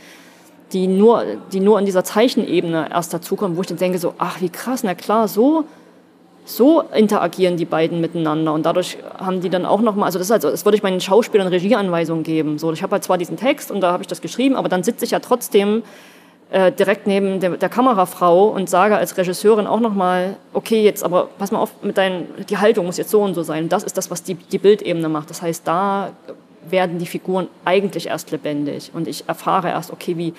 die 0.72 0.86
nur, 0.86 1.24
die 1.52 1.60
nur 1.60 1.78
in 1.78 1.86
dieser 1.86 2.04
Zeichenebene 2.04 2.90
erst 2.90 3.14
dazukommen, 3.14 3.56
wo 3.56 3.62
ich 3.62 3.66
dann 3.66 3.78
denke 3.78 3.98
so, 3.98 4.14
ach 4.18 4.42
wie 4.42 4.50
krass, 4.50 4.82
na 4.84 4.94
klar, 4.94 5.26
so, 5.26 5.64
so 6.44 6.82
interagieren 6.94 7.56
die 7.56 7.64
beiden 7.64 8.02
miteinander 8.02 8.52
und 8.52 8.66
dadurch 8.66 8.98
haben 9.16 9.40
die 9.40 9.48
dann 9.48 9.64
auch 9.64 9.80
nochmal, 9.80 10.06
also 10.06 10.18
das 10.18 10.26
ist 10.26 10.32
also, 10.32 10.50
das 10.50 10.66
würde 10.66 10.76
ich 10.76 10.82
meinen 10.82 11.00
Schauspielern 11.00 11.48
Regieanweisungen 11.48 12.24
geben. 12.24 12.58
So, 12.58 12.70
ich 12.72 12.82
habe 12.82 12.92
halt 12.92 13.04
zwar 13.04 13.16
diesen 13.16 13.38
Text 13.38 13.70
und 13.70 13.80
da 13.80 13.92
habe 13.92 14.02
ich 14.02 14.06
das 14.06 14.20
geschrieben, 14.20 14.54
aber 14.54 14.68
dann 14.68 14.82
sitze 14.82 15.06
ich 15.06 15.12
ja 15.12 15.20
trotzdem 15.20 15.82
äh, 16.54 16.70
direkt 16.70 17.08
neben 17.08 17.40
der, 17.40 17.56
der, 17.56 17.68
Kamerafrau 17.68 18.46
und 18.46 18.70
sage 18.70 18.96
als 18.96 19.16
Regisseurin 19.16 19.66
auch 19.66 19.80
nochmal, 19.80 20.36
okay, 20.52 20.84
jetzt 20.84 21.02
aber 21.02 21.28
pass 21.36 21.50
mal 21.50 21.58
auf, 21.58 21.72
mit 21.82 21.98
deinen, 21.98 22.28
die 22.48 22.56
Haltung 22.56 22.86
muss 22.86 22.96
jetzt 22.96 23.10
so 23.10 23.22
und 23.22 23.34
so 23.34 23.42
sein. 23.42 23.68
Das 23.68 23.82
ist 23.82 23.98
das, 23.98 24.08
was 24.08 24.22
die, 24.22 24.36
die 24.36 24.58
Bildebene 24.58 25.08
macht. 25.08 25.30
Das 25.30 25.42
heißt, 25.42 25.66
da 25.66 26.12
werden 26.70 27.00
die 27.00 27.06
Figuren 27.06 27.48
eigentlich 27.64 28.06
erst 28.06 28.30
lebendig. 28.30 28.92
Und 28.94 29.08
ich 29.08 29.28
erfahre 29.28 29.70
erst, 29.70 29.92
okay, 29.92 30.16
wie, 30.16 30.32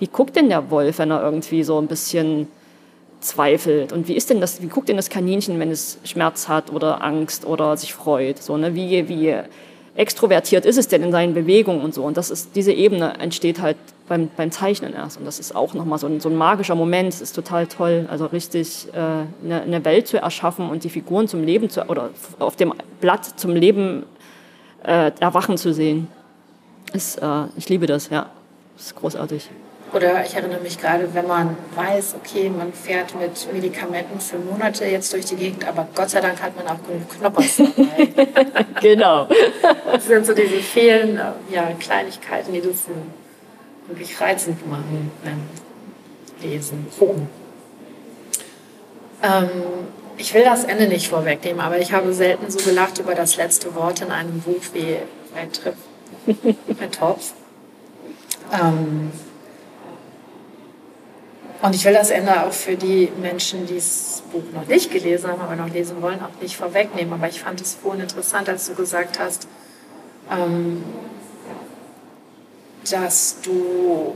wie 0.00 0.08
guckt 0.08 0.34
denn 0.34 0.48
der 0.48 0.72
Wolf, 0.72 0.98
wenn 0.98 1.12
er 1.12 1.22
irgendwie 1.22 1.62
so 1.62 1.78
ein 1.80 1.86
bisschen 1.86 2.48
zweifelt? 3.20 3.92
Und 3.92 4.08
wie 4.08 4.16
ist 4.16 4.28
denn 4.28 4.40
das, 4.40 4.60
wie 4.60 4.66
guckt 4.66 4.88
denn 4.88 4.96
das 4.96 5.08
Kaninchen, 5.08 5.60
wenn 5.60 5.70
es 5.70 5.98
Schmerz 6.02 6.48
hat 6.48 6.72
oder 6.72 7.04
Angst 7.04 7.46
oder 7.46 7.76
sich 7.76 7.94
freut, 7.94 8.42
so, 8.42 8.56
ne, 8.56 8.74
wie, 8.74 9.08
wie 9.08 9.36
extrovertiert 9.94 10.66
ist 10.66 10.78
es 10.78 10.88
denn 10.88 11.04
in 11.04 11.12
seinen 11.12 11.32
Bewegungen 11.32 11.80
und 11.80 11.94
so? 11.94 12.02
Und 12.02 12.16
das 12.16 12.32
ist, 12.32 12.56
diese 12.56 12.72
Ebene 12.72 13.14
entsteht 13.20 13.60
halt 13.60 13.76
beim, 14.10 14.28
beim 14.36 14.50
Zeichnen 14.50 14.92
erst. 14.92 15.18
Und 15.18 15.24
das 15.24 15.38
ist 15.38 15.54
auch 15.54 15.72
nochmal 15.72 16.00
so 16.00 16.08
ein, 16.08 16.18
so 16.18 16.28
ein 16.28 16.34
magischer 16.34 16.74
Moment. 16.74 17.14
Es 17.14 17.20
ist 17.20 17.32
total 17.32 17.68
toll, 17.68 18.06
also 18.10 18.26
richtig 18.26 18.88
äh, 18.92 18.96
eine, 18.96 19.62
eine, 19.62 19.84
Welt 19.84 20.08
zu 20.08 20.18
erschaffen 20.18 20.68
und 20.68 20.82
die 20.82 20.90
Figuren 20.90 21.28
zum 21.28 21.44
Leben 21.44 21.70
zu, 21.70 21.88
oder 21.88 22.10
auf 22.40 22.56
dem 22.56 22.74
Blatt 23.00 23.24
zum 23.24 23.54
Leben 23.54 24.04
äh, 24.82 25.12
erwachen 25.20 25.56
zu 25.56 25.72
sehen. 25.72 26.08
Ist, 26.92 27.22
äh, 27.22 27.44
ich 27.56 27.68
liebe 27.68 27.86
das, 27.86 28.10
ja. 28.10 28.26
Das 28.76 28.86
ist 28.86 28.96
großartig. 28.96 29.48
Oder 29.92 30.24
ich 30.24 30.34
erinnere 30.34 30.60
mich 30.60 30.78
gerade, 30.78 31.08
wenn 31.14 31.28
man 31.28 31.56
weiß, 31.76 32.16
okay, 32.16 32.50
man 32.50 32.72
fährt 32.72 33.14
mit 33.14 33.52
Medikamenten 33.52 34.18
für 34.18 34.38
Monate 34.38 34.86
jetzt 34.86 35.12
durch 35.12 35.26
die 35.26 35.36
Gegend, 35.36 35.66
aber 35.66 35.86
Gott 35.94 36.10
sei 36.10 36.20
Dank 36.20 36.42
hat 36.42 36.56
man 36.56 36.66
auch 36.66 36.82
genug 36.84 37.08
Knoppers 37.10 37.58
dabei. 37.58 38.06
genau. 38.80 39.28
Das 39.92 40.06
sind 40.06 40.26
so 40.26 40.34
diese 40.34 40.56
vielen 40.56 41.16
äh, 41.16 41.22
ja, 41.52 41.70
Kleinigkeiten, 41.78 42.52
die 42.52 42.60
das 42.60 42.86
wirklich 43.90 44.20
reizend 44.20 44.68
machen 44.68 45.10
beim 45.24 45.42
Lesen, 46.42 46.86
gucken. 46.98 47.28
Ähm, 49.22 49.48
ich 50.16 50.34
will 50.34 50.44
das 50.44 50.64
Ende 50.64 50.86
nicht 50.88 51.08
vorwegnehmen, 51.08 51.60
aber 51.60 51.78
ich 51.78 51.92
habe 51.92 52.12
selten 52.12 52.50
so 52.50 52.58
gelacht 52.58 52.98
über 52.98 53.14
das 53.14 53.36
letzte 53.36 53.74
Wort 53.74 54.00
in 54.00 54.10
einem 54.10 54.40
Buch 54.40 54.62
wie 54.72 54.96
bei 55.34 55.46
Trip, 55.46 55.74
bei 56.78 56.86
Tops. 56.86 57.34
Ähm, 58.52 59.12
und 61.62 61.74
ich 61.74 61.84
will 61.84 61.92
das 61.92 62.10
Ende 62.10 62.42
auch 62.42 62.52
für 62.52 62.76
die 62.76 63.10
Menschen, 63.20 63.66
die 63.66 63.74
das 63.74 64.22
Buch 64.32 64.42
noch 64.54 64.66
nicht 64.66 64.90
gelesen 64.90 65.30
haben, 65.30 65.42
aber 65.42 65.56
noch 65.56 65.68
lesen 65.68 66.00
wollen, 66.00 66.20
auch 66.20 66.40
nicht 66.40 66.56
vorwegnehmen. 66.56 67.12
Aber 67.12 67.28
ich 67.28 67.40
fand 67.40 67.60
es 67.60 67.74
vorhin 67.74 68.02
interessant, 68.02 68.48
als 68.48 68.66
du 68.66 68.74
gesagt 68.74 69.18
hast, 69.18 69.46
ähm, 70.30 70.82
dass 72.88 73.40
du 73.42 74.14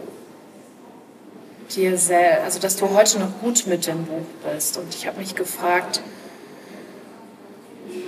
dir 1.74 1.96
sehr, 1.96 2.42
also 2.44 2.58
dass 2.58 2.76
du 2.76 2.90
heute 2.90 3.18
noch 3.18 3.40
gut 3.40 3.66
mit 3.66 3.86
dem 3.86 4.04
Buch 4.04 4.26
bist. 4.44 4.76
Und 4.78 4.94
ich 4.94 5.06
habe 5.06 5.18
mich 5.18 5.34
gefragt, 5.34 6.00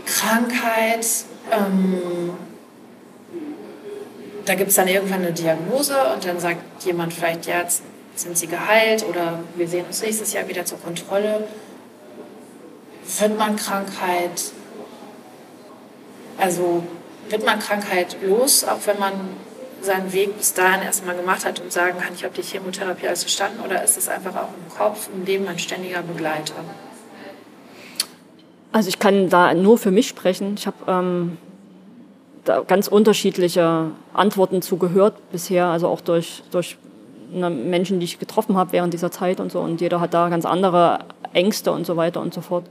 Krankheit, 0.06 1.06
ähm, 1.50 2.34
da 4.44 4.54
gibt 4.54 4.70
es 4.70 4.76
dann 4.76 4.88
irgendwann 4.88 5.22
eine 5.22 5.32
Diagnose 5.32 5.96
und 6.14 6.24
dann 6.24 6.38
sagt 6.38 6.84
jemand 6.84 7.12
vielleicht, 7.12 7.46
ja, 7.46 7.60
jetzt 7.60 7.82
sind 8.14 8.38
sie 8.38 8.46
geheilt 8.46 9.04
oder 9.04 9.40
wir 9.56 9.68
sehen 9.68 9.84
uns 9.86 10.02
nächstes 10.02 10.32
Jahr 10.32 10.48
wieder 10.48 10.64
zur 10.64 10.78
Kontrolle. 10.78 11.46
Wird 13.18 13.38
man 13.38 13.56
Krankheit, 13.56 14.52
also 16.38 16.82
wird 17.28 17.44
man 17.44 17.58
Krankheit 17.58 18.16
los, 18.22 18.64
auch 18.64 18.78
wenn 18.86 18.98
man 18.98 19.12
seinen 19.86 20.12
Weg 20.12 20.36
bis 20.36 20.52
dahin 20.52 20.82
erstmal 20.82 21.16
gemacht 21.16 21.46
hat 21.46 21.60
und 21.60 21.72
sagen 21.72 21.98
kann, 21.98 22.12
ich 22.14 22.24
habe 22.24 22.34
die 22.34 22.42
Chemotherapie 22.42 23.08
alles 23.08 23.22
verstanden 23.22 23.60
oder 23.64 23.82
ist 23.82 23.96
es 23.96 24.08
einfach 24.08 24.34
auch 24.36 24.48
im 24.48 24.76
Kopf, 24.76 25.08
im 25.14 25.24
Leben 25.24 25.48
ein 25.48 25.58
ständiger 25.58 26.02
Begleiter? 26.02 26.54
Also 28.72 28.88
ich 28.90 28.98
kann 28.98 29.30
da 29.30 29.54
nur 29.54 29.78
für 29.78 29.90
mich 29.90 30.08
sprechen. 30.08 30.54
Ich 30.58 30.66
habe 30.66 30.76
ähm, 30.86 31.38
da 32.44 32.60
ganz 32.60 32.88
unterschiedliche 32.88 33.90
Antworten 34.12 34.60
zugehört 34.60 35.14
bisher, 35.32 35.66
also 35.66 35.88
auch 35.88 36.02
durch, 36.02 36.42
durch 36.50 36.76
Menschen, 37.30 38.00
die 38.00 38.04
ich 38.04 38.18
getroffen 38.18 38.56
habe 38.56 38.72
während 38.72 38.92
dieser 38.92 39.10
Zeit 39.10 39.40
und 39.40 39.50
so. 39.50 39.60
Und 39.60 39.80
jeder 39.80 40.00
hat 40.00 40.12
da 40.12 40.28
ganz 40.28 40.44
andere 40.44 41.00
Ängste 41.32 41.72
und 41.72 41.86
so 41.86 41.96
weiter 41.96 42.20
und 42.20 42.34
so 42.34 42.40
fort. 42.40 42.64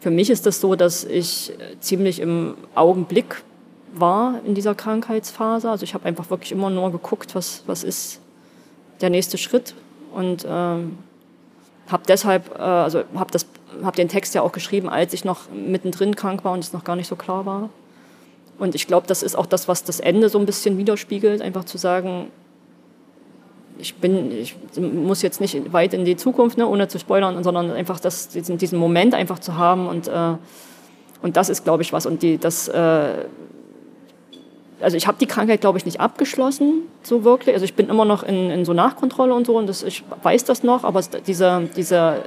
Für 0.00 0.10
mich 0.10 0.30
ist 0.30 0.46
das 0.46 0.60
so, 0.60 0.74
dass 0.74 1.04
ich 1.04 1.52
ziemlich 1.80 2.20
im 2.20 2.54
Augenblick 2.74 3.42
war 4.00 4.40
in 4.44 4.54
dieser 4.54 4.74
Krankheitsphase. 4.74 5.70
Also 5.70 5.84
ich 5.84 5.94
habe 5.94 6.04
einfach 6.04 6.30
wirklich 6.30 6.52
immer 6.52 6.70
nur 6.70 6.90
geguckt, 6.92 7.34
was, 7.34 7.62
was 7.66 7.84
ist 7.84 8.20
der 9.00 9.10
nächste 9.10 9.38
Schritt 9.38 9.74
und 10.14 10.46
ähm, 10.48 10.98
habe 11.88 12.02
deshalb, 12.08 12.58
äh, 12.58 12.62
also 12.62 13.04
habe 13.14 13.38
hab 13.82 13.96
den 13.96 14.08
Text 14.08 14.34
ja 14.34 14.42
auch 14.42 14.52
geschrieben, 14.52 14.88
als 14.88 15.12
ich 15.12 15.24
noch 15.24 15.50
mittendrin 15.50 16.16
krank 16.16 16.44
war 16.44 16.52
und 16.52 16.60
es 16.60 16.72
noch 16.72 16.84
gar 16.84 16.96
nicht 16.96 17.08
so 17.08 17.16
klar 17.16 17.46
war. 17.46 17.68
Und 18.58 18.74
ich 18.74 18.86
glaube, 18.86 19.06
das 19.06 19.22
ist 19.22 19.36
auch 19.36 19.46
das, 19.46 19.68
was 19.68 19.84
das 19.84 20.00
Ende 20.00 20.30
so 20.30 20.38
ein 20.38 20.46
bisschen 20.46 20.78
widerspiegelt, 20.78 21.42
einfach 21.42 21.64
zu 21.64 21.76
sagen, 21.76 22.30
ich 23.78 23.96
bin, 23.96 24.32
ich 24.32 24.56
muss 24.78 25.20
jetzt 25.20 25.42
nicht 25.42 25.74
weit 25.74 25.92
in 25.92 26.06
die 26.06 26.16
Zukunft, 26.16 26.56
ne, 26.56 26.66
ohne 26.66 26.88
zu 26.88 26.98
spoilern, 26.98 27.44
sondern 27.44 27.70
einfach 27.70 28.00
das, 28.00 28.28
diesen, 28.28 28.56
diesen 28.56 28.78
Moment 28.78 29.14
einfach 29.14 29.38
zu 29.38 29.58
haben 29.58 29.86
und 29.86 30.08
äh, 30.08 30.36
und 31.22 31.36
das 31.36 31.48
ist, 31.48 31.64
glaube 31.64 31.82
ich, 31.82 31.92
was. 31.92 32.06
Und 32.06 32.22
die, 32.22 32.38
das, 32.38 32.68
äh, 32.68 33.24
also 34.80 34.96
ich 34.96 35.06
habe 35.06 35.18
die 35.18 35.26
Krankheit, 35.26 35.60
glaube 35.60 35.78
ich, 35.78 35.86
nicht 35.86 36.00
abgeschlossen, 36.00 36.82
so 37.02 37.24
wirklich. 37.24 37.54
Also 37.54 37.64
ich 37.64 37.74
bin 37.74 37.88
immer 37.88 38.04
noch 38.04 38.22
in, 38.22 38.50
in 38.50 38.64
so 38.64 38.72
Nachkontrolle 38.72 39.34
und 39.34 39.46
so 39.46 39.56
und 39.56 39.66
das, 39.66 39.82
ich 39.82 40.04
weiß 40.22 40.44
das 40.44 40.62
noch, 40.62 40.84
aber 40.84 41.00
dieser, 41.26 41.62
dieser, 41.62 42.24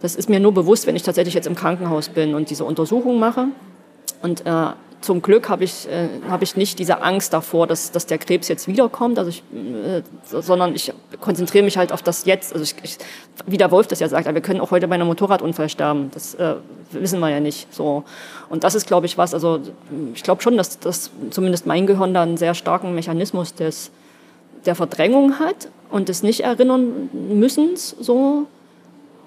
das 0.00 0.16
ist 0.16 0.28
mir 0.28 0.40
nur 0.40 0.52
bewusst, 0.52 0.86
wenn 0.86 0.96
ich 0.96 1.02
tatsächlich 1.02 1.34
jetzt 1.34 1.46
im 1.46 1.54
Krankenhaus 1.54 2.08
bin 2.08 2.34
und 2.34 2.50
diese 2.50 2.64
Untersuchung 2.64 3.18
mache. 3.18 3.46
Und 4.22 4.44
äh, 4.46 4.66
zum 5.04 5.20
Glück 5.20 5.48
habe 5.50 5.64
ich, 5.64 5.86
äh, 5.88 6.08
hab 6.30 6.42
ich 6.42 6.56
nicht 6.56 6.78
diese 6.78 7.02
Angst 7.02 7.32
davor, 7.32 7.66
dass, 7.66 7.92
dass 7.92 8.06
der 8.06 8.18
Krebs 8.18 8.48
jetzt 8.48 8.66
wiederkommt, 8.66 9.18
also 9.18 9.28
ich, 9.28 9.42
äh, 9.52 10.02
sondern 10.40 10.74
ich 10.74 10.92
konzentriere 11.20 11.62
mich 11.62 11.76
halt 11.76 11.92
auf 11.92 12.02
das 12.02 12.24
Jetzt. 12.24 12.54
Also 12.54 12.64
ich, 12.64 12.74
ich, 12.82 12.96
wie 13.46 13.58
der 13.58 13.70
Wolf 13.70 13.86
das 13.86 14.00
ja 14.00 14.08
sagt, 14.08 14.32
wir 14.32 14.40
können 14.40 14.60
auch 14.60 14.70
heute 14.70 14.88
bei 14.88 14.94
einem 14.94 15.06
Motorradunfall 15.06 15.68
sterben. 15.68 16.10
Das 16.14 16.34
äh, 16.34 16.54
wissen 16.90 17.20
wir 17.20 17.28
ja 17.28 17.40
nicht. 17.40 17.72
So. 17.72 18.04
Und 18.48 18.64
das 18.64 18.74
ist, 18.74 18.86
glaube 18.86 19.04
ich, 19.06 19.18
was, 19.18 19.34
also 19.34 19.60
ich 20.14 20.22
glaube 20.22 20.42
schon, 20.42 20.56
dass, 20.56 20.78
dass 20.78 21.10
zumindest 21.30 21.66
mein 21.66 21.86
Gehirn 21.86 22.14
da 22.14 22.22
einen 22.22 22.38
sehr 22.38 22.54
starken 22.54 22.94
Mechanismus 22.94 23.54
des, 23.54 23.90
der 24.64 24.74
Verdrängung 24.74 25.38
hat 25.38 25.68
und 25.90 26.08
des 26.08 26.22
Nicht-Erinnern 26.22 27.10
müssen 27.12 27.76
so 27.76 28.46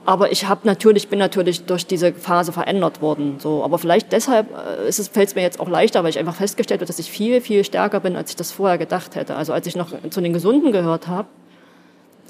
aber 0.08 0.32
ich 0.32 0.47
habe 0.47 0.62
natürlich, 0.64 1.10
bin 1.10 1.20
natürlich 1.20 1.66
durch 1.66 1.86
diese 1.86 2.14
Phase 2.14 2.53
verändert 2.53 3.01
worden. 3.01 3.39
So. 3.39 3.62
Aber 3.66 3.78
vielleicht 3.78 4.14
deshalb 4.14 4.47
äh, 4.51 4.89
fällt 4.89 5.28
es 5.28 5.36
mir 5.36 5.41
jetzt 5.41 5.60
auch 5.60 5.68
leichter, 5.68 6.01
weil 6.01 6.12
ich 6.12 6.18
einfach 6.18 6.36
festgestellt 6.36 6.80
habe, 6.80 6.88
dass 6.88 6.97
ich 6.97 7.12
viel, 7.12 7.41
viel 7.41 7.66
stärker 7.66 7.99
bin, 7.99 8.16
als 8.16 8.30
ich 8.30 8.38
das 8.38 8.53
vorher 8.53 8.78
gedacht 8.78 9.16
hätte. 9.16 9.36
Also 9.36 9.51
als 9.51 9.68
ich 9.68 9.76
noch 9.76 9.89
zu 10.10 10.22
den 10.22 10.32
Gesunden 10.32 10.72
gehört 10.72 11.10
habe, 11.10 11.28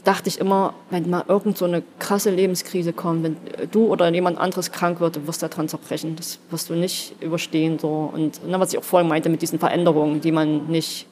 dachte 0.03 0.27
ich 0.27 0.39
immer, 0.39 0.73
wenn 0.89 1.07
mal 1.07 1.23
irgend 1.27 1.55
so 1.55 1.65
eine 1.65 1.83
krasse 1.99 2.31
Lebenskrise 2.31 2.93
kommt, 2.93 3.23
wenn 3.23 3.37
du 3.69 3.85
oder 3.85 4.11
jemand 4.11 4.39
anderes 4.39 4.71
krank 4.71 4.99
wird, 4.99 5.17
du 5.17 5.27
wirst 5.27 5.43
da 5.43 5.47
dran 5.47 5.69
zerbrechen. 5.69 6.15
Das 6.15 6.39
wirst 6.49 6.71
du 6.71 6.73
nicht 6.73 7.13
überstehen. 7.21 7.77
So. 7.77 8.09
Und 8.11 8.41
na, 8.47 8.59
was 8.59 8.73
ich 8.73 8.79
auch 8.79 8.83
vorhin 8.83 9.07
meinte 9.07 9.29
mit 9.29 9.43
diesen 9.43 9.59
Veränderungen, 9.59 10.19
die 10.19 10.31
man 10.31 10.65
nicht, 10.65 11.05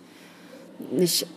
nicht 0.89 1.27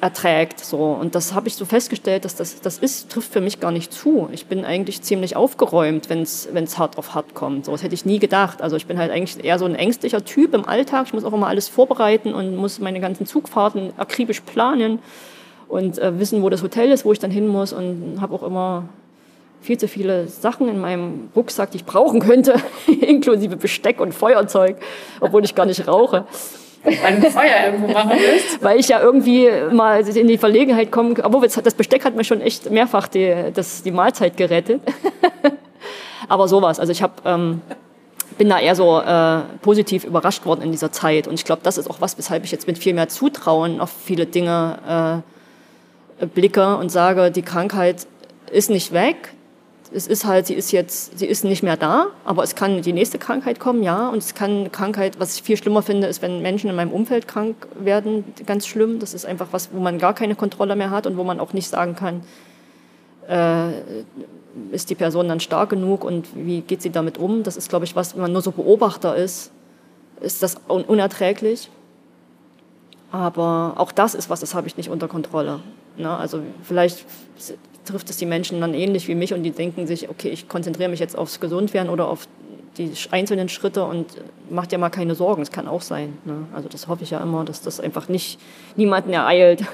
erträgt. 0.00 0.60
So. 0.60 0.78
Und 0.78 1.14
das 1.14 1.34
habe 1.34 1.48
ich 1.48 1.54
so 1.54 1.64
festgestellt, 1.64 2.24
dass 2.24 2.36
das, 2.36 2.60
das 2.60 2.78
ist, 2.78 3.10
trifft 3.10 3.32
für 3.32 3.40
mich 3.40 3.60
gar 3.60 3.72
nicht 3.72 3.92
zu. 3.92 4.28
Ich 4.32 4.46
bin 4.46 4.64
eigentlich 4.64 5.02
ziemlich 5.02 5.34
aufgeräumt, 5.34 6.08
wenn 6.08 6.22
es 6.22 6.78
hart 6.78 6.98
auf 6.98 7.14
hart 7.14 7.34
kommt. 7.34 7.64
So, 7.64 7.72
das 7.72 7.82
hätte 7.82 7.94
ich 7.94 8.04
nie 8.04 8.18
gedacht. 8.18 8.62
Also 8.62 8.76
ich 8.76 8.86
bin 8.86 8.98
halt 8.98 9.10
eigentlich 9.10 9.44
eher 9.44 9.58
so 9.58 9.64
ein 9.64 9.74
ängstlicher 9.74 10.24
Typ 10.24 10.54
im 10.54 10.66
Alltag. 10.66 11.06
Ich 11.06 11.14
muss 11.14 11.24
auch 11.24 11.32
immer 11.32 11.48
alles 11.48 11.68
vorbereiten 11.68 12.32
und 12.32 12.56
muss 12.56 12.78
meine 12.78 13.00
ganzen 13.00 13.26
Zugfahrten 13.26 13.92
akribisch 13.96 14.40
planen 14.40 15.00
und 15.68 15.98
äh, 15.98 16.18
wissen, 16.18 16.42
wo 16.42 16.48
das 16.48 16.62
Hotel 16.62 16.90
ist, 16.90 17.04
wo 17.04 17.12
ich 17.12 17.18
dann 17.18 17.30
hin 17.30 17.48
muss 17.48 17.72
und 17.72 18.20
habe 18.20 18.34
auch 18.34 18.42
immer 18.42 18.88
viel 19.60 19.78
zu 19.78 19.88
viele 19.88 20.28
Sachen 20.28 20.68
in 20.68 20.78
meinem 20.78 21.30
Rucksack, 21.34 21.72
die 21.72 21.78
ich 21.78 21.84
brauchen 21.84 22.20
könnte, 22.20 22.54
inklusive 22.86 23.56
Besteck 23.56 24.00
und 24.00 24.14
Feuerzeug, 24.14 24.76
obwohl 25.20 25.44
ich 25.44 25.56
gar 25.56 25.66
nicht 25.66 25.88
rauche. 25.88 26.24
Weil 26.84 27.30
Feuer 27.30 27.66
irgendwo 27.66 27.88
machen 27.88 28.10
willst? 28.10 28.62
Weil 28.62 28.78
ich 28.78 28.88
ja 28.88 29.00
irgendwie 29.00 29.48
mal 29.72 30.06
in 30.06 30.28
die 30.28 30.38
Verlegenheit 30.38 30.90
komme, 30.90 31.14
obwohl 31.22 31.46
das 31.46 31.74
Besteck 31.74 32.04
hat 32.04 32.14
mir 32.14 32.24
schon 32.24 32.40
echt 32.40 32.70
mehrfach 32.70 33.08
die, 33.08 33.34
das, 33.52 33.82
die 33.82 33.90
Mahlzeit 33.90 34.36
gerettet. 34.36 34.80
Aber 36.28 36.48
sowas, 36.48 36.80
also 36.80 36.92
ich 36.92 37.02
habe... 37.02 37.14
Ähm, 37.24 37.62
bin 38.38 38.48
da 38.48 38.60
eher 38.60 38.76
so 38.76 39.00
äh, 39.00 39.40
positiv 39.62 40.04
überrascht 40.04 40.46
worden 40.46 40.62
in 40.62 40.70
dieser 40.70 40.92
Zeit. 40.92 41.26
Und 41.26 41.34
ich 41.34 41.44
glaube, 41.44 41.60
das 41.64 41.76
ist 41.76 41.90
auch 41.90 42.00
was, 42.00 42.16
weshalb 42.16 42.44
ich 42.44 42.52
jetzt 42.52 42.68
mit 42.68 42.78
viel 42.78 42.94
mehr 42.94 43.08
Zutrauen 43.08 43.80
auf 43.80 43.90
viele 43.90 44.26
Dinge 44.26 45.24
äh, 46.20 46.26
blicke 46.26 46.76
und 46.76 46.90
sage, 46.90 47.30
die 47.30 47.42
Krankheit 47.42 48.06
ist 48.50 48.70
nicht 48.70 48.92
weg, 48.92 49.34
es 49.92 50.06
ist 50.06 50.24
halt, 50.24 50.46
sie 50.46 50.54
ist 50.54 50.72
jetzt, 50.72 51.18
sie 51.18 51.26
ist 51.26 51.44
nicht 51.44 51.62
mehr 51.62 51.76
da, 51.76 52.08
aber 52.24 52.42
es 52.42 52.54
kann 52.54 52.82
die 52.82 52.92
nächste 52.92 53.18
Krankheit 53.18 53.58
kommen, 53.60 53.82
ja. 53.82 54.08
Und 54.08 54.18
es 54.18 54.34
kann 54.34 54.70
Krankheit, 54.70 55.18
was 55.18 55.36
ich 55.36 55.42
viel 55.42 55.56
schlimmer 55.56 55.82
finde, 55.82 56.06
ist, 56.06 56.22
wenn 56.22 56.42
Menschen 56.42 56.68
in 56.68 56.76
meinem 56.76 56.92
Umfeld 56.92 57.28
krank 57.28 57.56
werden, 57.78 58.24
ganz 58.46 58.66
schlimm. 58.66 58.98
Das 58.98 59.14
ist 59.14 59.24
einfach 59.24 59.48
was, 59.52 59.70
wo 59.72 59.80
man 59.80 59.98
gar 59.98 60.14
keine 60.14 60.34
Kontrolle 60.34 60.76
mehr 60.76 60.90
hat 60.90 61.06
und 61.06 61.16
wo 61.16 61.24
man 61.24 61.40
auch 61.40 61.52
nicht 61.52 61.68
sagen 61.68 61.94
kann, 61.94 62.22
äh, 63.28 63.70
ist 64.72 64.90
die 64.90 64.94
Person 64.94 65.28
dann 65.28 65.40
stark 65.40 65.70
genug 65.70 66.04
und 66.04 66.28
wie 66.34 66.60
geht 66.60 66.82
sie 66.82 66.90
damit 66.90 67.18
um? 67.18 67.42
Das 67.42 67.56
ist, 67.56 67.68
glaube 67.68 67.84
ich, 67.84 67.94
was, 67.96 68.14
wenn 68.14 68.22
man 68.22 68.32
nur 68.32 68.42
so 68.42 68.50
Beobachter 68.50 69.16
ist, 69.16 69.52
ist 70.20 70.42
das 70.42 70.56
unerträglich. 70.66 71.70
Aber 73.10 73.74
auch 73.76 73.92
das 73.92 74.14
ist 74.14 74.28
was, 74.28 74.40
das 74.40 74.54
habe 74.54 74.66
ich 74.66 74.76
nicht 74.76 74.90
unter 74.90 75.08
Kontrolle. 75.08 75.60
Ne? 75.96 76.14
Also 76.14 76.40
vielleicht 76.62 77.04
trifft 77.88 78.10
es 78.10 78.16
die 78.16 78.26
Menschen 78.26 78.60
dann 78.60 78.74
ähnlich 78.74 79.08
wie 79.08 79.14
mich 79.14 79.34
und 79.34 79.42
die 79.42 79.50
denken 79.50 79.86
sich, 79.86 80.08
okay, 80.08 80.28
ich 80.28 80.48
konzentriere 80.48 80.88
mich 80.88 81.00
jetzt 81.00 81.16
aufs 81.16 81.40
Gesundwerden 81.40 81.90
oder 81.90 82.08
auf 82.08 82.28
die 82.76 82.92
einzelnen 83.10 83.48
Schritte 83.48 83.84
und 83.84 84.06
macht 84.50 84.72
ja 84.72 84.78
mal 84.78 84.90
keine 84.90 85.14
Sorgen. 85.14 85.42
Es 85.42 85.50
kann 85.50 85.66
auch 85.66 85.82
sein. 85.82 86.16
Ne? 86.24 86.46
Also 86.54 86.68
das 86.68 86.86
hoffe 86.86 87.02
ich 87.02 87.10
ja 87.10 87.20
immer, 87.20 87.44
dass 87.44 87.60
das 87.60 87.80
einfach 87.80 88.08
nicht 88.08 88.38
niemanden 88.76 89.12
ereilt. 89.12 89.64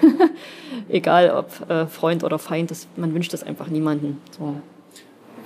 Egal 0.89 1.31
ob 1.31 1.71
äh, 1.71 1.87
Freund 1.87 2.25
oder 2.25 2.39
Feind, 2.39 2.71
das, 2.71 2.87
man 2.97 3.13
wünscht 3.15 3.33
das 3.33 3.43
einfach 3.43 3.69
niemanden. 3.69 4.21
So. 4.37 4.55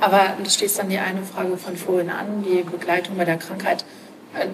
Aber 0.01 0.21
du 0.43 0.49
stehst 0.49 0.79
dann 0.79 0.89
die 0.89 0.99
eine 0.99 1.23
Frage 1.23 1.57
von 1.57 1.77
vorhin 1.77 2.11
an, 2.11 2.45
die 2.45 2.63
Begleitung 2.63 3.17
bei 3.17 3.25
der 3.25 3.37
Krankheit. 3.37 3.85
Äh, 4.35 4.47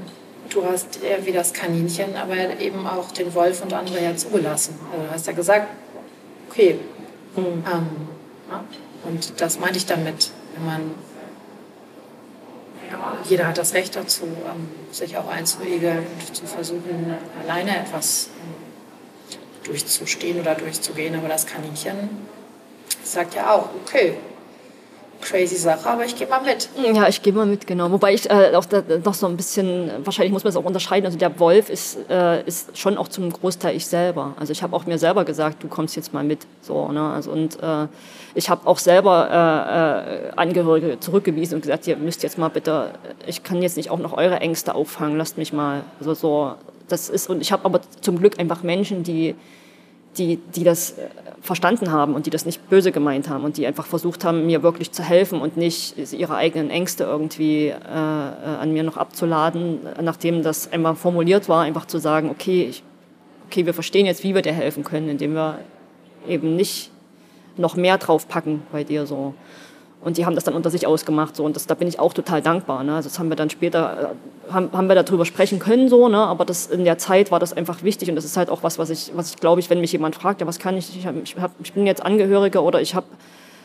du 0.49 0.65
hast 0.65 1.03
eher 1.03 1.25
wie 1.27 1.33
das 1.33 1.53
Kaninchen, 1.53 2.17
aber 2.17 2.59
eben 2.59 2.87
auch 2.87 3.11
den 3.11 3.35
Wolf 3.35 3.63
und 3.63 3.73
andere 3.73 4.03
ja 4.03 4.17
zugelassen. 4.17 4.79
Also 4.93 5.07
du 5.07 5.13
hast 5.13 5.27
ja 5.27 5.33
gesagt, 5.35 5.69
okay, 6.49 6.79
Mhm. 7.37 7.65
Ähm? 7.67 7.87
Und 9.05 9.41
das 9.41 9.59
meinte 9.59 9.79
ich 9.79 9.87
damit, 9.87 10.31
wenn 10.55 10.67
man 10.67 10.95
jeder 13.29 13.49
hat 13.49 13.59
das 13.59 13.75
Recht 13.75 13.97
dazu, 13.97 14.25
ähm, 14.25 14.69
sich 14.91 15.17
auch 15.17 15.29
einzuregeln 15.29 16.07
und 16.29 16.37
zu 16.37 16.47
versuchen, 16.47 17.15
alleine 17.43 17.81
etwas 17.81 18.29
ähm, 18.41 19.35
durchzustehen 19.65 20.41
oder 20.41 20.55
durchzugehen. 20.55 21.15
Aber 21.15 21.29
das 21.29 21.47
Kaninchen 21.47 22.09
sagt 23.03 23.35
ja 23.35 23.53
auch, 23.55 23.71
okay, 23.83 24.17
crazy 25.25 25.57
Sache, 25.57 25.89
aber 25.89 26.05
ich 26.05 26.15
gehe 26.15 26.27
mal 26.27 26.41
mit. 26.43 26.69
Ja, 26.95 27.09
ich 27.09 27.23
gehe 27.23 27.33
mal 27.33 27.47
mit, 27.47 27.67
genau. 27.67 27.91
Wobei 27.91 28.15
ich 28.15 28.31
äh, 28.31 28.53
auch 28.55 28.67
da, 28.67 28.83
noch 29.05 29.15
so 29.15 29.27
ein 29.27 29.37
bisschen, 29.37 29.91
wahrscheinlich 30.05 30.33
muss 30.33 30.45
man 30.45 30.51
es 30.51 30.57
auch 30.57 30.65
unterscheiden, 30.65 31.07
also 31.07 31.19
der 31.19 31.39
Wolf 31.41 31.71
ist, 31.71 31.99
äh, 32.11 32.45
ist 32.45 32.77
schon 32.77 32.99
auch 32.99 33.09
zum 33.09 33.33
Großteil 33.33 33.75
ich 33.75 33.87
selber. 33.87 34.35
Also 34.39 34.53
ich 34.53 34.63
habe 34.63 34.77
auch 34.77 34.87
mir 34.87 34.99
selber 34.99 35.25
gesagt, 35.25 35.63
du 35.63 35.69
kommst 35.69 35.97
jetzt 35.97 36.13
mal 36.13 36.23
mit. 36.23 36.47
So, 36.61 36.89
ne? 36.89 37.01
also, 37.01 37.31
und 37.31 37.61
äh, 37.63 37.87
ich 38.35 38.51
habe 38.51 38.67
auch 38.67 38.79
selber 38.79 39.29
äh, 39.31 40.29
äh, 40.29 40.31
Angehörige 40.37 41.01
zurückgewiesen 41.01 41.57
und 41.57 41.63
gesagt, 41.63 41.87
ihr 41.87 41.97
müsst 41.97 42.23
jetzt 42.23 42.39
mal 42.39 42.49
bitte, 42.49 42.91
ich 43.27 43.43
kann 43.43 43.63
jetzt 43.63 43.77
nicht 43.77 43.91
auch 43.91 43.99
noch 43.99 44.13
eure 44.13 44.41
Ängste 44.41 44.75
auffangen, 44.75 45.17
lasst 45.17 45.39
mich 45.39 45.53
mal. 45.53 45.83
Also 45.99 46.15
so, 46.15 46.55
das 46.89 47.09
ist, 47.09 47.31
und 47.31 47.41
ich 47.41 47.51
habe 47.51 47.65
aber 47.65 47.81
zum 48.01 48.19
Glück 48.19 48.39
einfach 48.39 48.63
Menschen, 48.63 49.03
die 49.03 49.35
die, 50.19 50.37
die 50.37 50.65
das 50.65 50.93
äh, 50.93 51.09
verstanden 51.41 51.93
haben 51.93 52.15
und 52.15 52.27
die 52.27 52.31
das 52.31 52.47
nicht 52.47 52.69
böse 52.71 52.93
gemeint 52.93 53.29
haben 53.29 53.45
und 53.45 53.57
die 53.57 53.67
einfach 53.67 53.87
versucht 53.87 54.25
haben, 54.25 54.47
mir 54.47 54.63
wirklich 54.63 54.93
zu 54.93 55.03
helfen 55.03 55.41
und 55.41 55.57
nicht 55.57 56.13
ihre 56.13 56.37
eigenen 56.37 56.71
Ängste 56.71 57.05
irgendwie 57.05 57.69
äh, 57.69 57.73
äh 57.73 58.55
an 58.61 58.73
mir 58.73 58.83
noch 58.83 58.97
abzuladen, 58.97 59.81
nachdem 60.01 60.43
das 60.43 60.73
einmal 60.73 60.95
formuliert 60.97 61.49
war, 61.49 61.63
einfach 61.63 61.87
zu 61.87 61.99
sagen, 61.99 62.31
okay, 62.31 62.67
ich, 62.71 62.83
okay, 63.47 63.67
wir 63.67 63.75
verstehen 63.75 64.07
jetzt, 64.07 64.25
wie 64.25 64.35
wir 64.35 64.43
dir 64.43 64.53
helfen 64.53 64.85
können, 64.85 65.09
indem 65.09 65.35
wir 65.35 65.59
eben 66.27 66.57
nicht 66.57 66.91
noch 67.57 67.77
mehr 67.77 67.99
draufpacken 67.99 68.63
bei 68.73 68.85
dir 68.85 69.07
so. 69.07 69.35
Und 70.05 70.19
die 70.19 70.27
haben 70.27 70.35
das 70.35 70.45
dann 70.45 70.55
unter 70.55 70.71
sich 70.71 70.87
ausgemacht. 70.87 71.35
So. 71.35 71.45
Und 71.45 71.57
das, 71.57 71.67
da 71.67 71.75
bin 71.75 71.89
ich 71.89 71.99
auch 71.99 72.13
total 72.13 72.43
dankbar. 72.43 72.85
Ne? 72.85 72.95
Also 72.95 73.09
das 73.09 73.19
haben 73.19 73.31
wir 73.31 73.37
dann 73.37 73.49
später, 73.49 74.15
äh, 74.49 74.53
haben, 74.53 74.71
haben 74.73 74.87
wir 74.87 74.95
darüber 75.03 75.25
sprechen 75.25 75.59
können, 75.59 75.89
so, 75.89 76.09
ne? 76.09 76.19
aber 76.19 76.45
das, 76.45 76.67
in 76.67 76.85
der 76.85 76.99
Zeit 76.99 77.31
war 77.31 77.41
das 77.41 77.55
einfach 77.55 77.83
wichtig. 77.83 78.11
Und 78.11 78.17
das 78.17 78.27
ist 78.27 78.37
halt 78.37 78.51
auch 78.51 78.63
was, 78.63 78.79
was 78.79 78.91
ich, 78.91 79.13
was 79.15 79.31
ich 79.31 79.37
glaube 79.37 79.61
ich, 79.61 79.71
wenn 79.71 79.81
mich 79.81 79.93
jemand 79.93 80.15
fragt, 80.15 80.43
ja, 80.43 80.47
was 80.47 80.59
kann 80.59 80.77
ich, 80.77 80.95
ich, 80.95 81.07
hab, 81.07 81.51
ich, 81.63 81.73
bin 81.73 81.87
jetzt 81.87 82.05
Angehöriger 82.05 82.63
oder 82.63 82.83
ich 82.83 82.95
habe 82.95 83.07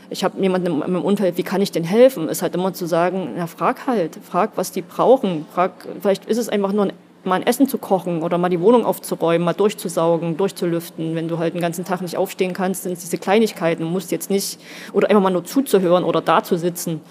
ich 0.10 0.24
hab 0.24 0.40
jemanden 0.40 0.82
im, 0.82 0.96
Umfeld, 1.04 1.38
wie 1.38 1.44
kann 1.44 1.62
ich 1.62 1.72
denn 1.72 1.84
helfen? 1.84 2.30
Ist 2.30 2.42
halt 2.42 2.56
immer 2.56 2.74
zu 2.74 2.88
sagen, 2.88 3.34
ja, 3.38 3.46
frag 3.46 3.86
halt, 3.86 4.18
frag, 4.28 4.52
was 4.56 4.72
die 4.72 4.82
brauchen. 4.82 5.46
Frag, 5.54 5.72
vielleicht 6.02 6.26
ist 6.26 6.38
es 6.38 6.50
einfach 6.50 6.72
nur 6.72 6.86
ein 6.86 6.94
mal 7.24 7.36
ein 7.36 7.46
Essen 7.46 7.68
zu 7.68 7.78
kochen 7.78 8.22
oder 8.24 8.38
mal 8.38 8.50
die 8.50 8.62
Wohnung 8.62 8.86
aufzuräumen, 8.86 9.44
mal 9.44 9.54
durchzusaugen, 9.54 10.38
durchzulüften. 10.38 11.16
Wenn 11.16 11.28
du 11.28 11.38
halt 11.38 11.54
den 11.54 11.62
ganzen 11.62 11.86
Tag 11.86 12.02
nicht 12.02 12.18
aufstehen 12.18 12.54
kannst, 12.54 12.84
sind 12.84 12.94
es 12.94 13.00
diese 13.00 13.18
Kleinigkeiten. 13.18 13.84
Du 13.84 13.90
musst 13.90 14.12
jetzt 14.12 14.30
nicht, 14.30 14.60
oder 14.94 15.10
einfach 15.10 15.22
mal 15.22 15.30
nur 15.30 15.46
zuzuhören 15.46 16.04
oder 16.04 16.22
da 16.22 16.44
zu 16.44 16.58
sitzen. 16.58 17.02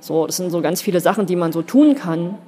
So, 0.00 0.26
das 0.26 0.36
sind 0.36 0.50
so 0.50 0.60
ganz 0.60 0.82
viele 0.82 1.00
Sachen, 1.00 1.26
die 1.26 1.36
man 1.36 1.52
so 1.52 1.62
tun 1.62 1.94
kann. 1.94 2.38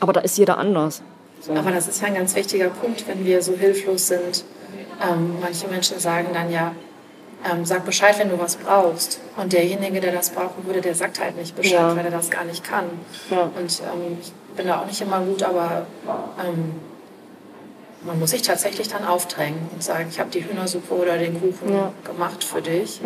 Aber 0.00 0.12
da 0.12 0.20
ist 0.20 0.36
jeder 0.36 0.58
anders. 0.58 1.02
So. 1.40 1.52
Aber 1.52 1.70
das 1.70 1.88
ist 1.88 2.00
ja 2.00 2.08
ein 2.08 2.14
ganz 2.14 2.34
wichtiger 2.34 2.68
Punkt, 2.68 3.06
wenn 3.06 3.24
wir 3.24 3.42
so 3.42 3.52
hilflos 3.52 4.08
sind. 4.08 4.44
Ähm, 5.02 5.36
manche 5.40 5.68
Menschen 5.68 5.98
sagen 5.98 6.28
dann 6.32 6.50
ja, 6.50 6.72
ähm, 7.50 7.64
sag 7.64 7.84
Bescheid, 7.84 8.18
wenn 8.18 8.30
du 8.30 8.38
was 8.38 8.56
brauchst. 8.56 9.20
Und 9.36 9.52
derjenige, 9.52 10.00
der 10.00 10.12
das 10.12 10.30
brauchen 10.30 10.64
würde, 10.66 10.80
der 10.80 10.94
sagt 10.94 11.20
halt 11.20 11.36
nicht 11.36 11.54
Bescheid, 11.54 11.74
ja. 11.74 11.96
weil 11.96 12.04
er 12.04 12.10
das 12.10 12.30
gar 12.30 12.44
nicht 12.44 12.64
kann. 12.64 12.86
Ja. 13.30 13.50
Und 13.56 13.82
ähm, 13.82 14.18
bin 14.56 14.66
da 14.66 14.80
auch 14.80 14.86
nicht 14.86 15.00
immer 15.00 15.20
gut, 15.20 15.42
aber 15.42 15.86
ähm, 16.44 16.72
man 18.06 18.18
muss 18.18 18.30
sich 18.30 18.42
tatsächlich 18.42 18.88
dann 18.88 19.04
aufdrängen 19.04 19.68
und 19.72 19.82
sagen, 19.82 20.06
ich 20.10 20.20
habe 20.20 20.30
die 20.30 20.44
Hühnersuppe 20.44 20.94
oder 20.94 21.18
den 21.18 21.40
Kuchen 21.40 21.74
ja. 21.74 21.92
gemacht 22.04 22.44
für 22.44 22.60
dich. 22.60 23.00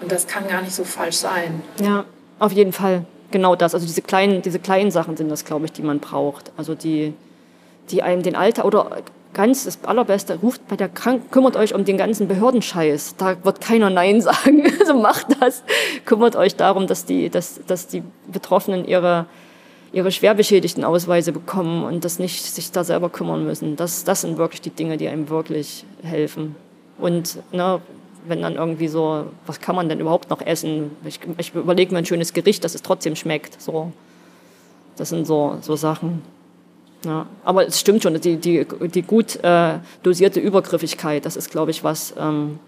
Und 0.00 0.10
das 0.10 0.26
kann 0.26 0.48
gar 0.48 0.62
nicht 0.62 0.74
so 0.74 0.84
falsch 0.84 1.16
sein. 1.16 1.62
Ja, 1.80 2.04
auf 2.38 2.52
jeden 2.52 2.72
Fall. 2.72 3.04
Genau 3.30 3.56
das. 3.56 3.74
Also 3.74 3.86
diese 3.86 4.02
kleinen, 4.02 4.42
diese 4.42 4.58
kleinen 4.58 4.90
Sachen 4.90 5.16
sind 5.16 5.30
das, 5.30 5.44
glaube 5.44 5.66
ich, 5.66 5.72
die 5.72 5.82
man 5.82 6.00
braucht. 6.00 6.52
Also 6.56 6.74
die, 6.74 7.14
die 7.90 8.02
einem 8.02 8.22
den 8.22 8.36
Alter 8.36 8.64
oder 8.64 9.02
ganz 9.32 9.64
das 9.64 9.78
Allerbeste, 9.84 10.38
ruft 10.42 10.66
bei 10.68 10.76
der 10.76 10.88
Krank 10.88 11.30
kümmert 11.30 11.56
euch 11.56 11.74
um 11.74 11.84
den 11.84 11.96
ganzen 11.96 12.28
Behördenscheiß. 12.28 13.16
Da 13.16 13.42
wird 13.44 13.60
keiner 13.60 13.90
Nein 13.90 14.20
sagen. 14.20 14.64
Also 14.80 14.94
macht 14.94 15.26
das. 15.40 15.62
Kümmert 16.04 16.34
euch 16.34 16.56
darum, 16.56 16.88
dass 16.88 17.04
die, 17.04 17.30
dass, 17.30 17.60
dass 17.66 17.86
die 17.86 18.02
Betroffenen 18.26 18.84
ihre, 18.84 19.26
ihre 19.92 20.10
schwer 20.10 20.34
beschädigten 20.34 20.84
Ausweise 20.84 21.32
bekommen 21.32 21.84
und 21.84 22.04
das 22.04 22.18
nicht 22.18 22.42
sich 22.42 22.72
da 22.72 22.82
selber 22.82 23.10
kümmern 23.10 23.44
müssen. 23.44 23.76
Das, 23.76 24.04
das 24.04 24.22
sind 24.22 24.38
wirklich 24.38 24.60
die 24.60 24.70
Dinge, 24.70 24.96
die 24.96 25.08
einem 25.08 25.28
wirklich 25.28 25.84
helfen. 26.02 26.56
Und 26.98 27.38
ne, 27.52 27.80
wenn 28.26 28.42
dann 28.42 28.54
irgendwie 28.54 28.88
so, 28.88 29.26
was 29.46 29.60
kann 29.60 29.76
man 29.76 29.88
denn 29.88 30.00
überhaupt 30.00 30.30
noch 30.30 30.40
essen? 30.40 30.92
Ich, 31.04 31.20
ich 31.38 31.54
überlege 31.54 31.92
mir 31.92 31.98
ein 31.98 32.06
schönes 32.06 32.32
Gericht, 32.32 32.64
dass 32.64 32.74
es 32.74 32.82
trotzdem 32.82 33.16
schmeckt. 33.16 33.60
So. 33.60 33.92
Das 34.96 35.10
sind 35.10 35.26
so, 35.26 35.58
so 35.60 35.76
Sachen. 35.76 36.22
Ja, 37.04 37.26
aber 37.44 37.66
es 37.66 37.80
stimmt 37.80 38.02
schon, 38.02 38.18
die, 38.20 38.36
die, 38.36 38.64
die 38.64 39.02
gut 39.02 39.42
äh, 39.42 39.78
dosierte 40.04 40.38
Übergriffigkeit, 40.38 41.26
das 41.26 41.36
ist, 41.36 41.50
glaube 41.50 41.72
ich, 41.72 41.82
was, 41.82 42.14
ähm, 42.16 42.60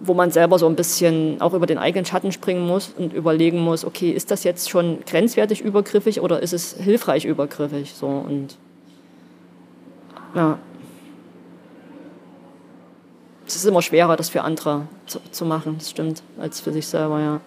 wo 0.00 0.14
man 0.14 0.30
selber 0.30 0.58
so 0.58 0.66
ein 0.66 0.76
bisschen 0.76 1.40
auch 1.40 1.54
über 1.54 1.66
den 1.66 1.78
eigenen 1.78 2.04
Schatten 2.04 2.32
springen 2.32 2.66
muss 2.66 2.92
und 2.96 3.12
überlegen 3.12 3.58
muss, 3.58 3.84
okay, 3.84 4.10
ist 4.10 4.30
das 4.30 4.44
jetzt 4.44 4.68
schon 4.68 4.98
grenzwertig 5.06 5.60
übergriffig 5.62 6.20
oder 6.20 6.42
ist 6.42 6.52
es 6.52 6.76
hilfreich 6.78 7.24
übergriffig? 7.24 7.94
So 7.94 8.06
und 8.06 8.56
ja. 10.34 10.58
Es 13.46 13.56
ist 13.56 13.64
immer 13.64 13.80
schwerer, 13.80 14.16
das 14.16 14.28
für 14.28 14.42
andere 14.42 14.82
zu, 15.06 15.20
zu 15.30 15.44
machen, 15.44 15.76
das 15.78 15.90
stimmt, 15.90 16.22
als 16.38 16.60
für 16.60 16.72
sich 16.72 16.86
selber, 16.86 17.20
ja. 17.20 17.40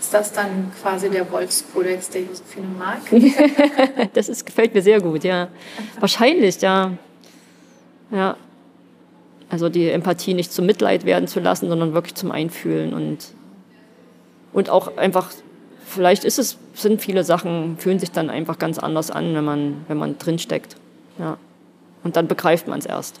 Ist 0.00 0.14
das 0.14 0.32
dann 0.32 0.72
quasi 0.80 1.10
der 1.10 1.30
Wolfskodex, 1.30 2.08
der 2.10 2.22
Josephine 2.22 2.66
mag? 2.78 3.00
das 4.14 4.28
ist, 4.28 4.46
gefällt 4.46 4.74
mir 4.74 4.82
sehr 4.82 5.00
gut, 5.00 5.24
ja. 5.24 5.48
Wahrscheinlich, 6.00 6.60
ja. 6.60 6.92
Ja. 8.10 8.36
Also 9.50 9.68
die 9.68 9.88
Empathie 9.88 10.34
nicht 10.34 10.52
zum 10.52 10.66
Mitleid 10.66 11.04
werden 11.04 11.26
zu 11.26 11.40
lassen, 11.40 11.68
sondern 11.68 11.94
wirklich 11.94 12.14
zum 12.14 12.30
Einfühlen 12.30 12.92
und, 12.92 13.18
und 14.52 14.68
auch 14.68 14.96
einfach, 14.96 15.30
vielleicht 15.86 16.24
ist 16.24 16.38
es, 16.38 16.58
sind 16.74 17.00
viele 17.00 17.24
Sachen, 17.24 17.78
fühlen 17.78 17.98
sich 17.98 18.10
dann 18.10 18.28
einfach 18.28 18.58
ganz 18.58 18.78
anders 18.78 19.10
an, 19.10 19.34
wenn 19.34 19.44
man, 19.44 19.84
wenn 19.88 19.96
man 19.96 20.18
drinsteckt. 20.18 20.76
Ja. 21.18 21.38
Und 22.04 22.16
dann 22.16 22.28
begreift 22.28 22.68
man 22.68 22.78
es 22.78 22.86
erst. 22.86 23.20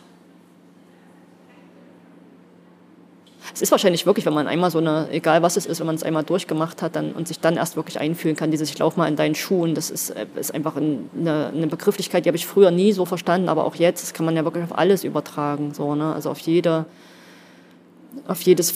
Es 3.54 3.62
ist 3.62 3.70
wahrscheinlich 3.70 4.06
wirklich, 4.06 4.26
wenn 4.26 4.34
man 4.34 4.46
einmal 4.46 4.70
so 4.70 4.78
eine, 4.78 5.08
egal 5.10 5.42
was 5.42 5.56
es 5.56 5.66
ist, 5.66 5.80
wenn 5.80 5.86
man 5.86 5.96
es 5.96 6.02
einmal 6.02 6.24
durchgemacht 6.24 6.82
hat 6.82 6.96
dann, 6.96 7.12
und 7.12 7.28
sich 7.28 7.40
dann 7.40 7.56
erst 7.56 7.76
wirklich 7.76 8.00
einfühlen 8.00 8.36
kann, 8.36 8.50
dieses 8.50 8.70
Ich 8.70 8.78
lauf 8.78 8.96
mal 8.96 9.08
in 9.08 9.16
deinen 9.16 9.34
Schuhen, 9.34 9.74
das 9.74 9.90
ist, 9.90 10.10
äh, 10.10 10.26
ist 10.36 10.54
einfach 10.54 10.76
eine, 10.76 11.52
eine 11.54 11.66
Begrifflichkeit, 11.66 12.24
die 12.24 12.28
habe 12.28 12.36
ich 12.36 12.46
früher 12.46 12.70
nie 12.70 12.92
so 12.92 13.04
verstanden, 13.04 13.48
aber 13.48 13.64
auch 13.64 13.74
jetzt, 13.74 14.02
das 14.02 14.14
kann 14.14 14.26
man 14.26 14.36
ja 14.36 14.44
wirklich 14.44 14.64
auf 14.64 14.76
alles 14.76 15.04
übertragen, 15.04 15.72
so, 15.74 15.94
ne? 15.94 16.12
also 16.14 16.30
auf 16.30 16.38
jede, 16.38 16.86
auf 18.26 18.40
jedes 18.42 18.74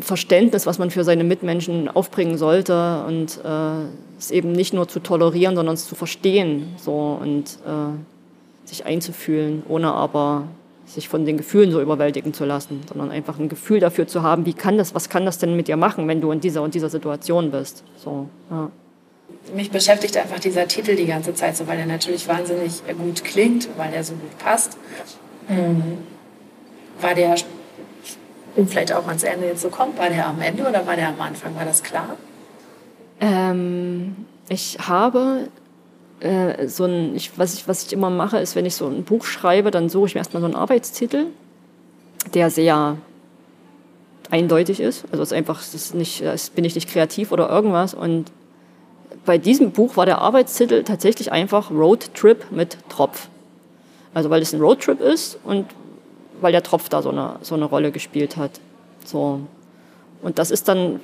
Verständnis, 0.00 0.66
was 0.66 0.78
man 0.78 0.90
für 0.90 1.04
seine 1.04 1.24
Mitmenschen 1.24 1.88
aufbringen 1.88 2.36
sollte 2.36 3.04
und 3.06 3.40
äh, 3.44 3.86
es 4.18 4.30
eben 4.30 4.52
nicht 4.52 4.74
nur 4.74 4.88
zu 4.88 5.00
tolerieren, 5.00 5.56
sondern 5.56 5.74
es 5.74 5.86
zu 5.86 5.94
verstehen 5.94 6.74
so 6.76 7.18
und 7.20 7.58
äh, 7.66 8.68
sich 8.68 8.84
einzufühlen, 8.84 9.62
ohne 9.68 9.92
aber 9.92 10.44
sich 10.94 11.08
von 11.08 11.24
den 11.24 11.36
Gefühlen 11.36 11.70
so 11.70 11.80
überwältigen 11.80 12.34
zu 12.34 12.44
lassen, 12.44 12.80
sondern 12.86 13.10
einfach 13.10 13.38
ein 13.38 13.48
Gefühl 13.48 13.80
dafür 13.80 14.06
zu 14.06 14.22
haben, 14.22 14.46
wie 14.46 14.52
kann 14.52 14.76
das, 14.76 14.94
was 14.94 15.08
kann 15.08 15.24
das 15.24 15.38
denn 15.38 15.56
mit 15.56 15.68
dir 15.68 15.76
machen, 15.76 16.06
wenn 16.08 16.20
du 16.20 16.30
in 16.32 16.40
dieser 16.40 16.62
und 16.62 16.74
dieser 16.74 16.90
Situation 16.90 17.50
bist. 17.50 17.82
So, 17.96 18.28
ja. 18.50 18.70
Mich 19.54 19.70
beschäftigt 19.70 20.16
einfach 20.16 20.38
dieser 20.38 20.68
Titel 20.68 20.94
die 20.94 21.06
ganze 21.06 21.34
Zeit 21.34 21.56
so, 21.56 21.66
weil 21.66 21.78
er 21.78 21.86
natürlich 21.86 22.28
wahnsinnig 22.28 22.82
gut 22.98 23.24
klingt, 23.24 23.68
weil 23.76 23.92
er 23.92 24.04
so 24.04 24.12
gut 24.14 24.38
passt. 24.38 24.76
Mhm. 25.48 25.98
War 27.00 27.14
der, 27.14 27.34
und 28.54 28.70
vielleicht 28.70 28.92
auch 28.92 29.06
ans 29.08 29.24
Ende 29.24 29.46
jetzt 29.46 29.62
so 29.62 29.70
kommt, 29.70 29.98
war 29.98 30.10
der 30.10 30.26
am 30.26 30.40
Ende 30.40 30.62
oder 30.62 30.86
war 30.86 30.96
der 30.96 31.08
am 31.08 31.20
Anfang? 31.20 31.56
War 31.56 31.64
das 31.64 31.82
klar? 31.82 32.16
Ähm, 33.20 34.16
ich 34.48 34.78
habe 34.86 35.48
äh, 36.22 36.68
so 36.68 36.84
ein, 36.84 37.16
ich, 37.16 37.38
was, 37.38 37.54
ich, 37.54 37.68
was 37.68 37.84
ich 37.84 37.92
immer 37.92 38.10
mache, 38.10 38.38
ist, 38.38 38.54
wenn 38.54 38.66
ich 38.66 38.74
so 38.74 38.86
ein 38.86 39.04
Buch 39.04 39.24
schreibe, 39.24 39.70
dann 39.70 39.88
suche 39.88 40.06
ich 40.06 40.14
mir 40.14 40.20
erstmal 40.20 40.40
so 40.40 40.46
einen 40.46 40.54
Arbeitstitel, 40.54 41.26
der 42.34 42.50
sehr 42.50 42.96
eindeutig 44.30 44.80
ist. 44.80 45.04
Also 45.10 45.22
es 45.22 45.32
ist 45.32 45.36
einfach, 45.36 45.58
das 45.58 45.74
ist 45.74 45.94
nicht, 45.94 46.22
das 46.22 46.50
bin 46.50 46.64
ich 46.64 46.74
nicht 46.74 46.88
kreativ 46.88 47.32
oder 47.32 47.50
irgendwas. 47.50 47.92
Und 47.92 48.30
bei 49.26 49.36
diesem 49.36 49.72
Buch 49.72 49.96
war 49.96 50.06
der 50.06 50.18
Arbeitstitel 50.18 50.84
tatsächlich 50.84 51.32
einfach 51.32 51.70
Road 51.70 52.14
Trip 52.14 52.46
mit 52.50 52.78
Tropf. 52.88 53.28
Also 54.14 54.30
weil 54.30 54.42
es 54.42 54.52
ein 54.52 54.60
Roadtrip 54.60 55.00
ist 55.00 55.38
und 55.44 55.66
weil 56.40 56.52
der 56.52 56.62
Tropf 56.62 56.88
da 56.88 57.02
so 57.02 57.10
eine, 57.10 57.36
so 57.42 57.54
eine 57.54 57.64
Rolle 57.64 57.92
gespielt 57.92 58.36
hat. 58.36 58.60
So. 59.04 59.40
Und 60.22 60.38
das 60.38 60.50
ist 60.50 60.68
dann 60.68 61.00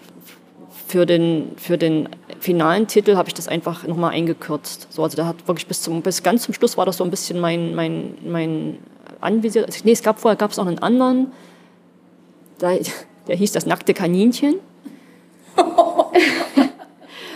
für 0.87 1.07
den, 1.07 1.53
für 1.57 1.79
den 1.79 2.09
finalen 2.41 2.87
Titel 2.87 3.17
habe 3.17 3.29
ich 3.29 3.35
das 3.35 3.49
einfach 3.49 3.87
nochmal 3.87 4.13
eingekürzt. 4.13 4.89
So, 4.91 5.03
also 5.03 5.17
da 5.17 5.27
hat 5.27 5.49
wirklich 5.49 5.67
bis, 5.67 5.83
zum, 5.83 6.03
bis 6.03 6.23
ganz 6.23 6.43
zum 6.43 6.55
Schluss 6.55 6.77
war 6.77 6.87
das 6.87 6.99
so 6.99 7.05
ein 7.05 7.11
bisschen 7.11 7.41
mein, 7.41 7.75
mein, 7.75 8.15
mein 8.25 8.79
anvisiert. 9.21 9.67
Also, 9.67 9.81
nee, 9.85 9.93
es 9.93 10.03
gab 10.03 10.19
vorher 10.19 10.37
gab 10.37 10.51
es 10.51 10.57
noch 10.57 10.67
einen 10.67 10.79
anderen, 10.79 11.33
der, 12.61 12.81
der 13.29 13.37
hieß 13.37 13.53
das 13.53 13.67
nackte 13.67 13.95
Kaninchen. 13.95 14.57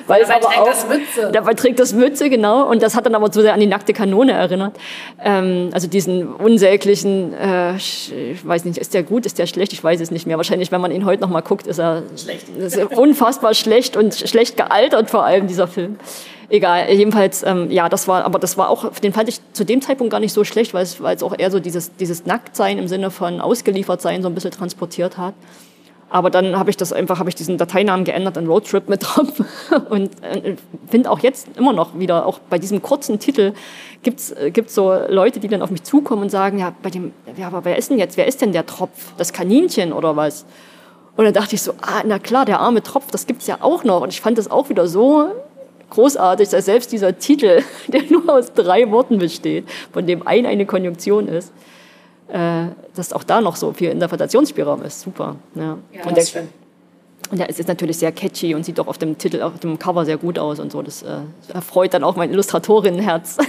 Weil 0.07 0.23
dabei 0.23 0.41
trägt 0.41 0.59
auch, 0.59 0.67
das 0.67 0.89
Mütze. 0.89 1.31
Dabei 1.33 1.55
trägt 1.55 1.81
das 1.81 1.93
Mütze, 1.93 2.31
genau. 2.31 2.69
Und 2.69 2.83
das 2.83 2.95
hat 2.95 3.07
dann 3.07 3.15
aber 3.15 3.31
zu 3.31 3.43
sehr 3.43 3.55
an 3.55 3.61
die 3.61 3.67
nackte 3.67 3.93
Kanone 3.93 4.33
erinnert. 4.33 4.77
Ähm, 5.23 5.71
also 5.73 5.89
diesen 5.89 6.33
unsäglichen, 6.35 7.33
äh, 7.35 7.77
ich 7.77 8.13
weiß 8.43 8.65
nicht, 8.65 8.79
ist 8.79 8.95
der 8.95 9.03
gut, 9.03 9.27
ist 9.27 9.39
der 9.39 9.47
schlecht? 9.47 9.73
Ich 9.73 9.83
weiß 9.83 10.01
es 10.01 10.11
nicht 10.11 10.27
mehr. 10.27 10.37
Wahrscheinlich, 10.37 10.73
wenn 10.73 10.81
man 10.81 10.91
ihn 10.91 11.05
heute 11.05 11.23
noch 11.23 11.31
mal 11.31 11.41
guckt, 11.41 11.67
ist 11.67 11.79
er 11.79 12.03
schlecht. 12.17 12.49
Ist 12.59 12.79
unfassbar 12.97 13.55
schlecht 13.55 13.97
und 13.97 14.15
schlecht 14.15 14.57
gealtert 14.57 15.11
vor 15.11 15.25
allem, 15.25 15.47
dieser 15.47 15.69
Film. 15.69 15.99
Egal, 16.53 16.91
jedenfalls, 16.91 17.43
ähm, 17.45 17.71
ja, 17.71 17.89
das 17.89 18.09
war, 18.09 18.25
aber 18.25 18.39
das 18.39 18.59
war 18.59 18.69
auch, 18.69 18.91
den 18.99 19.15
fand 19.15 19.29
ich 19.31 19.41
zu 19.55 19.65
dem 19.65 19.81
Zeitpunkt 19.81 20.11
gar 20.11 20.21
nicht 20.21 20.35
so 20.35 20.45
schlecht, 20.45 20.75
weil 20.75 20.83
es, 20.83 21.03
weil 21.03 21.17
es 21.17 21.23
auch 21.23 21.35
eher 21.39 21.51
so 21.51 21.61
dieses, 21.61 21.97
dieses 21.97 22.27
Nacktsein 22.27 22.77
im 22.77 22.89
Sinne 22.89 23.11
von 23.11 23.41
ausgeliefert 23.41 24.03
sein 24.03 24.21
so 24.21 24.29
ein 24.29 24.35
bisschen 24.35 24.51
transportiert 24.51 25.17
hat. 25.17 25.33
Aber 26.13 26.29
dann 26.29 26.59
habe 26.59 26.69
ich 26.69 26.77
das 26.77 26.93
einfach, 26.93 27.19
habe 27.19 27.31
ich 27.31 27.35
diesen 27.37 27.57
Dateinamen 27.57 28.05
geändert 28.05 28.37
in 28.37 28.47
Roadtrip 28.47 28.87
mit 28.87 29.03
drauf 29.03 29.33
und 29.89 30.11
äh, 30.23 30.57
finde 30.91 31.11
auch 31.11 31.21
jetzt 31.21 31.49
immer 31.57 31.73
noch 31.73 31.99
wieder, 31.99 32.27
auch 32.27 32.39
bei 32.39 32.59
diesem 32.59 32.83
kurzen 32.83 33.19
Titel 33.19 33.55
gibt's 34.03 34.31
äh, 34.31 34.51
gibt's 34.51 34.75
so 34.75 34.93
Leute, 35.09 35.41
die 35.41 35.49
dann 35.49 35.63
auf 35.63 35.71
mich 35.71 35.85
zukommen 35.85 36.21
und 36.21 36.29
sagen, 36.29 36.59
ja, 36.59 36.75
bei 36.83 36.91
dem, 36.91 37.15
ja, 37.39 37.47
aber 37.47 37.65
wer 37.65 37.79
ist 37.79 37.89
denn 37.89 37.99
jetzt, 37.99 38.19
wer 38.19 38.27
ist 38.27 38.43
denn 38.43 38.53
der 38.53 38.67
Tropf, 38.67 39.15
das 39.17 39.33
Kaninchen 39.33 39.95
oder 39.95 40.15
was? 40.15 40.45
Und 41.17 41.25
dann 41.25 41.33
dachte 41.33 41.55
ich 41.55 41.63
so, 41.63 41.73
ah, 41.81 42.03
na 42.05 42.19
klar, 42.19 42.45
der 42.45 42.61
arme 42.61 42.83
Tropf, 42.83 43.11
das 43.11 43.27
gibt's 43.27 43.47
ja 43.47 43.57
auch 43.63 43.83
noch. 43.83 44.03
Und 44.03 44.11
ich 44.11 44.21
fand 44.21 44.37
das 44.37 44.51
auch 44.51 44.69
wieder 44.69 44.87
so 44.87 45.29
großartig, 45.89 46.51
dass 46.51 46.67
selbst 46.67 46.93
dieser 46.93 47.19
Titel, 47.19 47.63
der 47.89 48.03
nur 48.11 48.29
aus 48.29 48.53
drei 48.53 48.91
Worten 48.91 49.17
besteht, 49.17 49.67
von 49.91 50.07
dem 50.07 50.27
ein 50.27 50.45
eine 50.45 50.67
Konjunktion 50.67 51.27
ist, 51.27 51.55
äh, 52.29 52.67
dass 52.95 53.13
auch 53.13 53.25
da 53.25 53.41
noch 53.41 53.57
so 53.57 53.73
viel 53.73 53.91
Interpretationsspielraum 53.91 54.83
ist. 54.83 55.01
Super. 55.01 55.37
Ja. 55.55 55.79
ja 55.93 56.05
und, 56.05 56.17
der, 56.17 56.25
und 57.31 57.39
der 57.39 57.49
ist 57.49 57.67
natürlich 57.67 57.99
sehr 57.99 58.13
catchy 58.13 58.55
und 58.55 58.65
sieht 58.65 58.79
doch 58.79 58.87
auf 58.87 58.99
dem 58.99 59.19
Titel, 59.19 59.43
auf 59.43 59.59
dem 59.61 59.79
Cover 59.79 60.05
sehr 60.05 60.19
gut 60.19 60.39
aus 60.39 60.61
und 60.61 60.73
so. 60.73 60.83
Das 60.83 61.03
äh, 61.03 61.21
erfreut 61.53 61.95
dann 61.95 62.05
auch 62.05 62.17
mein 62.17 62.31
Illustratorinnenherz. 62.31 63.39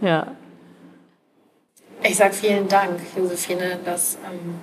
ja. 0.00 0.26
Ich 2.02 2.16
sage 2.16 2.32
vielen 2.32 2.68
Dank, 2.68 2.98
Josephine, 3.16 3.78
das 3.84 4.18
ähm, 4.24 4.60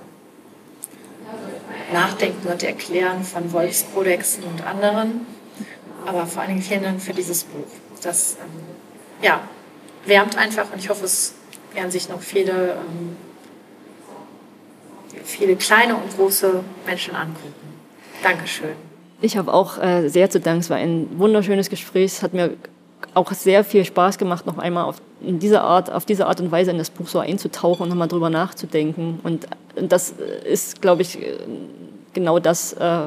Nachdenken 1.92 2.48
und 2.48 2.62
Erklären 2.62 3.24
von 3.24 3.52
Wolfskodexen 3.52 4.44
und 4.44 4.66
anderen. 4.66 5.26
Aber 6.06 6.26
vor 6.26 6.42
allen 6.42 6.50
Dingen 6.50 6.62
vielen 6.62 6.82
Dank 6.82 7.00
für 7.00 7.12
dieses 7.12 7.44
Buch. 7.44 7.66
Das 8.02 8.36
ähm, 8.40 8.62
ja, 9.22 9.40
wärmt 10.06 10.36
einfach 10.36 10.72
und 10.72 10.78
ich 10.78 10.88
hoffe, 10.88 11.04
es 11.04 11.34
werden 11.74 11.90
sich 11.90 12.08
noch 12.08 12.20
viele, 12.20 12.72
ähm, 12.72 13.16
viele 15.24 15.56
kleine 15.56 15.96
und 15.96 16.16
große 16.16 16.62
Menschen 16.86 17.14
angucken. 17.14 17.54
Dankeschön. 18.22 18.70
Ich 19.22 19.36
habe 19.36 19.52
auch 19.52 19.78
äh, 19.78 20.08
sehr 20.08 20.30
zu 20.30 20.40
danken. 20.40 20.60
Es 20.60 20.70
war 20.70 20.78
ein 20.78 21.08
wunderschönes 21.18 21.68
Gespräch. 21.68 22.06
Es 22.06 22.22
hat 22.22 22.32
mir 22.32 22.56
auch 23.14 23.32
sehr 23.32 23.64
viel 23.64 23.84
Spaß 23.84 24.18
gemacht, 24.18 24.46
noch 24.46 24.58
einmal 24.58 24.84
auf, 24.84 24.96
in 25.20 25.38
dieser 25.38 25.62
Art, 25.62 25.90
auf 25.90 26.04
diese 26.04 26.26
Art 26.26 26.40
und 26.40 26.50
Weise 26.50 26.70
in 26.70 26.78
das 26.78 26.90
Buch 26.90 27.08
so 27.08 27.18
einzutauchen 27.18 27.84
und 27.84 27.88
nochmal 27.88 28.08
drüber 28.08 28.30
nachzudenken. 28.30 29.20
Und, 29.22 29.46
das 29.76 30.14
ist, 30.44 30.82
glaube 30.82 31.02
ich, 31.02 31.18
genau 32.12 32.38
das, 32.40 32.72
äh, 32.72 33.02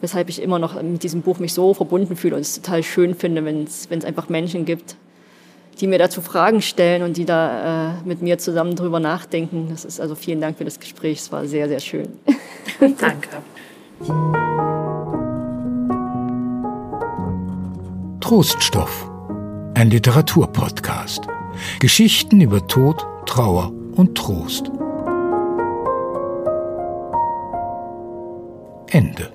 weshalb 0.00 0.28
ich 0.28 0.42
immer 0.42 0.58
noch 0.58 0.80
mit 0.80 1.02
diesem 1.02 1.22
Buch 1.22 1.38
mich 1.38 1.54
so 1.54 1.74
verbunden 1.74 2.16
fühle 2.16 2.36
und 2.36 2.42
es 2.42 2.60
total 2.60 2.82
schön 2.82 3.14
finde, 3.14 3.44
wenn 3.44 3.64
es 3.64 4.04
einfach 4.04 4.28
Menschen 4.28 4.66
gibt, 4.66 4.96
die 5.80 5.86
mir 5.86 5.98
dazu 5.98 6.20
Fragen 6.20 6.62
stellen 6.62 7.02
und 7.02 7.16
die 7.16 7.24
da 7.24 7.90
äh, 7.90 8.02
mit 8.04 8.22
mir 8.22 8.38
zusammen 8.38 8.76
drüber 8.76 9.00
nachdenken. 9.00 9.68
Das 9.70 9.84
ist 9.84 10.00
also 10.00 10.14
vielen 10.14 10.40
Dank 10.40 10.58
für 10.58 10.64
das 10.64 10.80
Gespräch. 10.80 11.18
Es 11.18 11.32
war 11.32 11.46
sehr, 11.46 11.68
sehr 11.68 11.80
schön. 11.80 12.08
Danke. 12.80 13.28
Troststoff, 18.20 19.10
ein 19.74 19.90
Literaturpodcast. 19.90 21.26
Geschichten 21.80 22.40
über 22.40 22.66
Tod, 22.66 23.06
Trauer 23.26 23.72
und 23.96 24.16
Trost. 24.16 24.70
Ende. 28.90 29.33